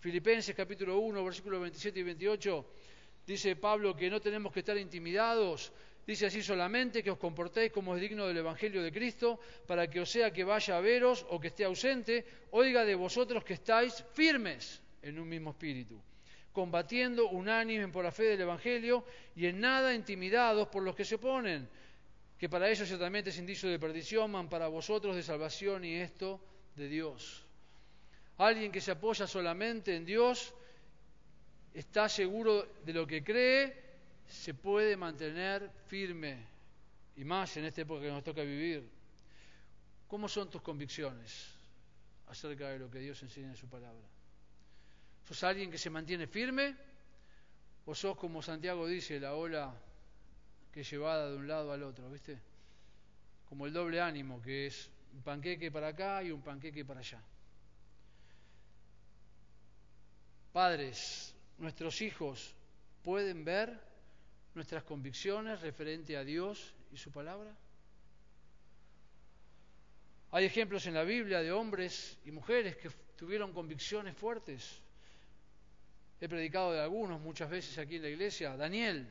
Filipenses 0.01 0.55
capítulo 0.55 0.99
1, 0.99 1.25
versículos 1.25 1.61
27 1.63 1.99
y 1.99 2.03
28, 2.05 2.67
dice 3.27 3.57
Pablo 3.57 3.97
que 3.97 4.09
no 4.09 4.21
tenemos 4.21 4.53
que 4.53 4.61
estar 4.61 4.77
intimidados, 4.77 5.73
dice 6.07 6.27
así 6.27 6.43
solamente 6.43 7.03
que 7.03 7.11
os 7.11 7.19
comportéis 7.19 7.73
como 7.73 7.97
es 7.97 8.01
digno 8.01 8.29
del 8.29 8.37
Evangelio 8.37 8.83
de 8.83 8.93
Cristo, 8.93 9.41
para 9.67 9.91
que 9.91 10.01
o 10.01 10.07
sea 10.07 10.33
que 10.33 10.45
vaya 10.45 10.77
a 10.77 10.81
veros 10.81 11.27
o 11.31 11.41
que 11.41 11.49
esté 11.49 11.65
ausente, 11.65 12.25
oiga 12.53 12.85
de 12.85 12.95
vosotros 12.95 13.43
que 13.43 13.55
estáis 13.55 14.05
firmes 14.15 14.86
en 15.09 15.19
un 15.19 15.29
mismo 15.29 15.51
espíritu 15.51 16.01
combatiendo 16.57 17.29
unánime 17.29 17.89
por 17.89 18.03
la 18.03 18.11
fe 18.11 18.33
del 18.33 18.41
Evangelio 18.41 19.05
y 19.37 19.45
en 19.45 19.61
nada 19.61 19.93
intimidados 19.93 20.69
por 20.69 20.83
los 20.83 20.97
que 20.97 21.05
se 21.05 21.17
oponen, 21.17 21.69
que 22.39 22.49
para 22.49 22.71
ellos 22.71 22.89
ciertamente 22.89 23.29
es 23.29 23.37
indicio 23.37 23.69
de 23.69 23.79
perdición, 23.79 24.31
man 24.31 24.49
para 24.49 24.67
vosotros 24.67 25.15
de 25.15 25.23
salvación 25.23 25.85
y 25.85 25.97
esto 25.97 26.41
de 26.75 26.89
Dios. 26.89 27.45
Alguien 28.39 28.73
que 28.73 28.81
se 28.81 28.93
apoya 28.93 29.27
solamente 29.27 29.95
en 29.95 30.07
Dios 30.07 30.55
está 31.75 32.09
seguro 32.09 32.67
de 32.87 32.93
lo 32.95 33.07
que 33.07 33.23
cree, 33.23 33.77
se 34.27 34.55
puede 34.55 34.97
mantener 34.97 35.71
firme, 35.89 36.39
y 37.17 37.25
más 37.25 37.55
en 37.59 37.67
esta 37.67 37.83
época 37.83 38.01
que 38.01 38.11
nos 38.11 38.25
toca 38.25 38.41
vivir. 38.41 38.89
¿Cómo 40.09 40.27
son 40.27 40.49
tus 40.49 40.63
convicciones 40.63 41.53
acerca 42.29 42.71
de 42.71 42.79
lo 42.79 42.91
que 42.91 43.01
Dios 43.01 43.23
enseña 43.23 43.49
en 43.49 43.57
su 43.57 43.69
palabra? 43.69 44.16
¿Sos 45.27 45.43
alguien 45.43 45.71
que 45.71 45.79
se 45.79 45.91
mantiene 45.91 46.29
firme? 46.29 46.77
¿O 47.85 47.95
sos, 47.95 48.17
como 48.17 48.43
Santiago 48.43 48.87
dice, 48.87 49.19
la 49.19 49.35
ola 49.35 49.75
que 50.73 50.83
es 50.83 50.91
llevada 50.91 51.31
de 51.31 51.37
un 51.37 51.49
lado 51.49 51.73
al 51.73 51.83
otro, 51.83 52.09
¿viste? 52.11 52.39
Como 53.49 53.67
el 53.67 53.73
doble 53.73 54.01
ánimo, 54.01 54.41
que 54.41 54.67
es 54.67 54.89
un 55.15 55.23
panqueque 55.23 55.73
para 55.73 55.89
acá 55.89 56.23
y 56.23 56.31
un 56.31 56.43
panqueque 56.43 56.85
para 56.85 57.01
allá. 57.01 57.21
Padres, 60.53 61.35
nuestros 61.59 62.01
hijos 62.03 62.55
pueden 63.03 63.45
ver 63.45 63.81
nuestras 64.55 64.85
convicciones 64.85 65.61
referente 65.61 66.17
a 66.17 66.23
Dios 66.25 66.73
y 66.93 66.97
su 66.97 67.11
palabra. 67.11 67.53
Hay 70.31 70.45
ejemplos 70.45 70.87
en 70.87 70.95
la 70.95 71.03
Biblia 71.03 71.41
de 71.41 71.51
hombres 71.51 72.19
y 72.25 72.31
mujeres 72.31 72.77
que 72.77 72.91
tuvieron 73.17 73.53
convicciones 73.53 74.17
fuertes 74.17 74.83
He 76.21 76.29
predicado 76.29 76.73
de 76.73 76.81
algunos 76.81 77.21
muchas 77.21 77.51
veces 77.51 77.77
aquí 77.79 77.97
en 77.97 78.03
la 78.03 78.09
iglesia. 78.09 78.57
Daniel, 78.57 79.07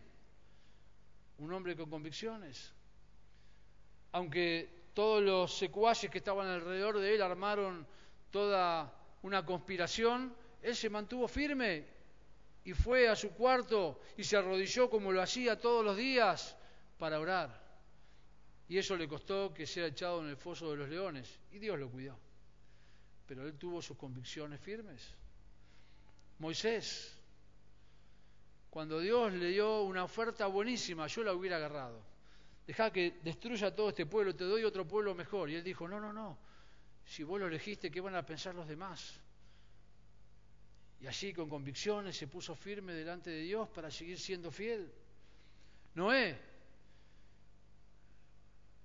un 1.38 1.54
hombre 1.54 1.76
con 1.76 1.90
convicciones. 1.90 2.74
Aunque 4.12 4.70
todos 4.94 5.22
los 5.22 5.58
secuaces 5.58 6.10
que 6.10 6.18
estaban 6.20 6.48
alrededor 6.48 7.00
de 7.00 7.16
él 7.16 7.22
armaron 7.22 7.86
toda 8.32 8.94
una 9.22 9.46
conspiración, 9.46 10.36
él 10.62 10.76
se 10.76 10.90
mantuvo 10.90 11.28
firme 11.28 11.86
y 12.64 12.74
fue 12.74 13.08
a 13.08 13.16
su 13.16 13.32
cuarto 13.32 14.00
y 14.18 14.24
se 14.24 14.38
arrodilló 14.38 14.90
como 14.90 15.12
lo 15.12 15.22
hacía 15.22 15.60
todos 15.60 15.86
los 15.86 15.96
días 15.96 16.58
para 16.98 17.20
orar. 17.20 17.64
Y 18.68 18.78
eso 18.80 18.98
le 18.98 19.08
costó 19.08 19.54
que 19.54 19.68
sea 19.68 19.86
echado 19.86 20.22
en 20.22 20.30
el 20.30 20.38
foso 20.38 20.72
de 20.72 20.78
los 20.78 20.90
leones. 20.90 21.40
Y 21.52 21.60
Dios 21.60 21.78
lo 21.78 21.90
cuidó. 21.90 22.18
Pero 23.28 23.46
él 23.46 23.54
tuvo 23.58 23.82
sus 23.82 23.96
convicciones 23.96 24.60
firmes. 24.60 25.14
Moisés, 26.40 27.18
cuando 28.70 29.00
Dios 29.00 29.32
le 29.34 29.50
dio 29.50 29.84
una 29.84 30.04
oferta 30.04 30.48
buenísima, 30.48 31.08
yo 31.08 31.24
la 31.24 31.34
hubiera 31.34 31.58
agarrado. 31.58 32.02
Deja 32.68 32.92
que 32.92 33.20
destruya 33.24 33.74
todo 33.74 33.90
este 33.90 34.06
pueblo, 34.06 34.36
te 34.36 34.44
doy 34.44 34.64
otro 34.64 34.88
pueblo 34.88 35.16
mejor. 35.16 35.50
Y 35.50 35.56
él 35.56 35.64
dijo, 35.64 35.88
no, 35.88 36.00
no, 36.00 36.12
no, 36.12 36.38
si 37.06 37.24
vos 37.24 37.40
lo 37.40 37.48
elegiste, 37.48 37.90
¿qué 37.92 38.02
van 38.02 38.16
a 38.16 38.26
pensar 38.26 38.56
los 38.56 38.68
demás? 38.68 39.20
Y 41.00 41.08
allí 41.08 41.34
con 41.34 41.48
convicciones 41.48 42.18
se 42.18 42.28
puso 42.28 42.56
firme 42.56 42.94
delante 42.94 43.30
de 43.30 43.42
Dios 43.42 43.70
para 43.70 43.92
seguir 43.92 44.20
siendo 44.20 44.52
fiel. 44.52 44.92
Noé, 45.94 46.38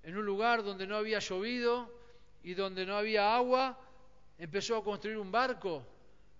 en 0.02 0.16
un 0.16 0.24
lugar 0.24 0.62
donde 0.62 0.86
no 0.86 0.96
había 0.96 1.18
llovido 1.18 1.92
y 2.42 2.54
donde 2.54 2.86
no 2.86 2.96
había 2.96 3.34
agua, 3.34 3.78
empezó 4.38 4.76
a 4.76 4.84
construir 4.84 5.18
un 5.18 5.32
barco 5.32 5.84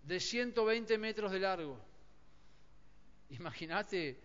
de 0.03 0.21
120 0.21 0.99
metros 0.99 1.33
de 1.33 1.41
largo. 1.41 1.79
Imagínate 3.31 4.19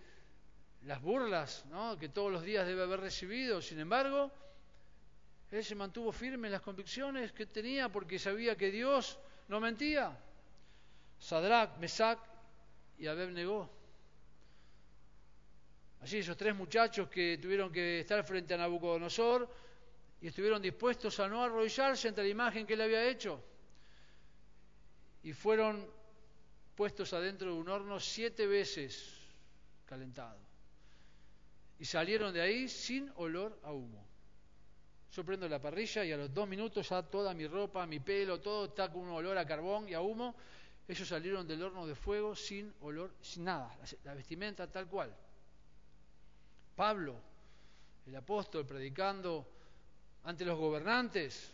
las 0.83 1.01
burlas 1.01 1.65
¿no? 1.69 1.97
que 1.97 2.09
todos 2.09 2.31
los 2.31 2.43
días 2.43 2.65
debe 2.65 2.83
haber 2.83 2.99
recibido. 2.99 3.61
Sin 3.61 3.79
embargo, 3.79 4.31
él 5.51 5.63
se 5.63 5.75
mantuvo 5.75 6.11
firme 6.11 6.47
en 6.47 6.53
las 6.53 6.61
convicciones 6.61 7.31
que 7.31 7.45
tenía 7.45 7.89
porque 7.89 8.19
sabía 8.19 8.55
que 8.55 8.71
Dios 8.71 9.19
no 9.47 9.59
mentía. 9.59 10.17
Sadrach, 11.19 11.77
Mesach 11.77 12.19
y 12.97 13.07
Abed 13.07 13.29
negó. 13.29 13.69
Esos 16.03 16.37
tres 16.37 16.55
muchachos 16.55 17.09
que 17.09 17.39
tuvieron 17.41 17.71
que 17.71 18.01
estar 18.01 18.23
frente 18.23 18.53
a 18.53 18.57
Nabucodonosor 18.57 19.49
y 20.21 20.27
estuvieron 20.27 20.61
dispuestos 20.61 21.19
a 21.19 21.27
no 21.27 21.43
arrodillarse 21.43 22.07
ante 22.07 22.21
la 22.21 22.29
imagen 22.29 22.65
que 22.65 22.73
él 22.73 22.81
había 22.81 23.03
hecho 23.05 23.41
y 25.25 25.33
fueron 25.33 25.83
puestos 26.75 27.11
adentro 27.13 27.51
de 27.51 27.59
un 27.59 27.67
horno 27.67 27.99
siete 27.99 28.45
veces 28.45 29.11
calentado. 29.87 30.37
Y 31.79 31.85
salieron 31.85 32.31
de 32.31 32.41
ahí 32.41 32.69
sin 32.69 33.11
olor 33.15 33.59
a 33.63 33.71
humo. 33.71 34.05
Yo 35.11 35.25
prendo 35.25 35.49
la 35.49 35.59
parrilla 35.59 36.05
y 36.05 36.11
a 36.11 36.17
los 36.17 36.31
dos 36.31 36.47
minutos 36.47 36.87
ya 36.87 37.01
toda 37.01 37.33
mi 37.33 37.47
ropa, 37.47 37.87
mi 37.87 37.99
pelo, 37.99 38.39
todo 38.39 38.65
está 38.65 38.91
con 38.91 39.01
un 39.01 39.09
olor 39.09 39.35
a 39.35 39.47
carbón 39.47 39.89
y 39.89 39.95
a 39.95 40.01
humo. 40.01 40.35
Ellos 40.87 41.07
salieron 41.07 41.47
del 41.47 41.63
horno 41.63 41.87
de 41.87 41.95
fuego 41.95 42.35
sin 42.35 42.71
olor, 42.81 43.15
sin 43.19 43.45
nada, 43.45 43.75
la 44.03 44.13
vestimenta 44.13 44.71
tal 44.71 44.87
cual. 44.87 45.11
Pablo, 46.75 47.19
el 48.05 48.15
apóstol, 48.15 48.63
predicando 48.67 49.47
ante 50.23 50.45
los 50.45 50.59
gobernantes, 50.59 51.51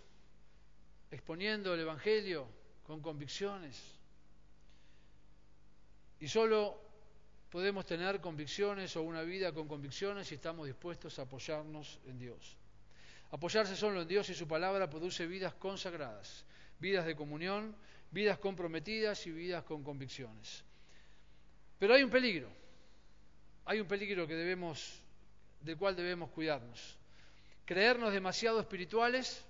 exponiendo 1.09 1.73
el 1.73 1.79
Evangelio, 1.79 2.59
con 2.91 2.99
convicciones. 2.99 3.81
Y 6.19 6.27
solo 6.27 6.77
podemos 7.49 7.85
tener 7.85 8.19
convicciones 8.19 8.97
o 8.97 9.01
una 9.01 9.21
vida 9.21 9.53
con 9.53 9.65
convicciones 9.65 10.27
si 10.27 10.35
estamos 10.35 10.67
dispuestos 10.67 11.17
a 11.17 11.21
apoyarnos 11.21 11.99
en 12.05 12.19
Dios. 12.19 12.57
Apoyarse 13.31 13.77
solo 13.77 14.01
en 14.01 14.09
Dios 14.09 14.29
y 14.29 14.33
su 14.33 14.45
palabra 14.45 14.89
produce 14.89 15.25
vidas 15.25 15.53
consagradas, 15.53 16.43
vidas 16.79 17.05
de 17.05 17.15
comunión, 17.15 17.73
vidas 18.11 18.37
comprometidas 18.39 19.25
y 19.25 19.31
vidas 19.31 19.63
con 19.63 19.85
convicciones. 19.85 20.65
Pero 21.79 21.93
hay 21.93 22.03
un 22.03 22.09
peligro, 22.09 22.49
hay 23.63 23.79
un 23.79 23.87
peligro 23.87 24.27
que 24.27 24.35
debemos, 24.35 25.01
del 25.61 25.77
cual 25.77 25.95
debemos 25.95 26.29
cuidarnos. 26.31 26.97
Creernos 27.63 28.11
demasiado 28.11 28.59
espirituales 28.59 29.45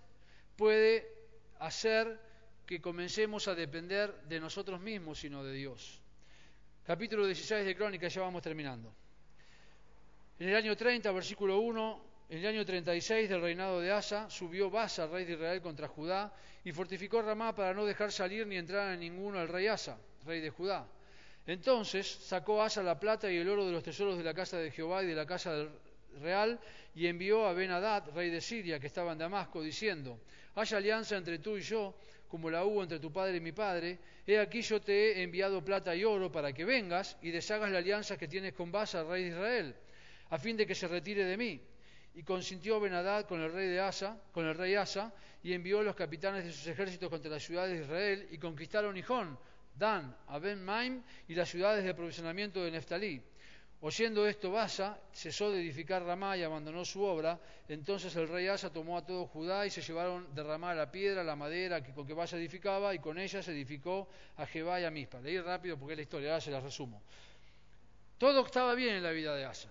puede 0.58 1.12
hacer 1.58 2.30
que 2.72 2.80
comencemos 2.80 3.50
a 3.50 3.54
depender 3.54 4.16
de 4.32 4.40
nosotros 4.40 4.80
mismos, 4.80 5.20
sino 5.20 5.44
de 5.44 5.52
Dios. 5.52 6.00
Capítulo 6.88 7.26
16 7.26 7.66
de 7.66 7.76
Crónica, 7.76 8.08
ya 8.08 8.22
vamos 8.22 8.42
terminando. 8.42 8.96
En 10.40 10.48
el 10.48 10.56
año 10.56 10.78
30, 10.78 11.12
versículo 11.12 11.60
1, 11.60 12.06
en 12.30 12.38
el 12.38 12.48
año 12.48 12.66
36 12.66 13.28
del 13.28 13.42
reinado 13.42 13.82
de 13.82 13.92
Asa, 13.92 14.30
subió 14.30 14.70
Basa, 14.70 15.06
rey 15.08 15.26
de 15.26 15.34
Israel, 15.34 15.62
contra 15.62 15.90
Judá, 15.90 16.34
y 16.64 16.72
fortificó 16.72 17.22
Ramá 17.22 17.54
para 17.54 17.74
no 17.74 17.86
dejar 17.86 18.10
salir 18.10 18.48
ni 18.48 18.56
entrar 18.56 18.88
a 18.88 18.96
ninguno 18.96 19.40
al 19.40 19.50
rey 19.50 19.68
Asa, 19.68 19.98
rey 20.26 20.40
de 20.40 20.50
Judá. 20.50 20.88
Entonces 21.46 22.08
sacó 22.08 22.64
Asa 22.64 22.82
la 22.82 22.98
plata 22.98 23.30
y 23.30 23.36
el 23.36 23.50
oro 23.50 23.66
de 23.66 23.74
los 23.74 23.84
tesoros 23.84 24.18
de 24.18 24.24
la 24.24 24.34
casa 24.34 24.58
de 24.58 24.72
Jehová 24.72 25.04
y 25.04 25.08
de 25.08 25.16
la 25.16 25.26
casa 25.26 25.68
real 26.22 26.58
y 26.96 27.08
envió 27.08 27.46
a 27.48 27.52
ben 27.52 27.72
rey 28.16 28.30
de 28.30 28.40
Siria, 28.40 28.80
que 28.80 28.88
estaba 28.88 29.12
en 29.12 29.18
Damasco, 29.18 29.62
diciendo, 29.62 30.22
haya 30.56 30.78
alianza 30.78 31.18
entre 31.18 31.40
tú 31.40 31.58
y 31.58 31.62
yo, 31.62 31.96
como 32.32 32.50
la 32.50 32.64
hubo 32.64 32.82
entre 32.82 32.98
tu 32.98 33.12
padre 33.12 33.36
y 33.36 33.42
mi 33.42 33.52
padre, 33.52 34.00
he 34.26 34.40
aquí 34.40 34.62
yo 34.62 34.80
te 34.80 35.20
he 35.20 35.24
enviado 35.24 35.62
plata 35.62 35.94
y 35.94 36.06
oro 36.06 36.32
para 36.32 36.54
que 36.54 36.64
vengas 36.64 37.18
y 37.22 37.30
deshagas 37.30 37.70
la 37.70 37.80
alianza 37.80 38.18
que 38.18 38.30
tienes 38.30 38.54
con 38.54 38.72
Basa, 38.72 39.04
rey 39.04 39.24
de 39.26 39.30
Israel, 39.32 39.76
a 40.30 40.38
fin 40.40 40.56
de 40.56 40.66
que 40.66 40.74
se 40.74 40.88
retire 40.88 41.26
de 41.26 41.36
mí. 41.36 41.62
Y 42.16 42.24
consintió 42.24 42.80
ben 42.80 42.94
con 43.28 43.42
el 43.42 43.52
rey 43.52 43.68
de 43.68 43.82
Asa, 43.82 44.18
con 44.32 44.46
el 44.46 44.56
rey 44.56 44.76
Asa, 44.76 45.14
y 45.44 45.52
envió 45.52 45.84
los 45.84 45.94
capitanes 45.94 46.46
de 46.46 46.54
sus 46.54 46.66
ejércitos 46.68 47.10
contra 47.10 47.30
las 47.30 47.44
ciudades 47.44 47.78
de 47.78 47.84
Israel, 47.84 48.28
y 48.32 48.38
conquistaron 48.38 48.96
Hijón, 48.96 49.38
Dan, 49.76 50.16
Aben 50.28 50.64
Maim 50.64 51.04
y 51.28 51.36
las 51.36 51.50
ciudades 51.50 51.84
de 51.84 51.90
aprovisionamiento 51.90 52.64
de 52.64 52.72
Neftalí 52.72 53.22
Oyendo 53.84 54.28
esto, 54.28 54.52
Basa 54.52 55.00
cesó 55.12 55.50
de 55.50 55.60
edificar 55.60 56.04
Ramá 56.04 56.38
y 56.38 56.44
abandonó 56.44 56.86
su 56.86 57.02
obra. 57.02 57.40
Entonces 57.68 58.16
el 58.16 58.28
rey 58.28 58.48
Asa 58.48 58.72
tomó 58.72 58.96
a 58.96 59.04
todo 59.04 59.26
Judá 59.26 59.66
y 59.66 59.72
se 59.72 59.82
llevaron 59.82 60.36
de 60.36 60.44
Ramá 60.44 60.76
la 60.76 60.92
piedra, 60.92 61.24
la 61.24 61.36
madera 61.36 61.82
que, 61.82 61.92
con 61.92 62.06
que 62.06 62.14
Basa 62.14 62.38
edificaba, 62.38 62.94
y 62.94 63.00
con 63.00 63.18
ella 63.18 63.42
se 63.42 63.52
edificó 63.52 64.08
a 64.38 64.46
Jebá 64.46 64.80
y 64.80 64.84
a 64.84 64.92
Mispa. 64.92 65.20
Leí 65.20 65.40
rápido 65.40 65.78
porque 65.78 65.94
es 65.94 65.98
la 65.98 66.04
historia, 66.04 66.30
ahora 66.30 66.42
se 66.42 66.52
la 66.52 66.60
resumo. 66.60 67.02
Todo 68.20 68.46
estaba 68.46 68.76
bien 68.76 68.98
en 68.98 69.04
la 69.04 69.10
vida 69.10 69.36
de 69.36 69.46
Asa. 69.46 69.70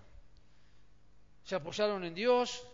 Se 1.45 1.55
apoyaron 1.55 2.03
en 2.03 2.13
Dios, 2.13 2.67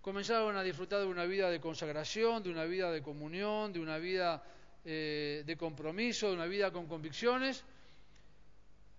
comenzaron 0.00 0.56
a 0.56 0.62
disfrutar 0.62 1.00
de 1.00 1.06
una 1.06 1.24
vida 1.24 1.50
de 1.50 1.60
consagración, 1.60 2.44
de 2.44 2.50
una 2.50 2.64
vida 2.64 2.92
de 2.92 3.02
comunión, 3.02 3.72
de 3.72 3.80
una 3.80 3.98
vida 3.98 4.40
eh, 4.84 5.42
de 5.44 5.56
compromiso, 5.56 6.28
de 6.28 6.34
una 6.34 6.46
vida 6.46 6.70
con 6.70 6.86
convicciones 6.86 7.64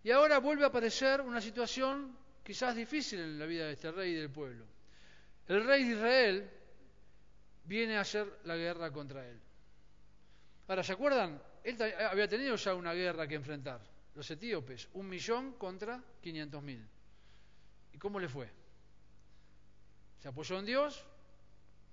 y 0.07 0.11
ahora 0.11 0.39
vuelve 0.39 0.63
a 0.63 0.67
aparecer 0.67 1.19
una 1.19 1.41
situación 1.41 2.17
quizás 2.41 2.73
difícil 2.73 3.19
en 3.19 3.37
la 3.37 3.45
vida 3.45 3.65
de 3.65 3.73
este 3.73 3.91
rey 3.91 4.13
y 4.13 4.15
del 4.15 4.29
pueblo. 4.29 4.65
El 5.49 5.65
rey 5.65 5.83
de 5.83 5.95
Israel 5.95 6.49
viene 7.65 7.97
a 7.97 7.99
hacer 7.99 8.39
la 8.45 8.55
guerra 8.55 8.89
contra 8.89 9.27
él. 9.27 9.37
Ahora, 10.69 10.81
¿se 10.81 10.93
acuerdan? 10.93 11.43
Él 11.61 11.75
había 12.09 12.25
tenido 12.25 12.55
ya 12.55 12.73
una 12.73 12.93
guerra 12.93 13.27
que 13.27 13.35
enfrentar. 13.35 13.81
Los 14.15 14.31
etíopes, 14.31 14.87
un 14.93 15.09
millón 15.09 15.55
contra 15.55 16.01
quinientos 16.21 16.63
mil. 16.63 16.87
¿Y 17.91 17.97
cómo 17.97 18.17
le 18.17 18.29
fue? 18.29 18.49
Se 20.19 20.29
apoyó 20.29 20.57
en 20.57 20.67
Dios 20.67 21.03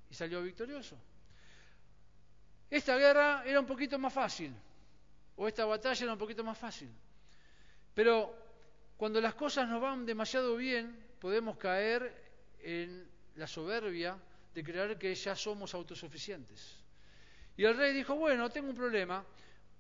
y 0.09 0.15
salió 0.15 0.41
victorioso. 0.41 0.97
Esta 2.71 2.97
guerra 2.97 3.43
era 3.45 3.59
un 3.59 3.67
poquito 3.67 3.99
más 3.99 4.13
fácil, 4.13 4.55
o 5.35 5.49
esta 5.49 5.65
batalla 5.65 6.05
era 6.05 6.13
un 6.13 6.19
poquito 6.21 6.45
más 6.45 6.57
fácil. 6.57 6.95
Pero 7.95 8.35
cuando 8.97 9.21
las 9.21 9.35
cosas 9.35 9.69
nos 9.69 9.81
van 9.81 10.05
demasiado 10.05 10.57
bien, 10.57 10.99
podemos 11.19 11.57
caer 11.57 12.13
en 12.61 13.09
la 13.37 13.47
soberbia 13.47 14.19
de 14.53 14.63
creer 14.63 14.99
que 14.99 15.15
ya 15.15 15.35
somos 15.35 15.75
autosuficientes. 15.75 16.83
Y 17.57 17.65
el 17.65 17.77
rey 17.77 17.93
dijo, 17.93 18.15
bueno, 18.17 18.51
tengo 18.51 18.71
un 18.71 18.77
problema, 18.77 19.25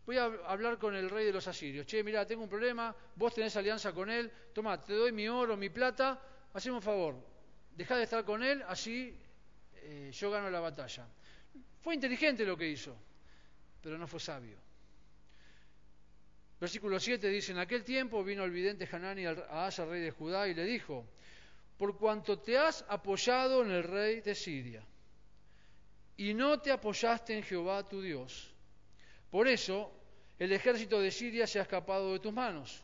voy 0.07 0.19
a 0.19 0.25
hablar 0.25 0.79
con 0.79 0.95
el 0.95 1.11
rey 1.11 1.27
de 1.27 1.33
los 1.33 1.47
asirios. 1.47 1.87
Che, 1.87 2.03
mira, 2.03 2.27
tengo 2.27 2.43
un 2.43 2.49
problema, 2.49 2.95
vos 3.17 3.35
tenés 3.35 3.57
alianza 3.57 3.93
con 3.93 4.11
él, 4.11 4.31
toma, 4.53 4.83
te 4.83 4.95
doy 4.95 5.13
mi 5.13 5.29
oro, 5.29 5.57
mi 5.57 5.71
plata, 5.71 6.21
hacemos 6.53 6.79
un 6.79 6.83
favor, 6.83 7.17
dejá 7.75 7.97
de 7.97 8.05
estar 8.05 8.25
con 8.25 8.43
él, 8.43 8.63
así 8.69 9.19
eh, 9.75 10.11
yo 10.13 10.31
gano 10.31 10.51
la 10.51 10.61
batalla. 10.61 11.07
Fue 11.81 11.95
inteligente 11.95 12.45
lo 12.45 12.57
que 12.57 12.69
hizo, 12.69 12.97
pero 13.83 13.99
no 13.99 14.07
fue 14.07 14.21
sabio. 14.21 14.64
Versículo 16.65 16.99
7 16.99 17.29
dice, 17.29 17.53
en 17.53 17.59
aquel 17.59 17.85
tiempo 17.85 18.25
vino 18.25 18.43
el 18.43 18.51
vidente 18.51 18.89
Hanani 18.91 19.27
a 19.27 19.67
Asa, 19.67 19.85
rey 19.85 20.01
de 20.01 20.11
Judá, 20.11 20.49
y 20.49 20.55
le 20.55 20.65
dijo, 20.65 21.05
por 21.77 21.99
cuanto 21.99 22.39
te 22.39 22.57
has 22.57 22.87
apoyado 22.89 23.63
en 23.63 23.71
el 23.71 23.83
rey 23.83 24.23
de 24.23 24.35
Siria, 24.35 24.83
y 26.17 26.33
no 26.33 26.59
te 26.61 26.73
apoyaste 26.73 27.37
en 27.37 27.43
Jehová 27.43 27.87
tu 27.87 28.01
Dios, 28.01 28.51
por 29.31 29.47
eso 29.47 29.93
el 30.39 30.53
ejército 30.53 31.03
de 31.03 31.11
Siria 31.11 31.47
se 31.47 31.59
ha 31.59 31.65
escapado 31.65 32.15
de 32.15 32.21
tus 32.21 32.33
manos. 32.33 32.83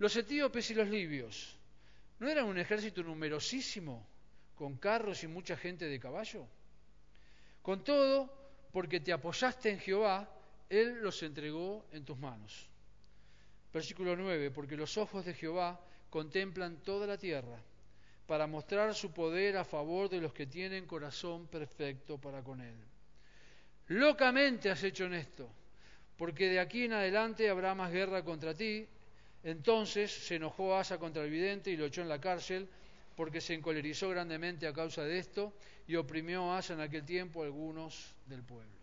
Los 0.00 0.16
etíopes 0.16 0.68
y 0.72 0.74
los 0.74 0.88
libios, 0.88 1.56
¿no 2.18 2.28
eran 2.28 2.46
un 2.46 2.58
ejército 2.58 3.04
numerosísimo, 3.04 4.04
con 4.56 4.78
carros 4.78 5.22
y 5.22 5.28
mucha 5.28 5.56
gente 5.56 5.84
de 5.84 6.00
caballo? 6.00 6.44
Con 7.62 7.84
todo, 7.84 8.34
porque 8.72 8.98
te 8.98 9.12
apoyaste 9.12 9.70
en 9.70 9.78
Jehová, 9.78 10.28
Él 10.68 11.00
los 11.00 11.22
entregó 11.22 11.86
en 11.92 12.04
tus 12.04 12.18
manos. 12.18 12.69
Versículo 13.72 14.16
9, 14.16 14.50
porque 14.50 14.76
los 14.76 14.96
ojos 14.98 15.24
de 15.24 15.34
Jehová 15.34 15.80
contemplan 16.08 16.78
toda 16.78 17.06
la 17.06 17.16
tierra 17.16 17.56
para 18.26 18.46
mostrar 18.46 18.94
su 18.94 19.12
poder 19.12 19.56
a 19.56 19.64
favor 19.64 20.08
de 20.08 20.20
los 20.20 20.32
que 20.32 20.46
tienen 20.46 20.86
corazón 20.86 21.46
perfecto 21.46 22.18
para 22.18 22.42
con 22.42 22.60
él. 22.60 22.76
Locamente 23.88 24.70
has 24.70 24.82
hecho 24.84 25.06
en 25.06 25.14
esto, 25.14 25.48
porque 26.16 26.48
de 26.48 26.60
aquí 26.60 26.84
en 26.84 26.92
adelante 26.92 27.48
habrá 27.48 27.74
más 27.74 27.90
guerra 27.90 28.22
contra 28.24 28.54
ti. 28.54 28.86
Entonces 29.42 30.12
se 30.12 30.36
enojó 30.36 30.76
Asa 30.76 30.98
contra 30.98 31.24
el 31.24 31.30
vidente 31.30 31.70
y 31.70 31.76
lo 31.76 31.86
echó 31.86 32.02
en 32.02 32.08
la 32.08 32.20
cárcel, 32.20 32.68
porque 33.16 33.40
se 33.40 33.54
encolerizó 33.54 34.10
grandemente 34.10 34.66
a 34.66 34.72
causa 34.72 35.02
de 35.02 35.18
esto 35.18 35.52
y 35.88 35.96
oprimió 35.96 36.52
a 36.52 36.58
Asa 36.58 36.74
en 36.74 36.80
aquel 36.82 37.04
tiempo 37.04 37.42
a 37.42 37.46
algunos 37.46 38.14
del 38.26 38.42
pueblo. 38.44 38.78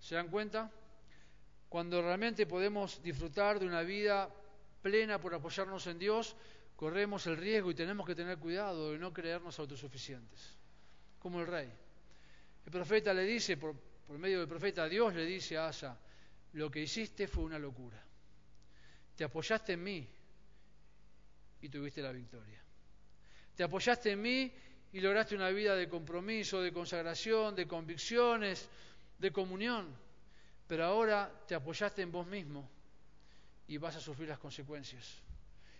¿Se 0.00 0.14
dan 0.14 0.28
cuenta? 0.28 0.70
Cuando 1.68 2.00
realmente 2.00 2.46
podemos 2.46 3.02
disfrutar 3.02 3.58
de 3.58 3.66
una 3.66 3.82
vida 3.82 4.32
plena 4.80 5.20
por 5.20 5.34
apoyarnos 5.34 5.86
en 5.86 5.98
Dios, 5.98 6.34
corremos 6.74 7.26
el 7.26 7.36
riesgo 7.36 7.70
y 7.70 7.74
tenemos 7.74 8.06
que 8.06 8.14
tener 8.14 8.38
cuidado 8.38 8.92
de 8.92 8.98
no 8.98 9.12
creernos 9.12 9.58
autosuficientes, 9.58 10.56
como 11.18 11.40
el 11.40 11.46
rey. 11.46 11.70
El 12.64 12.72
profeta 12.72 13.12
le 13.12 13.24
dice, 13.24 13.58
por, 13.58 13.74
medio 14.18 14.38
del 14.38 14.48
profeta, 14.48 14.88
Dios 14.88 15.14
le 15.14 15.26
dice 15.26 15.58
a 15.58 15.68
Asa, 15.68 15.98
lo 16.54 16.70
que 16.70 16.80
hiciste 16.80 17.28
fue 17.28 17.44
una 17.44 17.58
locura. 17.58 18.02
Te 19.14 19.24
apoyaste 19.24 19.74
en 19.74 19.82
mí 19.82 20.08
y 21.60 21.68
tuviste 21.68 22.00
la 22.00 22.12
victoria. 22.12 22.62
Te 23.54 23.64
apoyaste 23.64 24.12
en 24.12 24.22
mí 24.22 24.52
y 24.92 25.00
lograste 25.00 25.34
una 25.34 25.50
vida 25.50 25.74
de 25.74 25.88
compromiso, 25.88 26.62
de 26.62 26.72
consagración, 26.72 27.54
de 27.54 27.66
convicciones, 27.66 28.68
de 29.18 29.30
comunión 29.32 30.07
pero 30.68 30.84
ahora 30.84 31.32
te 31.48 31.54
apoyaste 31.54 32.02
en 32.02 32.12
vos 32.12 32.26
mismo 32.26 32.68
y 33.66 33.78
vas 33.78 33.96
a 33.96 34.00
sufrir 34.00 34.28
las 34.28 34.38
consecuencias. 34.38 35.20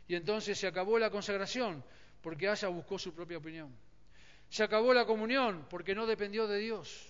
Y 0.09 0.15
entonces 0.15 0.59
se 0.59 0.67
acabó 0.67 0.99
la 0.99 1.11
consagración 1.11 1.85
porque 2.23 2.49
Asa 2.49 2.69
buscó 2.69 2.99
su 2.99 3.15
propia 3.15 3.37
opinión. 3.37 3.71
Se 4.49 4.63
acabó 4.65 4.95
la 4.95 5.05
comunión 5.05 5.67
porque 5.69 5.95
no 5.95 6.07
dependió 6.07 6.49
de 6.49 6.59
Dios. 6.59 7.07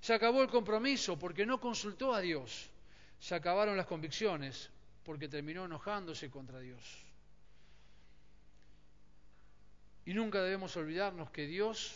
Se 0.00 0.12
acabó 0.12 0.42
el 0.42 0.48
compromiso 0.48 1.16
porque 1.16 1.46
no 1.46 1.60
consultó 1.60 2.12
a 2.12 2.20
Dios. 2.20 2.68
Se 3.20 3.36
acabaron 3.36 3.76
las 3.76 3.86
convicciones 3.86 4.68
porque 5.04 5.28
terminó 5.28 5.64
enojándose 5.64 6.28
contra 6.28 6.58
Dios. 6.58 6.82
Y 10.04 10.12
nunca 10.12 10.42
debemos 10.42 10.76
olvidarnos 10.76 11.30
que 11.30 11.46
Dios, 11.46 11.94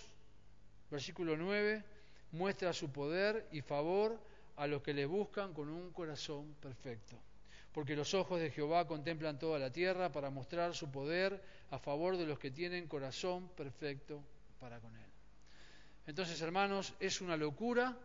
versículo 0.89 1.37
9, 1.37 1.83
muestra 2.31 2.73
su 2.73 2.93
poder 2.93 3.49
y 3.51 3.61
favor 3.63 4.21
a 4.57 4.67
los 4.67 4.83
que 4.83 4.95
le 4.95 5.07
buscan 5.07 5.53
con 5.53 5.69
un 5.69 5.93
corazón 5.93 6.55
perfecto. 6.61 7.17
Porque 7.73 7.95
los 7.95 8.15
ojos 8.15 8.41
de 8.41 8.51
Jehová 8.51 8.87
contemplan 8.87 9.39
toda 9.39 9.59
la 9.59 9.71
tierra 9.71 10.11
para 10.11 10.31
mostrar 10.31 10.75
su 10.75 10.91
poder 10.91 11.43
a 11.71 11.79
favor 11.79 12.17
de 12.17 12.27
los 12.27 12.39
que 12.39 12.51
tienen 12.51 12.89
corazón 12.89 13.49
perfecto 13.51 14.23
para 14.59 14.81
con 14.81 14.97
Él. 14.97 15.11
Entonces, 16.07 16.41
hermanos, 16.41 16.95
es 17.01 17.21
una 17.21 17.37
locura 17.37 17.97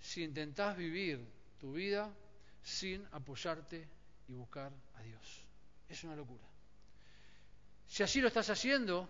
si 0.00 0.22
intentás 0.22 0.76
vivir 0.76 1.26
tu 1.58 1.72
vida 1.72 2.12
sin 2.62 3.04
apoyarte 3.12 3.88
y 4.28 4.32
buscar 4.34 4.72
a 4.94 5.02
Dios. 5.02 5.44
Es 5.88 6.04
una 6.04 6.14
locura. 6.14 6.44
Si 7.88 8.02
así 8.02 8.20
lo 8.20 8.28
estás 8.28 8.48
haciendo, 8.50 9.08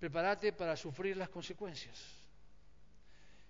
prepárate 0.00 0.52
para 0.52 0.76
sufrir 0.76 1.16
las 1.16 1.28
consecuencias. 1.28 2.21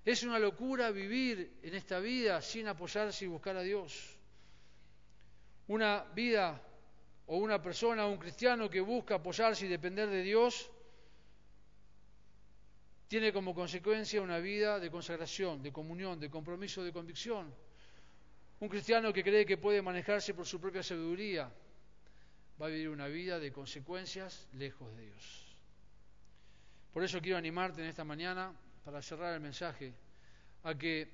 Es 0.05 0.25
una 0.25 0.39
locura 0.39 0.91
vivir 0.91 1.59
en 1.63 1.75
esta 1.75 2.01
vida 2.01 2.43
sin 2.43 2.67
apoyarse 2.67 3.25
y 3.25 3.29
buscar 3.29 3.57
a 3.57 3.63
Dios. 3.63 4.17
Una 5.69 6.05
vida 6.15 6.61
o 7.27 7.37
una 7.37 7.63
persona 7.63 8.07
un 8.07 8.19
cristiano 8.19 8.69
que 8.69 8.81
busca 8.81 9.17
apoyarse 9.17 9.67
y 9.67 9.69
depender 9.69 10.09
de 10.09 10.23
Dios 10.23 10.71
tiene 13.07 13.33
como 13.33 13.55
consecuencia 13.55 14.21
una 14.23 14.39
vida 14.39 14.81
de 14.81 14.91
consagración, 14.91 15.63
de 15.63 15.71
comunión, 15.71 16.19
de 16.19 16.31
compromiso, 16.31 16.83
de 16.83 16.93
convicción. 16.93 17.55
Un 18.59 18.69
cristiano 18.69 19.13
que 19.13 19.23
cree 19.23 19.45
que 19.45 19.59
puede 19.59 19.83
manejarse 19.83 20.35
por 20.35 20.47
su 20.47 20.61
propia 20.61 20.83
sabiduría 20.83 21.53
va 22.61 22.67
a 22.67 22.69
vivir 22.71 22.89
una 22.89 23.09
vida 23.09 23.39
de 23.39 23.53
consecuencias 23.53 24.49
lejos 24.55 24.97
de 24.97 25.03
Dios. 25.03 25.57
Por 26.93 27.05
eso 27.05 27.21
quiero 27.21 27.39
animarte 27.39 27.83
en 27.83 27.89
esta 27.89 28.05
mañana 28.05 28.53
para 28.85 29.01
cerrar 29.03 29.35
el 29.35 29.41
mensaje, 29.41 29.93
a 30.65 30.75
que 30.77 31.09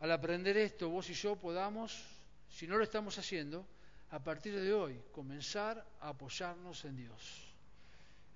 al 0.00 0.10
aprender 0.10 0.56
esto 0.56 0.88
vos 0.88 1.08
y 1.10 1.14
yo 1.14 1.36
podamos, 1.36 2.04
si 2.48 2.66
no 2.66 2.76
lo 2.76 2.84
estamos 2.84 3.18
haciendo, 3.18 3.66
a 4.10 4.18
partir 4.22 4.58
de 4.58 4.72
hoy 4.72 5.00
comenzar 5.12 5.84
a 6.00 6.08
apoyarnos 6.08 6.84
en 6.84 6.96
Dios, 6.96 7.54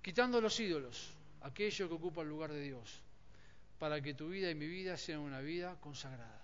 quitando 0.02 0.40
los 0.40 0.58
ídolos, 0.60 1.12
aquello 1.42 1.88
que 1.88 1.94
ocupa 1.94 2.22
el 2.22 2.28
lugar 2.28 2.52
de 2.52 2.60
Dios, 2.60 3.00
para 3.78 4.00
que 4.00 4.14
tu 4.14 4.28
vida 4.28 4.50
y 4.50 4.54
mi 4.54 4.66
vida 4.66 4.96
sean 4.96 5.20
una 5.20 5.40
vida 5.40 5.76
consagrada. 5.80 6.42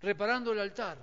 Reparando 0.00 0.52
el 0.52 0.60
altar, 0.60 0.98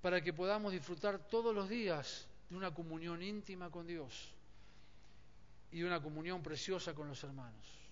para 0.00 0.22
que 0.22 0.32
podamos 0.32 0.72
disfrutar 0.72 1.18
todos 1.28 1.54
los 1.54 1.68
días 1.68 2.26
de 2.48 2.56
una 2.56 2.72
comunión 2.72 3.22
íntima 3.22 3.70
con 3.70 3.86
Dios 3.86 4.32
y 5.72 5.80
de 5.80 5.86
una 5.86 6.00
comunión 6.00 6.42
preciosa 6.42 6.94
con 6.94 7.08
los 7.08 7.22
hermanos 7.24 7.85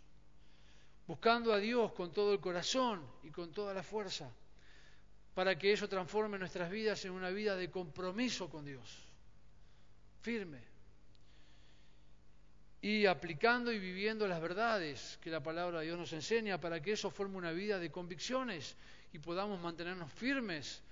buscando 1.07 1.53
a 1.53 1.59
Dios 1.59 1.93
con 1.93 2.13
todo 2.13 2.33
el 2.33 2.41
corazón 2.41 3.05
y 3.23 3.31
con 3.31 3.53
toda 3.53 3.75
la 3.75 3.83
fuerza, 3.83 4.31
para 5.35 5.59
que 5.59 5.73
eso 5.73 5.89
transforme 5.89 6.39
nuestras 6.39 6.71
vidas 6.71 7.05
en 7.05 7.13
una 7.13 7.31
vida 7.31 7.57
de 7.57 7.71
compromiso 7.71 8.49
con 8.49 8.65
Dios, 8.65 9.05
firme, 10.21 10.63
y 12.81 13.07
aplicando 13.07 13.73
y 13.73 13.79
viviendo 13.79 14.29
las 14.29 14.43
verdades 14.43 15.19
que 15.23 15.31
la 15.31 15.43
palabra 15.43 15.81
de 15.81 15.87
Dios 15.87 15.99
nos 15.99 16.13
enseña, 16.13 16.61
para 16.61 16.83
que 16.83 16.93
eso 16.93 17.11
forme 17.11 17.39
una 17.39 17.51
vida 17.51 17.79
de 17.79 17.91
convicciones 17.91 18.77
y 19.13 19.19
podamos 19.19 19.59
mantenernos 19.61 20.13
firmes 20.13 20.83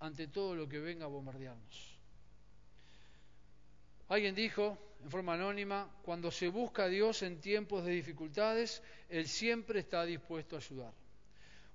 ante 0.00 0.28
todo 0.28 0.54
lo 0.54 0.66
que 0.66 0.78
venga 0.78 1.04
a 1.04 1.08
bombardearnos. 1.08 1.98
Alguien 4.08 4.34
dijo, 4.34 4.78
en 5.04 5.10
forma 5.10 5.34
anónima, 5.34 5.86
cuando 6.02 6.30
se 6.30 6.48
busca 6.48 6.84
a 6.84 6.88
Dios 6.88 7.22
en 7.22 7.38
tiempos 7.38 7.84
de 7.84 7.92
dificultades, 7.92 8.82
Él 9.10 9.28
siempre 9.28 9.80
está 9.80 10.02
dispuesto 10.06 10.56
a 10.56 10.60
ayudar. 10.60 10.94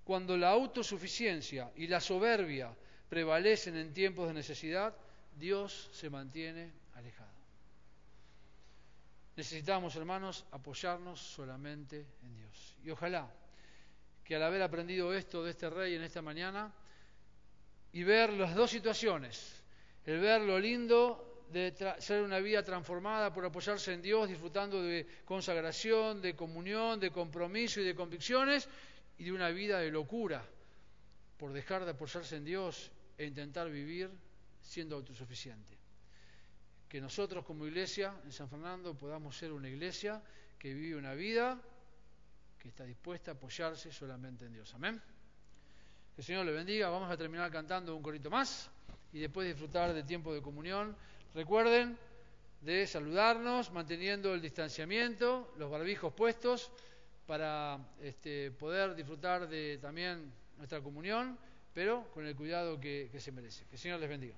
Cuando 0.04 0.36
la 0.36 0.50
autosuficiencia 0.50 1.72
y 1.76 1.86
la 1.86 2.02
soberbia 2.02 2.76
prevalecen 3.08 3.78
en 3.78 3.94
tiempos 3.94 4.28
de 4.28 4.34
necesidad, 4.34 4.96
Dios 5.38 5.92
se 5.94 6.10
mantiene 6.10 6.72
alejado. 6.96 7.30
Necesitamos, 9.36 9.96
hermanos, 9.96 10.44
apoyarnos 10.50 11.22
solamente 11.22 12.08
en 12.24 12.36
Dios. 12.36 12.76
Y 12.84 12.90
ojalá 12.90 13.32
que 14.24 14.36
al 14.36 14.42
haber 14.42 14.64
aprendido 14.64 15.14
esto 15.14 15.44
de 15.44 15.52
este 15.52 15.70
rey 15.70 15.94
en 15.94 16.02
esta 16.02 16.24
mañana 16.24 16.74
y 17.94 18.02
ver 18.02 18.34
las 18.34 18.56
dos 18.56 18.72
situaciones, 18.72 19.64
el 20.06 20.20
ver 20.20 20.42
lo 20.42 20.58
lindo 20.58 21.29
de 21.52 21.96
ser 22.00 22.22
una 22.22 22.40
vida 22.40 22.64
transformada 22.64 23.34
por 23.34 23.46
apoyarse 23.46 23.94
en 23.94 24.02
Dios, 24.02 24.30
disfrutando 24.30 24.82
de 24.82 25.06
consagración, 25.26 26.22
de 26.22 26.36
comunión, 26.36 27.00
de 27.00 27.12
compromiso 27.12 27.82
y 27.82 27.86
de 27.86 27.96
convicciones, 27.96 28.68
y 29.20 29.26
de 29.26 29.32
una 29.32 29.50
vida 29.50 29.80
de 29.80 29.92
locura 29.92 30.44
por 31.38 31.54
dejar 31.54 31.86
de 31.86 31.92
apoyarse 31.92 32.38
en 32.38 32.46
Dios 32.46 32.92
e 33.18 33.26
intentar 33.26 33.70
vivir 33.70 34.10
siendo 34.62 34.96
autosuficiente. 34.96 35.78
Que 36.88 37.00
nosotros 37.00 37.46
como 37.46 37.68
iglesia 37.68 38.14
en 38.24 38.32
San 38.32 38.50
Fernando 38.50 38.98
podamos 38.98 39.38
ser 39.38 39.52
una 39.52 39.70
iglesia 39.70 40.22
que 40.58 40.74
vive 40.74 40.98
una 40.98 41.14
vida 41.14 41.62
que 42.58 42.70
está 42.70 42.84
dispuesta 42.84 43.32
a 43.32 43.34
apoyarse 43.36 43.92
solamente 43.92 44.46
en 44.46 44.54
Dios. 44.54 44.74
Amén. 44.74 45.02
Que 46.16 46.22
el 46.22 46.26
Señor 46.26 46.46
le 46.46 46.52
bendiga. 46.52 46.90
Vamos 46.90 47.10
a 47.12 47.18
terminar 47.18 47.52
cantando 47.52 47.96
un 47.96 48.02
corito 48.02 48.30
más 48.30 48.70
y 49.14 49.20
después 49.20 49.48
disfrutar 49.48 49.94
del 49.94 50.06
tiempo 50.06 50.34
de 50.34 50.42
comunión. 50.42 50.96
Recuerden 51.34 51.98
de 52.62 52.88
saludarnos 52.88 53.72
manteniendo 53.72 54.34
el 54.34 54.42
distanciamiento, 54.42 55.54
los 55.58 55.70
barbijos 55.70 56.14
puestos 56.14 56.72
para 57.26 57.78
este, 58.02 58.52
poder 58.52 58.96
disfrutar 58.96 59.48
de 59.48 59.78
también 59.78 60.32
nuestra 60.58 60.82
comunión, 60.82 61.38
pero 61.74 62.10
con 62.12 62.26
el 62.26 62.36
cuidado 62.36 62.80
que, 62.80 63.10
que 63.12 63.20
se 63.20 63.32
merece. 63.32 63.66
Que 63.66 63.76
el 63.76 63.80
Señor 63.80 64.00
les 64.00 64.10
bendiga. 64.10 64.36